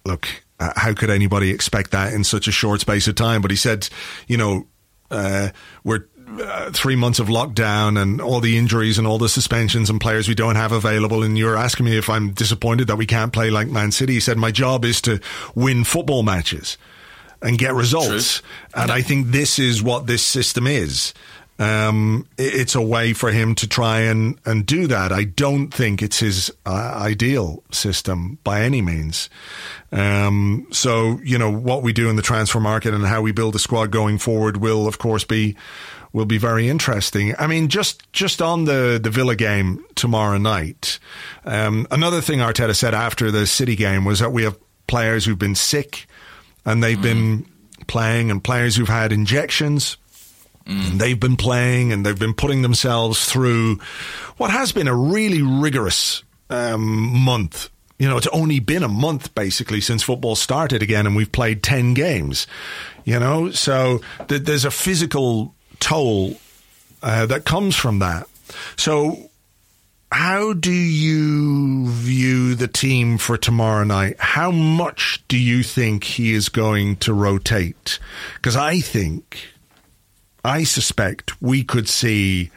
[0.04, 0.28] look,
[0.60, 3.42] how could anybody expect that in such a short space of time?
[3.42, 3.90] But he said,
[4.28, 4.68] you know,
[5.10, 5.50] uh,
[5.84, 6.06] we're
[6.40, 10.28] uh, three months of lockdown and all the injuries and all the suspensions and players
[10.28, 11.24] we don't have available.
[11.24, 14.14] And you're asking me if I'm disappointed that we can't play like Man City.
[14.14, 15.20] He said, my job is to
[15.56, 16.78] win football matches
[17.42, 18.42] and get results.
[18.42, 18.82] True.
[18.84, 21.14] And I think this is what this system is.
[21.60, 25.12] Um, it's a way for him to try and, and do that.
[25.12, 29.30] I don't think it's his uh, ideal system by any means.
[29.92, 33.54] Um, so, you know, what we do in the transfer market and how we build
[33.54, 35.56] a squad going forward will, of course, be
[36.14, 37.34] will be very interesting.
[37.38, 41.00] I mean, just just on the the Villa game tomorrow night.
[41.46, 44.58] Um, another thing Arteta said after the City game was that we have
[44.88, 46.08] players who've been sick
[46.66, 47.02] and they've mm.
[47.04, 47.46] been
[47.88, 49.98] playing, and players who've had injections.
[50.66, 50.92] Mm.
[50.92, 53.80] And they've been playing and they've been putting themselves through
[54.38, 59.36] what has been a really rigorous um, month you know, it's only been a month
[59.36, 62.48] basically since football started again, and we've played 10 games,
[63.06, 66.38] you know, so th- there's a physical toll
[67.04, 68.28] uh, that comes from that.
[68.78, 69.30] So,
[70.12, 74.16] how do you view the team for tomorrow night?
[74.20, 78.00] How much do you think he is going to rotate?
[78.36, 79.50] Because I think,
[80.44, 82.52] I suspect we could see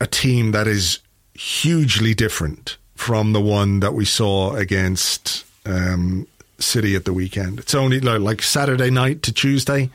[0.00, 1.00] a team that is
[1.34, 6.26] hugely different from the one that we saw against um,
[6.58, 7.58] City at the weekend.
[7.58, 9.90] It's only like Saturday night to Tuesday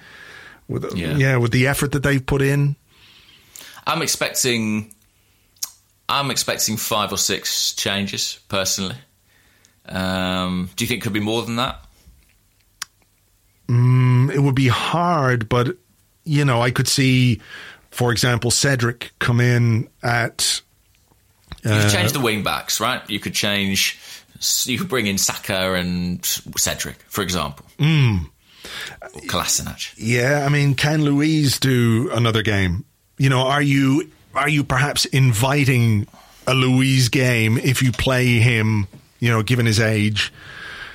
[0.67, 1.15] with yeah.
[1.17, 2.75] yeah with the effort that they've put in.
[3.85, 4.93] I'm expecting
[6.09, 8.95] I'm expecting five or six changes personally.
[9.85, 11.83] Um, do you think it could be more than that?
[13.67, 15.77] Mm, it would be hard, but
[16.23, 17.41] you know, I could see,
[17.91, 20.61] for example, Cedric come in at.
[21.65, 23.07] Uh, you could change the wing backs, right?
[23.09, 23.99] You could change.
[24.65, 26.23] You could bring in Saka and
[26.57, 27.65] Cedric, for example.
[27.79, 28.29] Mm.
[29.27, 29.93] Kolasinac.
[29.97, 32.85] Yeah, I mean, can Luiz do another game?
[33.17, 36.07] You know, are you are you perhaps inviting
[36.45, 38.87] a Luiz game if you play him?
[39.19, 40.31] You know, given his age,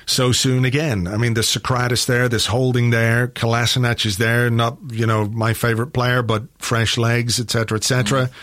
[0.05, 1.07] so soon again.
[1.07, 4.49] I mean, there's Sokratis there, there's Holding there, Kolasinac is there.
[4.49, 8.23] Not you know my favorite player, but fresh legs, etc., etc.
[8.23, 8.35] Mm-hmm.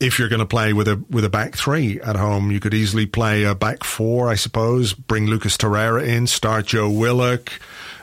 [0.00, 2.74] If you're going to play with a with a back three at home, you could
[2.74, 4.92] easily play a back four, I suppose.
[4.94, 7.52] Bring Lucas Torreira in, start Joe Willock.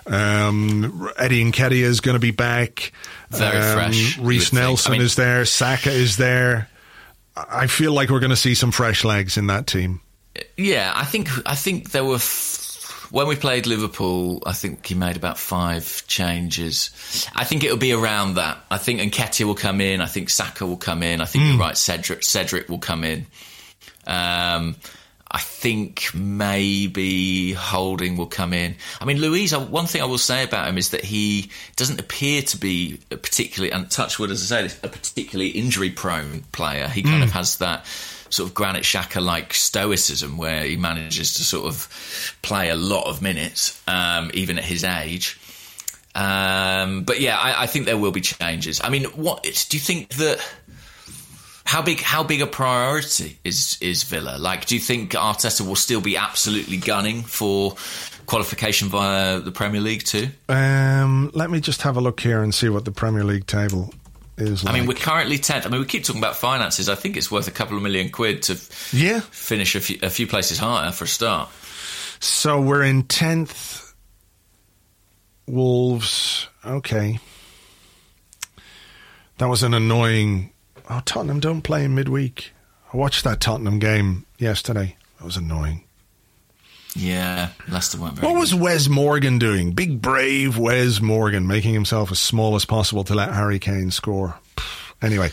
[0.10, 2.92] Um, Eddie Nketiah is going to be back.
[3.30, 4.18] Very um, fresh.
[4.18, 5.46] Reiss Nelson I mean, is there.
[5.46, 6.68] Saka is there.
[7.36, 10.02] I feel like we're going to see some fresh legs in that team.
[10.58, 14.42] Yeah, I think I think there were f- when we played Liverpool.
[14.46, 17.28] I think he made about five changes.
[17.36, 18.58] I think it'll be around that.
[18.70, 20.02] I think Nketiah will come in.
[20.02, 21.22] I think Saka will come in.
[21.22, 21.52] I think mm.
[21.52, 21.78] you're right.
[21.78, 23.26] Cedric Cedric will come in.
[24.08, 24.76] Um,
[25.32, 28.76] I think maybe Holding will come in.
[29.00, 32.42] I mean, uh, one thing I will say about him is that he doesn't appear
[32.42, 36.88] to be a particularly, and Touchwood, as I say, a particularly injury prone player.
[36.88, 37.26] He kind mm.
[37.26, 37.86] of has that
[38.32, 43.06] sort of Granit Xhaka like stoicism where he manages to sort of play a lot
[43.06, 45.40] of minutes, um, even at his age.
[46.16, 48.82] Um, but yeah, I, I think there will be changes.
[48.84, 50.40] I mean, what do you think that?
[51.70, 52.02] How big?
[52.02, 54.40] How big a priority is is Villa?
[54.40, 57.76] Like, do you think Arteta will still be absolutely gunning for
[58.26, 60.30] qualification via the Premier League too?
[60.48, 63.94] Um, let me just have a look here and see what the Premier League table
[64.36, 64.66] is.
[64.66, 65.68] I mean, we're currently tenth.
[65.68, 66.90] I mean, we keep talking about finances.
[66.90, 68.54] I think it's worth a couple of million quid to
[68.92, 69.20] yeah.
[69.20, 71.52] finish a few, a few places higher for a start.
[72.20, 73.94] So we're in tenth.
[75.46, 76.48] Wolves.
[76.66, 77.20] Okay.
[79.38, 80.52] That was an annoying.
[80.90, 82.52] Oh, Tottenham don't play in midweek.
[82.92, 84.96] I watched that Tottenham game yesterday.
[85.20, 85.84] That was annoying.
[86.96, 88.28] Yeah, Leicester weren't very.
[88.28, 88.40] What good.
[88.40, 89.74] was Wes Morgan doing?
[89.74, 94.40] Big brave Wes Morgan, making himself as small as possible to let Harry Kane score.
[95.02, 95.30] Anyway,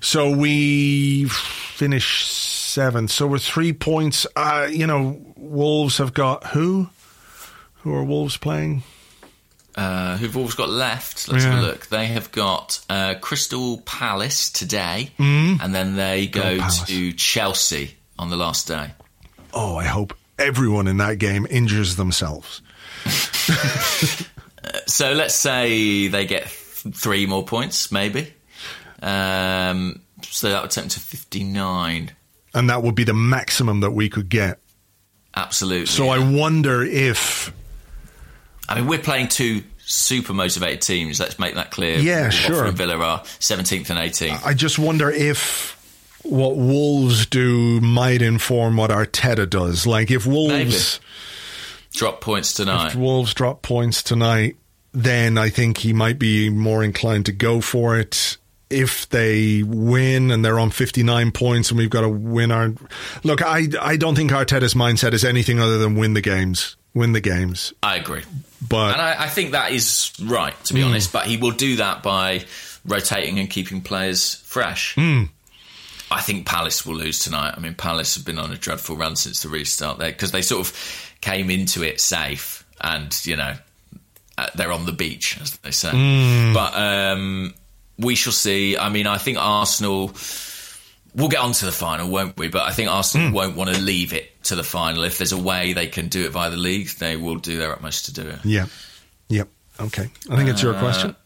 [0.00, 3.10] so we finish seventh.
[3.10, 4.26] So we're three points.
[4.34, 6.88] Uh, you know, Wolves have got who?
[7.82, 8.82] Who are Wolves playing?
[9.76, 11.28] Uh, who've Wolves got left?
[11.28, 11.50] Let's Yeah.
[11.52, 11.86] have a look.
[11.86, 16.58] They have got uh, Crystal Palace today, and then they go.
[16.86, 18.92] To Chelsea on the last day.
[19.52, 22.62] Oh, I hope everyone in that game injures themselves.
[24.86, 28.32] So let's say they get th- three more points, maybe.
[29.02, 32.12] Um, so that would take them to fifty-nine.
[32.54, 34.58] And that would be the maximum that we could get.
[35.36, 35.86] Absolutely.
[35.86, 37.52] So I wonder if
[38.68, 41.20] I mean, we're playing two super motivated teams.
[41.20, 41.98] Let's make that clear.
[41.98, 42.64] Yeah, sure.
[42.64, 44.44] and Villa are seventeenth and eighteenth.
[44.44, 45.74] I just wonder if
[46.22, 49.86] what Wolves do might inform what Arteta does.
[49.86, 51.00] Like if Wolves
[51.92, 52.88] Drop points tonight.
[52.88, 54.56] if Wolves drop points tonight,
[54.92, 58.36] then I think he might be more inclined to go for it.
[58.68, 62.72] If they win and they're on 59 points and we've got to win our
[63.22, 66.76] Look, I I don't think Arteta's mindset is anything other than win the games.
[66.94, 67.72] Win the games.
[67.82, 68.22] I agree.
[68.68, 70.88] But And I, I think that is right, to be Hmm.
[70.88, 71.12] honest.
[71.12, 72.44] But he will do that by
[72.86, 74.94] rotating and keeping players fresh.
[74.94, 75.24] Hmm.
[76.10, 77.54] I think Palace will lose tonight.
[77.56, 80.42] I mean, Palace have been on a dreadful run since the restart there because they
[80.42, 83.54] sort of came into it safe and, you know,
[84.38, 85.90] uh, they're on the beach, as they say.
[85.90, 86.52] Hmm.
[86.52, 87.54] But um,
[87.98, 88.76] we shall see.
[88.76, 90.12] I mean, I think Arsenal.
[91.14, 92.48] We'll get on to the final, won't we?
[92.48, 93.34] But I think Arsenal Hmm.
[93.34, 95.04] won't want to leave it to the final.
[95.04, 97.72] If there's a way they can do it via the league, they will do their
[97.72, 98.38] utmost to do it.
[98.44, 98.66] yeah.
[99.28, 99.48] Yep.
[99.80, 100.10] Okay.
[100.30, 101.16] I think it's your question.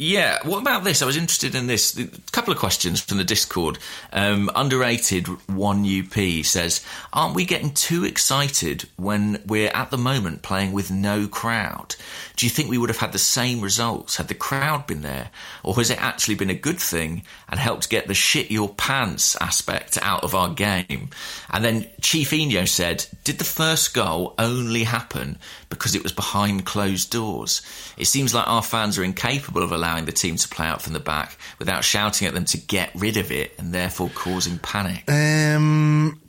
[0.00, 0.38] Yeah.
[0.44, 1.02] What about this?
[1.02, 1.98] I was interested in this.
[1.98, 3.78] A couple of questions from the Discord.
[4.12, 6.82] Um, underrated one UP says,
[7.12, 11.96] "Aren't we getting too excited when we're at the moment playing with no crowd?
[12.36, 15.30] Do you think we would have had the same results had the crowd been there,
[15.64, 19.34] or has it actually been a good thing and helped get the shit your pants
[19.40, 21.10] aspect out of our game?"
[21.50, 26.64] And then Chief Eno said, "Did the first goal only happen because it was behind
[26.64, 27.62] closed doors?
[27.96, 30.92] It seems like our fans are incapable of allowing the team to play out from
[30.92, 35.04] the back without shouting at them to get rid of it and therefore causing panic."
[35.10, 36.20] Um,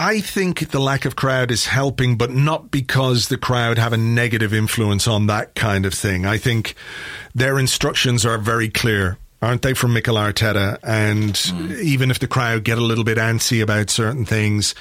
[0.00, 3.98] I think the lack of crowd is helping, but not because the crowd have a
[3.98, 6.24] negative influence on that kind of thing.
[6.24, 6.74] I think
[7.34, 10.78] their instructions are very clear, aren't they, from Mikel Arteta?
[10.82, 11.38] And
[11.82, 14.74] even if the crowd get a little bit antsy about certain things,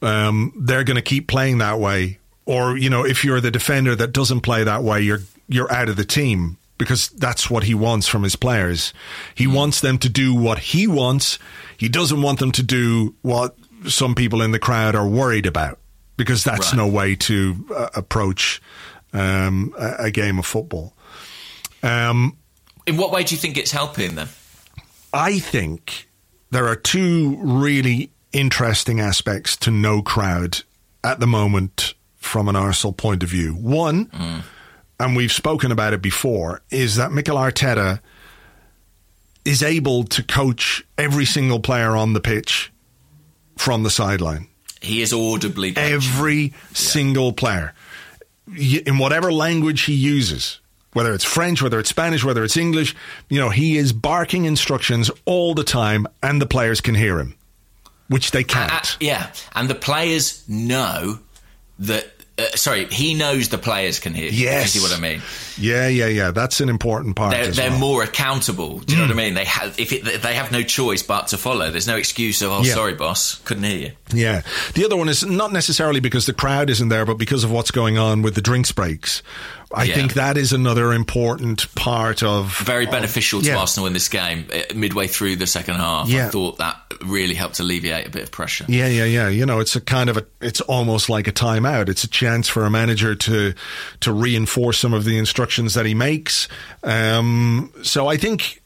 [0.00, 2.18] um, they're going to keep playing that way.
[2.46, 5.88] Or you know, if you're the defender that doesn't play that way, you're you're out
[5.88, 8.92] of the team because that's what he wants from his players.
[9.34, 11.38] He wants them to do what he wants.
[11.76, 13.54] He doesn't want them to do what
[13.86, 15.78] some people in the crowd are worried about
[16.16, 16.76] because that's Right.
[16.76, 18.60] no way to uh, approach
[19.12, 20.94] um, a, a game of football.
[21.82, 22.36] Um,
[22.86, 24.28] In what way do you think it's helping them?
[25.12, 26.08] I think
[26.50, 30.62] there are two really interesting aspects to no crowd
[31.02, 33.54] at the moment from an Arsenal point of view.
[33.54, 34.44] One,
[35.00, 38.00] and we've spoken about it before, is that Mikel Arteta
[39.44, 42.70] is able to coach every single player on the pitch
[43.56, 44.46] from the sideline.
[44.80, 45.92] He is audibly coaching.
[45.92, 47.74] Every single player,
[48.56, 50.60] in whatever language he uses,
[50.92, 52.94] whether it's French, whether it's Spanish, whether it's English,
[53.28, 57.34] you know, he is barking instructions all the time, and the players can hear him,
[58.08, 58.72] which they can't.
[58.72, 61.18] Uh, yeah, and the players know
[61.80, 62.06] that.
[62.38, 64.30] Uh, sorry, he knows the players can hear.
[64.30, 64.74] you, Yes.
[64.74, 65.20] you see what I mean.
[65.58, 66.30] yeah, yeah, yeah.
[66.30, 67.32] That's an important part.
[67.32, 67.78] They're, they're well.
[67.78, 68.78] More accountable.
[68.78, 69.34] Do you know what I mean?
[69.34, 71.70] They have if it, they have no choice but to follow.
[71.70, 72.72] There's no excuse of oh Yeah.
[72.72, 73.90] sorry boss couldn't hear you.
[74.14, 74.40] Yeah.
[74.72, 77.70] The other one is not necessarily because the crowd isn't there, but because of what's
[77.72, 79.22] going on with the drinks breaks.
[79.72, 79.94] I Yeah.
[79.94, 83.56] think that is another important part of Very beneficial to yeah.
[83.58, 84.46] Arsenal in this game.
[84.52, 86.26] uh, Midway through the second half, Yeah.
[86.26, 88.64] I thought that really helped alleviate a bit of pressure.
[88.68, 89.28] Yeah, yeah, yeah.
[89.28, 91.88] You know, it's a kind of a, it's almost like a timeout.
[91.88, 93.54] It's a chance for a manager to,
[94.00, 96.48] to reinforce some of the instructions that he makes.
[96.82, 98.60] Um, so I think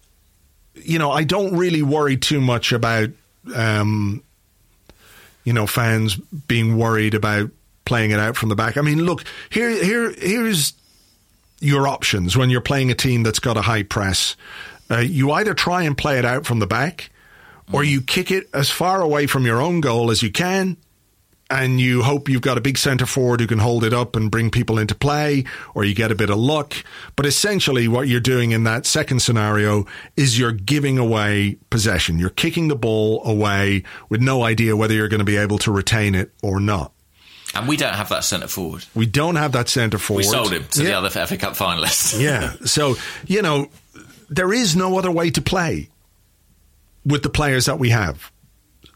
[0.77, 3.09] you know, I don't really worry too much about,
[3.55, 4.23] um,
[5.45, 7.51] you know, fans being worried about
[7.85, 8.77] playing it out from the back.
[8.77, 10.73] I mean, look here, here, here's
[11.65, 14.37] your options when you're playing a team that's got a high press.
[14.91, 17.11] Uh, you either try and play it out from the back,
[17.73, 20.77] or you kick it as far away from your own goal as you can,
[21.51, 24.31] and you hope you've got a big centre forward who can hold it up and
[24.31, 26.75] bring people into play, or you get a bit of luck.
[27.17, 29.87] But essentially, what you're doing in that second scenario
[30.17, 32.19] is you're giving away possession.
[32.19, 35.73] You're kicking the ball away with no idea whether you're going to be able to
[35.73, 36.94] retain it or not.
[37.55, 38.85] And we don't have that centre forward.
[38.95, 40.19] We don't have that centre forward.
[40.21, 40.89] We sold him to Yeah.
[41.01, 42.21] the other FA Cup finalists.
[42.21, 42.55] Yeah.
[42.65, 43.69] So, you know,
[44.29, 45.89] there is no other way to play
[47.05, 48.31] with the players that we have.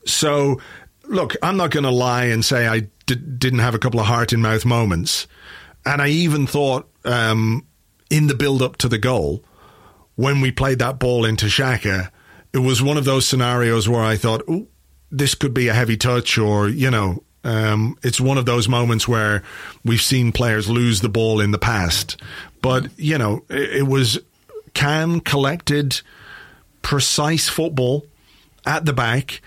[0.06, 0.60] So,
[1.04, 4.06] look, I'm not going to lie and say I d- didn't have a couple of
[4.06, 5.26] heart in mouth moments.
[5.84, 7.66] And I even thought um,
[8.10, 9.44] in the build up to the goal,
[10.16, 12.10] when we played that ball into Xhaka,
[12.52, 14.66] it was one of those scenarios where I thought, Ooh,
[15.10, 19.06] this could be a heavy touch, or, you know, um, it's one of those moments
[19.06, 19.42] where
[19.84, 22.16] we've seen players lose the ball in the past.
[22.60, 24.18] But, you know, it, it was
[24.74, 26.00] calm, collected,
[26.82, 28.06] precise football
[28.66, 29.40] at the back,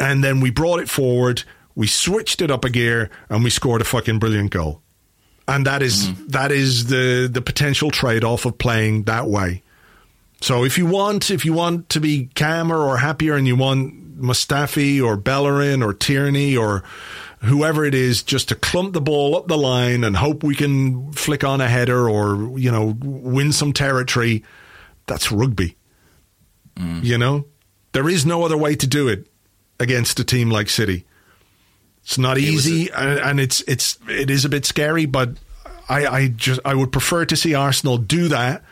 [0.00, 1.42] and then we brought it forward,
[1.74, 4.82] we switched it up a gear, and we scored a fucking brilliant goal.
[5.46, 9.62] And that is that is the the potential trade off of playing that way.
[10.42, 14.20] So if you want if you want to be calmer or happier and you want
[14.20, 16.84] Mustafi or Bellerin or Tierney or
[17.42, 21.12] whoever it is just to clump the ball up the line and hope we can
[21.12, 24.44] flick on a header or you know win some territory,
[25.06, 25.76] that's rugby.
[27.02, 27.46] You know,
[27.92, 29.26] there is no other way to do it
[29.80, 31.06] against a team like City.
[32.02, 35.04] It's not easy, and, and it's it's it is a bit scary.
[35.04, 35.30] But
[35.88, 38.62] I, I just I would prefer to see Arsenal do that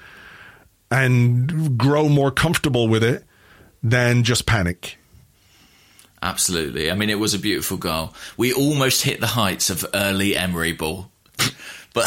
[0.91, 3.25] and grow more comfortable with it
[3.83, 4.99] than just panic.
[6.23, 6.91] Absolutely.
[6.91, 8.15] I mean, it was a beautiful goal.
[8.37, 11.11] We almost hit the heights of early Emery ball.
[11.97, 12.05] But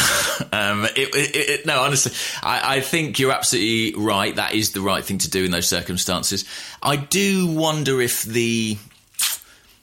[0.54, 2.12] um, it, it, it, no, honestly,
[2.44, 4.36] I, I think you're absolutely right.
[4.36, 6.46] That is the right thing to do in those circumstances.
[6.84, 8.78] I do wonder if the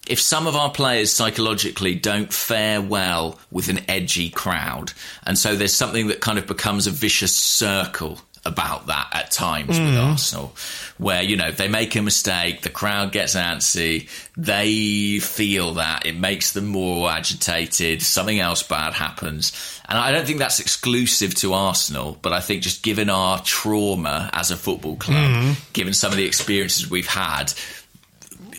[0.06, 4.92] if some of our players psychologically don't fare well with an edgy crowd,
[5.26, 9.78] and so there's something that kind of becomes a vicious circle about that at times
[9.78, 9.98] with hmm.
[9.98, 10.54] Arsenal,
[10.98, 16.16] where you know they make a mistake, the crowd gets antsy, they feel that it
[16.16, 19.52] makes them more agitated, something else bad happens,
[19.88, 24.30] and I don't think that's exclusive to Arsenal, but I think just given our trauma
[24.32, 25.52] as a football club, hmm.
[25.72, 27.52] given some of the experiences we've had.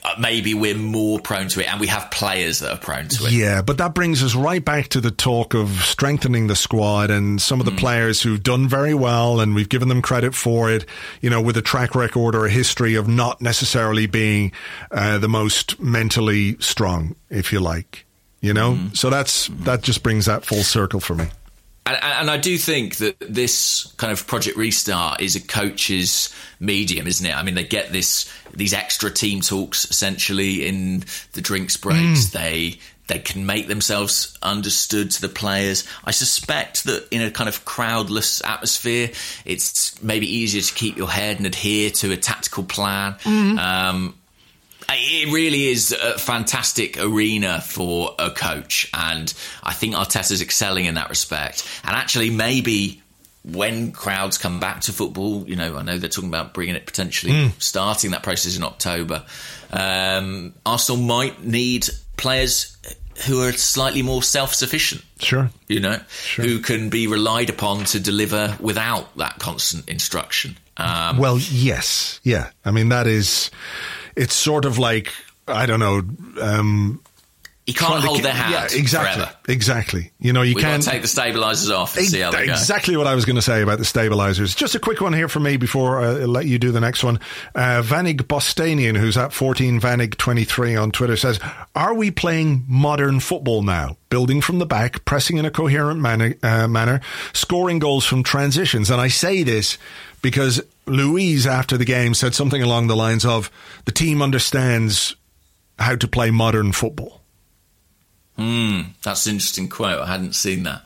[0.07, 3.25] Uh, Maybe we're more prone to it, and we have players that are prone to
[3.25, 3.31] it.
[3.31, 7.41] Yeah, but that brings us right back to the talk of strengthening the squad and
[7.41, 10.85] some of the players who've done very well, and we've given them credit for it.
[11.21, 14.51] You know, with a track record or a history of not necessarily being
[14.91, 18.05] uh, the most mentally strong, if you like.
[18.39, 21.25] You know, so that's that just brings that full circle for me.
[21.87, 27.07] And, and I do think that this kind of project restart is a coach's medium,
[27.07, 27.35] isn't it?
[27.35, 32.31] I mean, they get this these extra team talks essentially in the drinks breaks.
[32.31, 35.85] They they can make themselves understood to the players.
[36.03, 39.11] I suspect that in a kind of crowdless atmosphere,
[39.45, 43.15] it's maybe easier to keep your head and adhere to a tactical plan.
[43.57, 44.15] Um,
[44.89, 49.33] it really is a fantastic arena for a coach, and
[49.63, 51.67] I think Arteta's excelling in that respect.
[51.83, 53.01] And actually, maybe
[53.43, 56.85] when crowds come back to football, you know, I know they're talking about bringing it
[56.85, 59.23] potentially starting that process in October.
[59.71, 61.87] Um, Arsenal might need
[62.17, 62.75] players
[63.25, 65.49] who are slightly more self-sufficient Sure.
[65.67, 65.99] you know,
[66.35, 70.57] who can be relied upon to deliver without that constant instruction.
[70.77, 72.51] Um, Well, yes, yeah.
[72.63, 73.49] I mean, that is.
[74.17, 75.13] It's sort of like
[75.47, 76.01] I don't know.
[76.41, 77.01] Um,
[77.65, 79.37] you can't to hold their hand Yeah, exactly, forever.
[79.49, 80.11] exactly.
[80.21, 82.53] You know, you We've can't take the stabilisers off and see how they go.
[82.53, 84.55] Exactly what I was going to say about the stabilizers.
[84.55, 87.19] Just a quick one here for me before I let you do the next one.
[87.53, 91.41] Uh, Vanig Bostanian, who's at 14 Vanig23 on Twitter, says,
[91.75, 93.97] Are we playing modern football now?
[94.09, 97.01] Building from the back, pressing in a coherent manner, uh, manner
[97.33, 98.89] scoring goals from transitions.
[98.89, 99.77] And I say this
[100.21, 103.51] because Luiz, after the game, said something along the lines of,
[103.85, 105.15] The team understands
[105.79, 107.21] how to play modern football.
[108.37, 109.99] That's an interesting quote.
[109.99, 110.83] I hadn't seen that.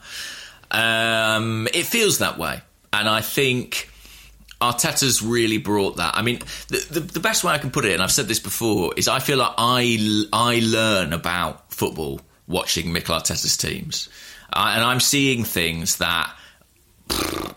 [0.70, 3.90] Um, it feels that way, and I think
[4.60, 6.16] Arteta's really brought that.
[6.16, 6.38] I mean,
[6.68, 9.06] the, the, the best way I can put it, and I've said this before, is
[9.06, 14.08] I feel like I I learn about football watching Mikel Arteta's teams,
[14.52, 16.34] and I'm seeing things that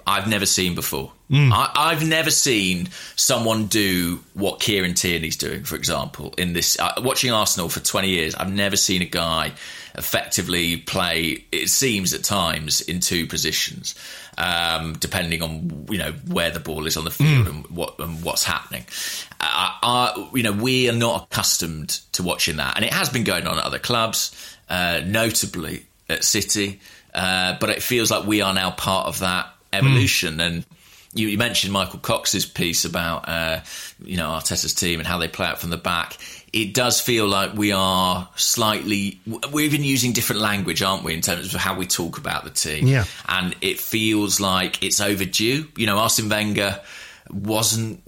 [0.07, 1.11] I've never seen before.
[1.51, 6.33] I, I've never seen someone do what Kieran Tierney's doing, for example.
[6.37, 9.53] In this, uh, watching Arsenal for 20 years, I've never seen a guy
[9.95, 11.45] effectively play.
[11.51, 13.95] It seems at times in two positions,
[14.37, 18.23] um, depending on you know where the ball is on the field and what and
[18.23, 18.85] what's happening.
[19.41, 23.23] Uh, I, you know, we are not accustomed to watching that, and it has been
[23.23, 24.35] going on at other clubs,
[24.69, 26.79] uh, notably at City.
[27.15, 30.39] Uh, but it feels like we are now part of that evolution.
[30.41, 30.65] And
[31.13, 33.61] you, you mentioned Michael Cox's piece about uh,
[34.03, 36.17] you know Arteta's team and how they play out from the back.
[36.51, 39.19] It does feel like we are slightly.
[39.25, 42.49] We're even using different language, aren't we, in terms of how we talk about the
[42.49, 42.87] team?
[42.87, 43.05] Yeah.
[43.27, 45.67] and it feels like it's overdue.
[45.77, 46.81] You know, Arsene Wenger
[47.31, 48.01] wasn't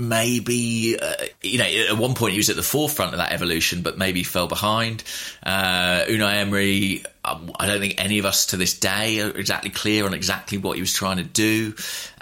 [0.00, 1.12] maybe uh,
[1.42, 4.22] you know at one point he was at the forefront of that evolution but maybe
[4.22, 5.04] fell behind.
[5.42, 9.70] Uh, Unai Emery um, I don't think any of us to this day are exactly
[9.70, 11.74] clear on exactly what he was trying to do.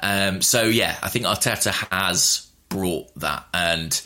[0.03, 4.01] Um, so yeah I think Arteta has brought that and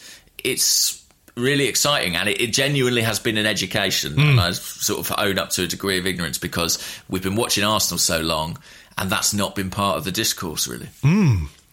[0.45, 1.03] it's
[1.35, 5.39] really exciting and it, it genuinely has been an education and I sort of own
[5.39, 6.79] up to a degree of ignorance because
[7.09, 8.59] we've been watching Arsenal so long
[8.99, 10.89] and that's not been part of the discourse really.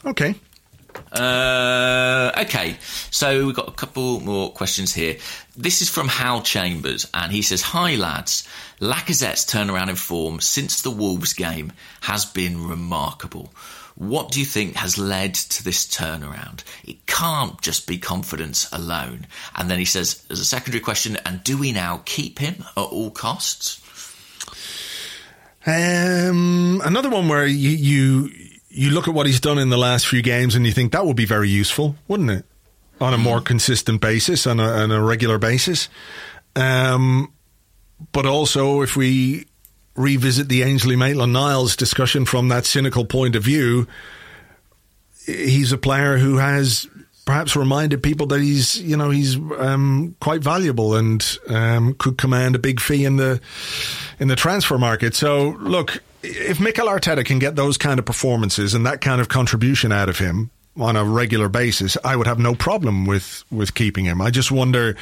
[0.05, 0.35] Okay.
[1.11, 2.77] Uh, okay,
[3.11, 5.17] so we've got a couple more questions here.
[5.57, 8.47] This is from Hal Chambers, and he says, Hi, lads.
[8.79, 13.53] Lacazette's turnaround in form since the Wolves game has been remarkable.
[13.95, 16.63] What do you think has led to this turnaround?
[16.85, 19.27] It can't just be confidence alone.
[19.55, 22.81] And then he says, as a secondary question, and do we now keep him at
[22.81, 23.81] all costs?
[25.65, 28.48] Um, another one where you, you
[28.79, 31.05] you look at what he's done in the last few games and you think that
[31.05, 32.45] would be very useful, wouldn't it?
[33.01, 35.89] On a more consistent basis, on a, on a regular basis.
[36.55, 37.33] Um,
[38.13, 39.47] but also, if we
[39.95, 43.85] revisit the Ainsley Maitland Niles discussion from that cynical point of view,
[45.25, 46.87] he's a player who has
[47.25, 52.55] perhaps reminded people that he's you know he's um, quite valuable and um, could command
[52.55, 53.41] a big fee in the
[54.19, 55.15] in the transfer market.
[55.15, 59.29] So look, if Mikel Arteta can get those kind of performances and that kind of
[59.29, 63.73] contribution out of him on a regular basis, I would have no problem with with
[63.73, 64.21] keeping him.
[64.21, 64.95] I just wonder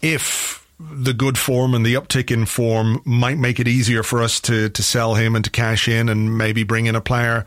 [0.00, 4.40] if the good form and the uptick in form might make it easier for us
[4.40, 7.44] to to sell him and to cash in and maybe bring in a player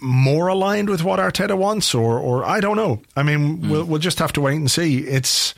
[0.00, 3.02] more aligned with what Arteta wants, or or I don't know.
[3.16, 4.98] I mean, we'll we'll just have to wait and see.
[5.00, 5.54] It's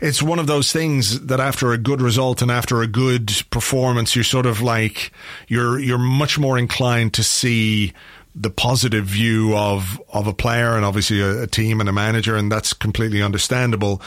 [0.00, 4.14] it's one of those things that after a good result and after a good performance,
[4.14, 5.12] you're sort of like
[5.48, 7.92] you're you're much more inclined to see
[8.34, 12.36] the positive view of of a player and obviously a, a team and a manager,
[12.36, 14.00] and that's completely understandable.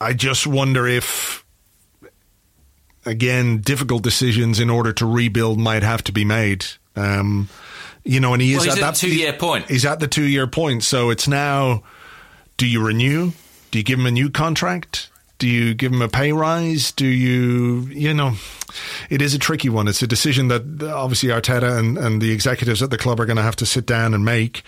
[0.00, 1.44] I just wonder if
[3.06, 6.66] again, difficult decisions in order to rebuild might have to be made.
[6.96, 7.48] Um,
[8.04, 9.68] you know, and he Well, is at at that two-year point.
[9.68, 11.82] He's at the two year point, so it's now:
[12.56, 13.32] do you renew?
[13.70, 15.08] Do you give him a new contract?
[15.38, 16.92] Do you give him a pay rise?
[16.92, 18.34] Do you, you know,
[19.08, 19.88] it is a tricky one.
[19.88, 23.38] It's a decision that obviously Arteta and, and the executives at the club are going
[23.38, 24.62] to have to sit down and make.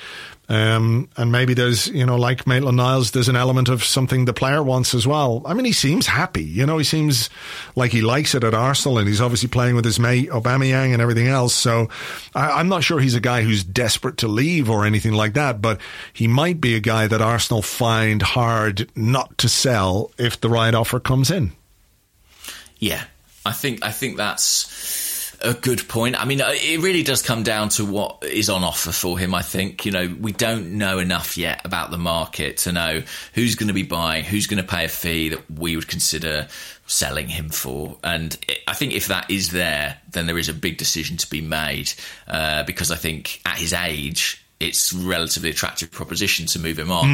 [0.48, 4.35] Um, and maybe there's, you know, like Maitland Niles, there's an element of something the
[4.35, 5.40] player wants as well.
[5.47, 6.43] I mean, he seems happy.
[6.43, 7.31] You know, he seems
[7.77, 11.01] like he likes it at Arsenal and he's obviously playing with his mate Aubameyang and
[11.01, 11.55] everything else.
[11.55, 11.89] So
[12.35, 15.62] I, I'm not sure he's a guy who's desperate to leave or anything like that,
[15.62, 15.81] but
[16.12, 20.74] he might be a guy that Arsenal find hard not to sell if the right
[20.74, 21.52] offer comes in.
[22.78, 23.05] Yeah,
[23.47, 25.11] I think I think that's
[25.43, 26.20] a good point.
[26.20, 29.35] I mean, uh, it really does come down to what is on offer for him.
[29.35, 33.02] I think you know we don't know enough yet about the market to know
[33.35, 36.48] who's going to be buying, who's going to pay a fee that we would consider
[36.86, 37.97] selling him for.
[38.05, 38.36] And
[38.66, 41.93] I think if that is there, then there is a big decision to be made
[42.28, 47.06] uh, because I think at his age, it's relatively attractive proposition to move him on.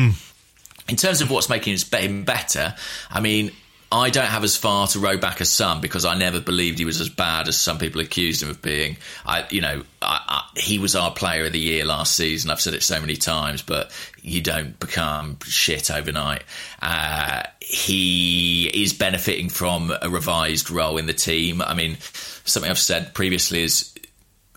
[0.88, 2.74] In terms of what's making him better,
[3.10, 3.52] I mean,
[3.90, 6.84] I don't have as far to row back as some because I never believed he
[6.84, 8.98] was as bad as some people accused him of being.
[9.24, 12.50] I, you know, I, I, he was our player of the year last season.
[12.50, 13.90] I've said it so many times, but
[14.20, 16.44] you don't become shit overnight.
[16.82, 21.62] Uh, he is benefiting from a revised role in the team.
[21.62, 23.94] I mean, something I've said previously is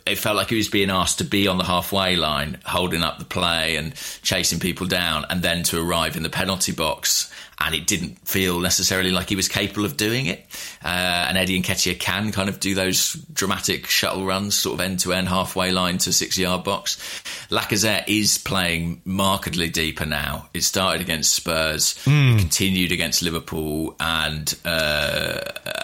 [0.05, 3.19] it felt like he was being asked to be on the halfway line, holding up
[3.19, 7.31] the play and chasing people down, and then to arrive in the penalty box.
[7.63, 10.45] And it didn't feel necessarily like he was capable of doing it.
[10.83, 10.87] Uh,
[11.27, 15.13] and Eddie Nketiah can kind of do those dramatic shuttle runs, sort of end to
[15.13, 16.97] end, halfway line to six yard box.
[17.49, 20.49] Lacazette is playing markedly deeper now.
[20.53, 21.93] It started against Spurs,
[22.39, 25.39] continued against Liverpool and uh,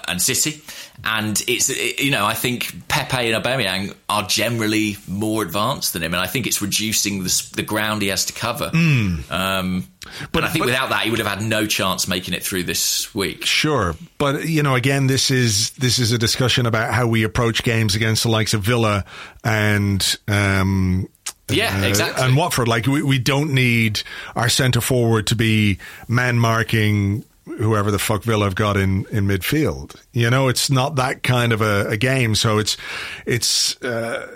[0.07, 0.61] and City,
[1.03, 6.03] And it's it, you know I think Pepe and Aubameyang are generally more advanced than
[6.03, 8.69] him, and I think it's reducing the, the ground he has to cover.
[8.69, 9.31] Mm.
[9.31, 9.87] Um,
[10.31, 12.63] but I think but, without that, he would have had no chance making it through
[12.63, 13.45] this week.
[13.45, 17.63] Sure, but you know, again, this is this is a discussion about how we approach
[17.63, 19.05] games against the likes of Villa
[19.43, 21.07] and um,
[21.49, 22.23] yeah, uh, exactly.
[22.23, 24.01] And Watford, like we, we don't need
[24.35, 27.23] our centre forward to be man marking
[27.57, 29.95] whoever the fuck Villa have got in, in midfield.
[30.11, 32.35] You know, it's not that kind of a, a game.
[32.35, 32.77] So it's
[33.25, 34.27] it's uh,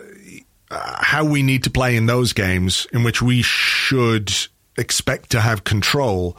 [0.70, 4.34] how we need to play in those games in which we should
[4.78, 6.38] expect to have control.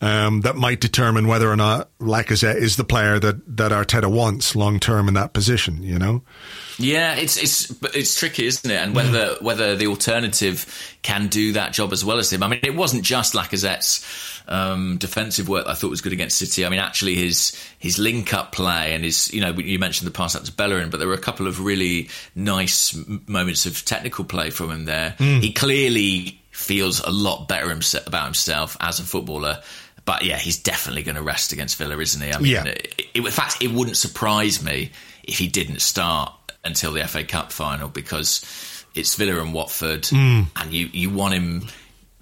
[0.00, 4.54] Um, that might determine whether or not Lacazette is the player that, that Arteta wants
[4.54, 6.22] long term in that position, you know?
[6.78, 8.76] Yeah, it's it's it's tricky, isn't it?
[8.76, 12.44] And whether whether the alternative can do that job as well as him.
[12.44, 16.64] I mean, it wasn't just Lacazette's um, defensive work I thought was good against City.
[16.64, 20.12] I mean, actually, his his link up play and his you know you mentioned the
[20.12, 22.96] pass out to Bellerin, but there were a couple of really nice
[23.26, 25.14] moments of technical play from him there.
[25.18, 25.42] Mm.
[25.42, 27.70] He clearly feels a lot better
[28.06, 29.62] about himself as a footballer.
[30.04, 32.32] But yeah, he's definitely going to rest against Villa, isn't he?
[32.32, 32.64] I mean, yeah.
[32.64, 34.90] It, it, in fact, it wouldn't surprise me
[35.22, 36.32] if he didn't start
[36.64, 38.44] until the FA Cup final because
[38.94, 40.46] it's Villa and Watford, mm.
[40.56, 41.68] and you, you want him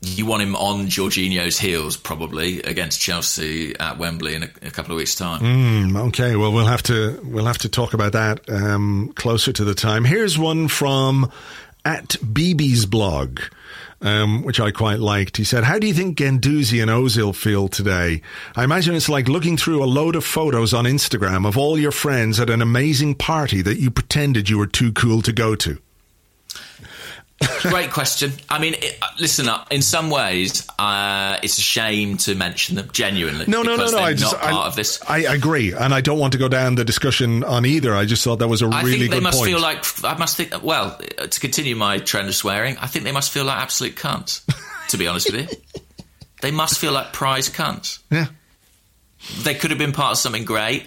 [0.02, 4.92] you want him on Jorginho's heels probably against Chelsea at Wembley in a, a couple
[4.92, 5.40] of weeks' time.
[5.40, 9.64] Mm, okay, well we'll have to we'll have to talk about that um, closer to
[9.64, 10.04] the time.
[10.04, 11.30] Here's one from
[11.84, 13.40] at BB's blog
[14.00, 15.36] um, which I quite liked.
[15.36, 18.22] He said, How do you think Guendouzi and Ozil feel today?
[18.54, 21.92] I imagine it's like looking through a load of photos on Instagram of all your
[21.92, 25.78] friends at an amazing party that you pretended you were too cool to go to.
[27.60, 28.32] Great question.
[28.48, 29.70] I mean, it, uh, listen up.
[29.70, 33.44] In some ways, uh, it's a shame to mention them genuinely.
[33.46, 33.98] No, no, no, no.
[33.98, 35.02] I just, part I, of this.
[35.06, 37.94] I agree, and I don't want to go down the discussion on either.
[37.94, 39.50] I just thought that was a I really think they must point.
[39.50, 40.62] feel like I must think.
[40.62, 43.96] Well, uh, to continue my trend of swearing, I think they must feel like absolute
[43.96, 44.40] cunts.
[44.88, 45.82] to be honest with you,
[46.40, 47.98] they must feel like prize cunts.
[48.10, 48.28] Yeah,
[49.42, 50.86] they could have been part of something great.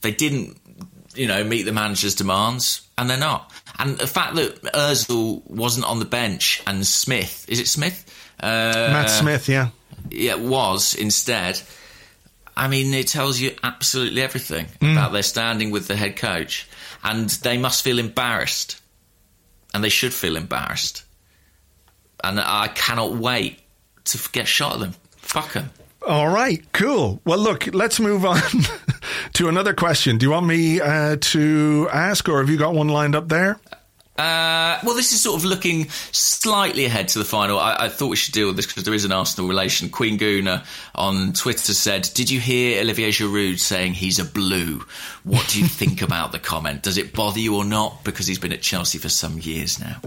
[0.00, 0.58] They didn't,
[1.14, 3.52] you know, meet the manager's demands, and they're not.
[3.78, 8.04] And the fact that Özil wasn't on the bench and Smith, is it Smith?
[8.40, 9.70] Uh, Matt Smith, yeah.
[10.10, 11.60] Yeah, was instead.
[12.56, 14.92] I mean, it tells you absolutely everything mm.
[14.92, 16.68] about their standing with the head coach.
[17.02, 18.80] And they must feel embarrassed.
[19.72, 21.04] And they should feel embarrassed.
[22.22, 23.58] And I cannot wait
[24.04, 24.94] to get shot at them.
[25.16, 25.70] Fuck them.
[26.06, 27.22] All right, cool.
[27.24, 28.40] Well, look, let's move on
[29.34, 30.18] to another question.
[30.18, 33.58] Do you want me uh, to ask, or have you got one lined up there?
[34.16, 37.58] Uh, well, this is sort of looking slightly ahead to the final.
[37.58, 39.88] I, I thought we should deal with this because there is an Arsenal relation.
[39.88, 40.64] Queen Guna
[40.94, 44.84] on Twitter said, "Did you hear Olivier Giroud saying he's a blue?
[45.24, 46.84] What do you think about the comment?
[46.84, 48.04] Does it bother you or not?
[48.04, 50.00] Because he's been at Chelsea for some years now."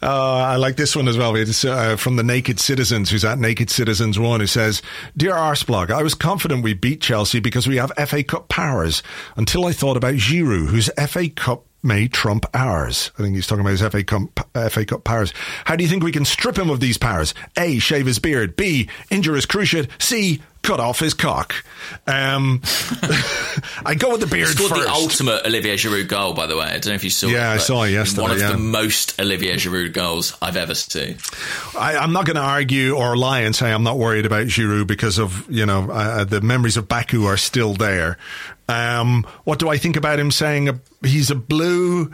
[0.00, 0.02] Uh,
[0.52, 1.34] I like this one as well.
[1.34, 4.80] It's uh, from the Naked Citizens, who's at Naked Citizens One, who says,
[5.16, 9.02] "Dear Arseblog, I was confident we beat Chelsea because we have FA Cup powers
[9.36, 13.10] until I thought about Giroud, whose FA Cup may trump ours.
[13.18, 15.32] I think he's talking about his FA Cup, FA Cup powers.
[15.64, 17.34] How do you think we can strip him of these powers?
[17.58, 17.78] A.
[17.78, 18.56] Shave his beard.
[18.56, 18.88] B.
[19.10, 19.88] Injure his cruciate.
[20.00, 20.40] C.
[20.62, 21.64] Cut off his cock.
[22.06, 22.62] Um,
[23.84, 24.84] I go with the beard scored first.
[24.84, 26.66] the ultimate Olivier Giroud goal, by the way.
[26.66, 27.26] I don't know if you saw.
[27.26, 27.32] It.
[27.32, 28.22] Yeah, it, I saw it yesterday.
[28.22, 28.52] One of yeah.
[28.52, 31.16] the most Olivier Giroud goals I've ever seen.
[31.76, 34.86] I, am not going to argue or lie and say I'm not worried about Giroud
[34.86, 38.16] because of you know uh, the memories of Baku are still there.
[38.68, 42.10] Um, what do I think about him saying a, he's a blue?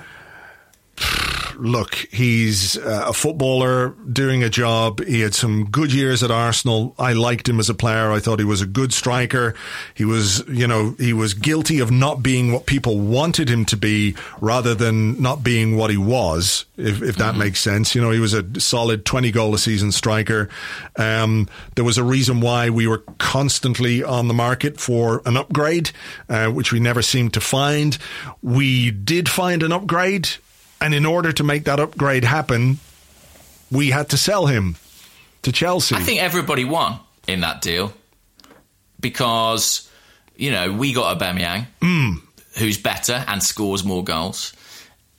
[1.59, 5.05] Look, he's uh, a footballer doing a job.
[5.05, 6.95] He had some good years at Arsenal.
[6.99, 8.11] I liked him as a player.
[8.11, 9.55] I thought he was a good striker.
[9.95, 13.77] He was, you know, he was guilty of not being what people wanted him to
[13.77, 17.41] be rather than not being what he was, if, if that mm-hmm.
[17.41, 17.95] makes sense.
[17.95, 20.49] You know, he was a solid 20 goal a season striker.
[20.97, 25.91] Um, there was a reason why we were constantly on the market for an upgrade,
[26.29, 27.99] uh, which we never seemed to find.
[28.43, 30.29] We did find an upgrade
[30.81, 32.79] and in order to make that upgrade happen,
[33.71, 34.77] we had to sell him
[35.43, 35.95] to Chelsea.
[35.95, 37.93] I think everybody won in that deal
[39.01, 39.91] because,
[40.37, 42.21] you know, we got Aubameyang, mm.
[42.57, 44.53] who's better and scores more goals.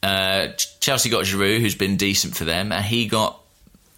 [0.01, 0.47] Uh,
[0.79, 3.39] Chelsea got Giroud, who's been decent for them, and he got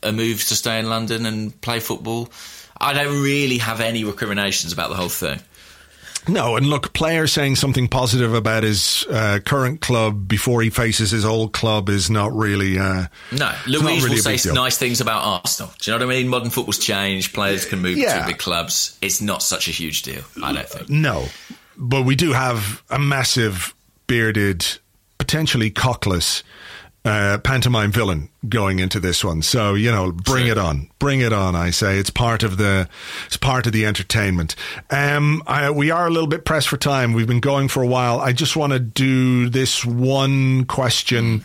[0.03, 2.31] a move to stay in London and play football.
[2.79, 5.39] I don't really have any recriminations about the whole thing.
[6.27, 11.11] No, and look, player saying something positive about his uh, current club before he faces
[11.11, 12.77] his old club is not really.
[12.77, 15.71] Uh, no, Luiz really will say nice things about Arsenal.
[15.79, 16.27] Do you know what I mean?
[16.27, 17.33] Modern football's changed.
[17.33, 18.19] Players can move yeah.
[18.19, 18.97] to big clubs.
[19.01, 20.89] It's not such a huge deal, I don't think.
[20.89, 21.25] No,
[21.75, 23.73] but we do have a massive
[24.07, 24.65] bearded,
[25.17, 26.43] potentially cockless
[27.03, 29.41] uh, pantomime villain going into this one.
[29.41, 30.51] So you know, bring True.
[30.51, 31.55] it on, bring it on.
[31.55, 32.87] I say it's part of the
[33.25, 34.55] it's part of the entertainment.
[34.89, 37.13] Um, I, we are a little bit pressed for time.
[37.13, 38.19] We've been going for a while.
[38.19, 41.43] I just want to do this one question.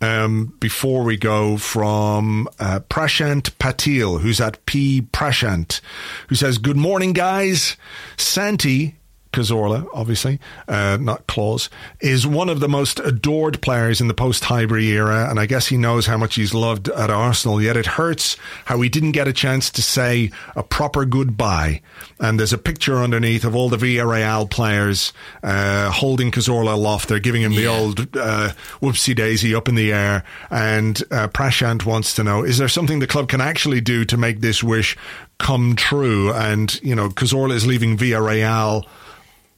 [0.00, 5.80] Um, before we go from uh, Prashant Patil, who's at P Prashant,
[6.28, 7.78] who says, Good morning, guys.
[8.18, 8.96] Santi
[9.34, 10.38] Cazorla, obviously,
[10.68, 11.68] uh, not Claus,
[12.00, 15.66] is one of the most adored players in the post Highbury era, and I guess
[15.66, 17.60] he knows how much he's loved at Arsenal.
[17.60, 18.36] Yet it hurts
[18.66, 21.82] how he didn't get a chance to say a proper goodbye.
[22.20, 25.12] And there's a picture underneath of all the Villarreal players
[25.42, 27.08] uh, holding Cazorla aloft.
[27.08, 30.22] They're giving him the old uh, whoopsie daisy up in the air.
[30.48, 34.16] And uh, Prashant wants to know: Is there something the club can actually do to
[34.16, 34.96] make this wish
[35.38, 36.32] come true?
[36.32, 38.84] And you know, Cazorla is leaving Villarreal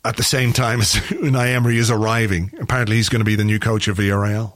[0.09, 2.53] at the same time as Unai Emery is arriving.
[2.61, 4.55] Apparently, he's going to be the new coach of Villarreal.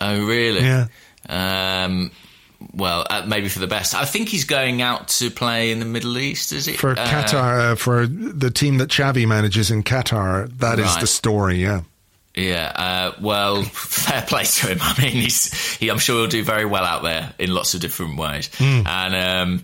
[0.00, 0.60] Oh, really?
[0.60, 0.86] Yeah.
[1.28, 2.10] Um,
[2.74, 3.94] well, uh, maybe for the best.
[3.94, 6.52] I think he's going out to play in the Middle East.
[6.52, 10.78] Is it For Uh, Qatar, uh, for the team that Xavi manages in Qatar, that
[10.78, 11.00] is Right.
[11.00, 11.56] the story.
[11.62, 11.82] Yeah.
[12.34, 14.78] Yeah, uh, well, fair play to him.
[14.82, 17.80] I mean, he's, he, I'm sure he'll do very well out there in lots of
[17.80, 18.48] different ways.
[18.56, 18.82] Hmm.
[18.86, 19.62] And um,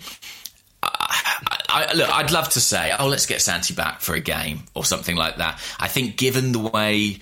[1.68, 4.84] I, look, I'd love to say, oh, let's get Santi back for a game or
[4.84, 5.60] something like that.
[5.78, 7.18] I think, given the way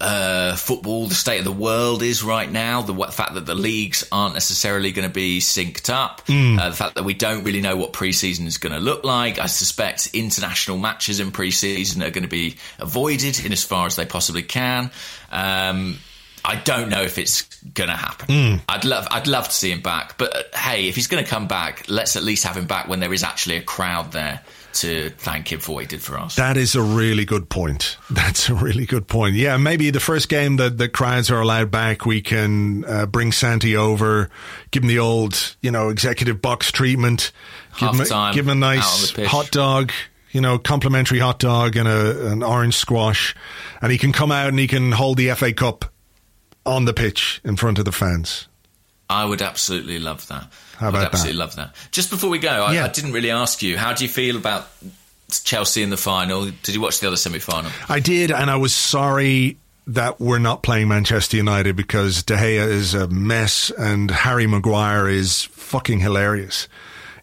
[0.00, 4.06] uh, football, the state of the world is right now, the fact that the leagues
[4.12, 7.76] aren't necessarily going to be synced up, uh, the fact that we don't really know
[7.76, 9.38] what preseason is going to look like.
[9.38, 13.96] I suspect international matches in preseason are going to be avoided in as far as
[13.96, 14.90] they possibly can.
[15.32, 15.98] Um,
[16.44, 17.42] I don't know if it's
[17.74, 18.60] going to happen.
[18.68, 21.28] I'd love, I'd love to see him back, but uh, hey, if he's going to
[21.28, 24.40] come back, let's at least have him back when there is actually a crowd there
[24.74, 26.36] to thank him for what he did for us.
[26.36, 27.96] That is a really good point.
[28.10, 29.34] That's a really good point.
[29.34, 33.32] Yeah, maybe the first game that the crowds are allowed back, we can uh, bring
[33.32, 34.30] Santi over,
[34.70, 37.32] give him the old, you know, executive box treatment,
[37.78, 39.92] give, him give him a nice hot dog,
[40.30, 43.34] you know, complimentary hot dog and a, an orange squash,
[43.82, 45.86] and he can come out and he can hold the FA Cup
[46.68, 48.46] on the pitch in front of the fans.
[49.10, 50.52] I would absolutely love that.
[50.76, 51.14] How I would about that?
[51.14, 51.74] absolutely love that.
[51.90, 52.84] Just before we go, I, Yeah.
[52.84, 54.68] I didn't really ask you, how do you feel about
[55.44, 56.44] Chelsea in the final?
[56.44, 57.70] Did you watch the other semi final?
[57.88, 62.68] I did, and I was sorry that we're not playing Manchester United because De Gea
[62.68, 66.68] is a mess and Harry Maguire is fucking hilarious.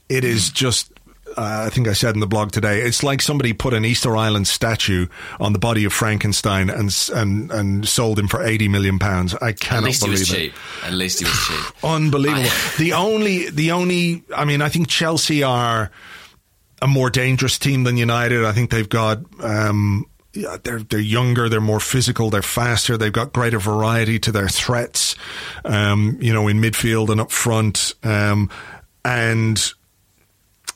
[0.10, 0.56] It is hmm.
[0.56, 0.92] just.
[1.38, 4.16] Uh, I think I said in the blog today, it's like somebody put an Easter
[4.16, 5.08] Island statue
[5.40, 9.34] on the body of Frankenstein and and and sold him for eighty million pounds.
[9.42, 10.36] I At cannot believe was it.
[10.36, 10.54] cheap.
[10.84, 11.66] At least he was cheap.
[11.84, 12.44] Unbelievable.
[12.48, 15.92] I- the only, the only, I mean, I think Chelsea are
[16.82, 18.46] a more dangerous team than United.
[18.46, 23.12] I think they've got, um, yeah, they're they're younger, they're more physical, they're faster, they've
[23.12, 25.16] got greater variety to their threats,
[25.64, 28.50] um, you know, in midfield and up front, um,
[29.04, 29.74] and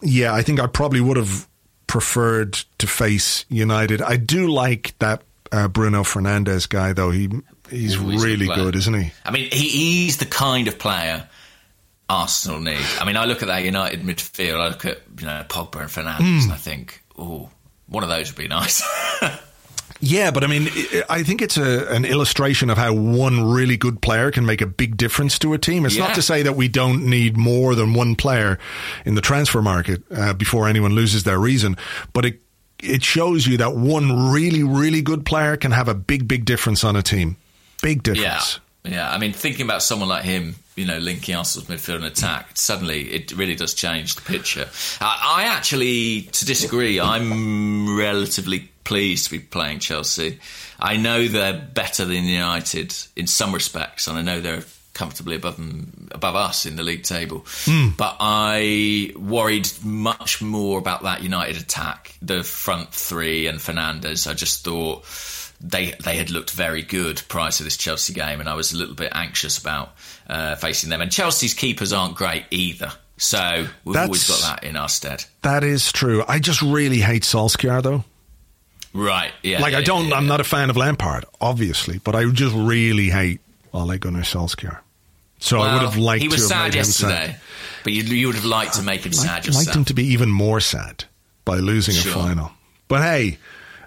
[0.01, 1.47] yeah, I think I probably would have
[1.87, 4.01] preferred to face United.
[4.01, 7.11] I do like that uh, Bruno Fernandes guy, though.
[7.11, 7.29] He
[7.69, 8.57] he's Ooh, he's really player.
[8.63, 9.11] good, isn't he?
[9.25, 11.27] I mean, he, he's the kind of player
[12.07, 12.77] Arsenal need.
[12.99, 15.91] I mean, I look at that United midfield, I look at, you know, Pogba and
[15.91, 16.49] Fernandez, Hmm.
[16.49, 17.49] and I think, oh,
[17.87, 18.81] one of those would be nice.
[20.01, 20.69] Yeah, but I mean,
[21.09, 24.65] I- think it's a, an illustration of how one really good player can make a
[24.65, 25.85] big difference to a team.
[25.85, 28.57] It's not to say that we don't need more than one player
[29.05, 31.75] in the transfer market uh, before anyone loses their reason,
[32.13, 32.41] but it
[32.81, 36.83] it shows you that one really really good player can have a big big difference
[36.85, 37.35] on a team.
[37.81, 38.23] Big difference.
[38.23, 38.33] yeah.
[38.33, 38.59] difference.
[38.85, 39.11] Yeah.
[39.11, 43.11] I mean, thinking about someone like him, you know, linking Arsenal's midfield and attack, suddenly
[43.11, 44.69] it really does change the picture.
[45.01, 50.39] I, I actually, to disagree, I'm relatively pleased to be playing Chelsea.
[50.79, 55.57] I know they're better than United in some respects, and I know they're comfortably above
[55.57, 57.45] them, above us in the league table.
[57.65, 57.89] Hmm.
[57.97, 64.29] But I worried much more about that United attack, the front three and Fernandes.
[64.29, 65.05] I just thought
[65.61, 68.77] they they had looked very good prior to this Chelsea game, and I was a
[68.77, 69.95] little bit anxious about
[70.27, 71.01] uh, facing them.
[71.01, 75.25] And Chelsea's keepers aren't great either, so we've always That's- got that in our stead.
[75.41, 76.23] That is true.
[76.27, 78.03] I just really hate Solskjaer though.
[78.93, 79.31] Right?
[79.43, 79.59] Yeah.
[79.61, 82.55] Like yeah, I don't, yeah, I'm not a fan of Lampard, obviously, but I just
[82.55, 83.39] really hate
[83.71, 84.79] Ole Gunnar Solskjaer.
[85.41, 87.09] So I would have liked He to was have sad him sad.
[87.11, 87.39] yesterday,
[87.83, 89.65] but you, you would have liked to make him sad liked, yourself.
[89.67, 91.03] liked him to be even more sad
[91.45, 92.11] by losing Sure.
[92.11, 92.51] a final.
[92.87, 93.37] But hey,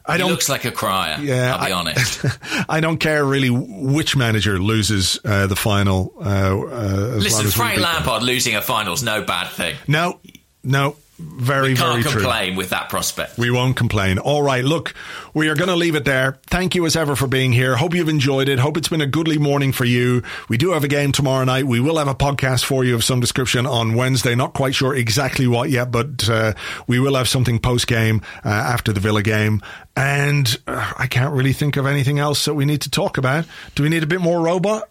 [0.04, 0.30] I don't.
[0.30, 1.18] looks like a crier.
[1.20, 2.24] yeah, I'll be I, honest.
[2.68, 6.12] I don't care really which manager loses uh, the final.
[6.18, 7.80] Uh, uh, Listen, Frank.
[7.80, 9.76] Lampard losing a final is no bad thing.
[9.86, 10.18] No,
[10.64, 11.70] no, Very, good.
[11.70, 12.20] we Can't very true.
[12.23, 13.39] complain with that prospect.
[13.39, 14.19] We won't complain.
[14.19, 14.94] All right, look,
[15.35, 16.39] we are going to leave it there.
[16.47, 17.77] Thank you as ever for being here.
[17.77, 18.59] Hope you've enjoyed it.
[18.59, 20.23] Hope it's been a goodly morning for you.
[20.49, 21.66] We do have a game tomorrow night.
[21.66, 24.35] We will have a podcast for you of some description on Wednesday.
[24.35, 26.53] Not quite sure exactly what yet, but uh,
[26.86, 29.62] we will have something post game uh, after the Villa game.
[29.97, 33.47] And uh, I can't really think of anything else that we need to talk about.
[33.74, 34.89] Do we need a bit more robot?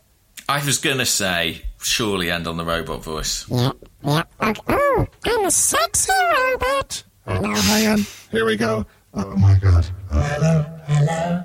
[0.49, 3.45] I was going to say, surely end on the robot voice.
[3.49, 3.71] Yeah,
[4.03, 4.23] yeah.
[4.41, 4.61] Okay.
[4.67, 7.03] Oh, I'm a sexy robot.
[7.27, 8.05] Oh, hang on.
[8.31, 8.85] Here we go.
[9.13, 9.85] Oh my god.
[10.09, 11.43] Hello, hello.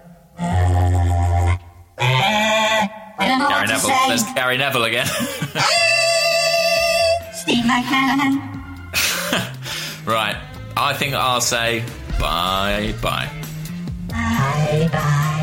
[3.49, 3.91] Gary Neville.
[4.09, 5.07] There's Gary Neville again.
[7.33, 8.41] Steve McMahon.
[10.07, 10.37] right.
[10.77, 11.83] I think I'll say
[12.19, 13.31] bye bye.
[14.09, 15.43] Bye bye.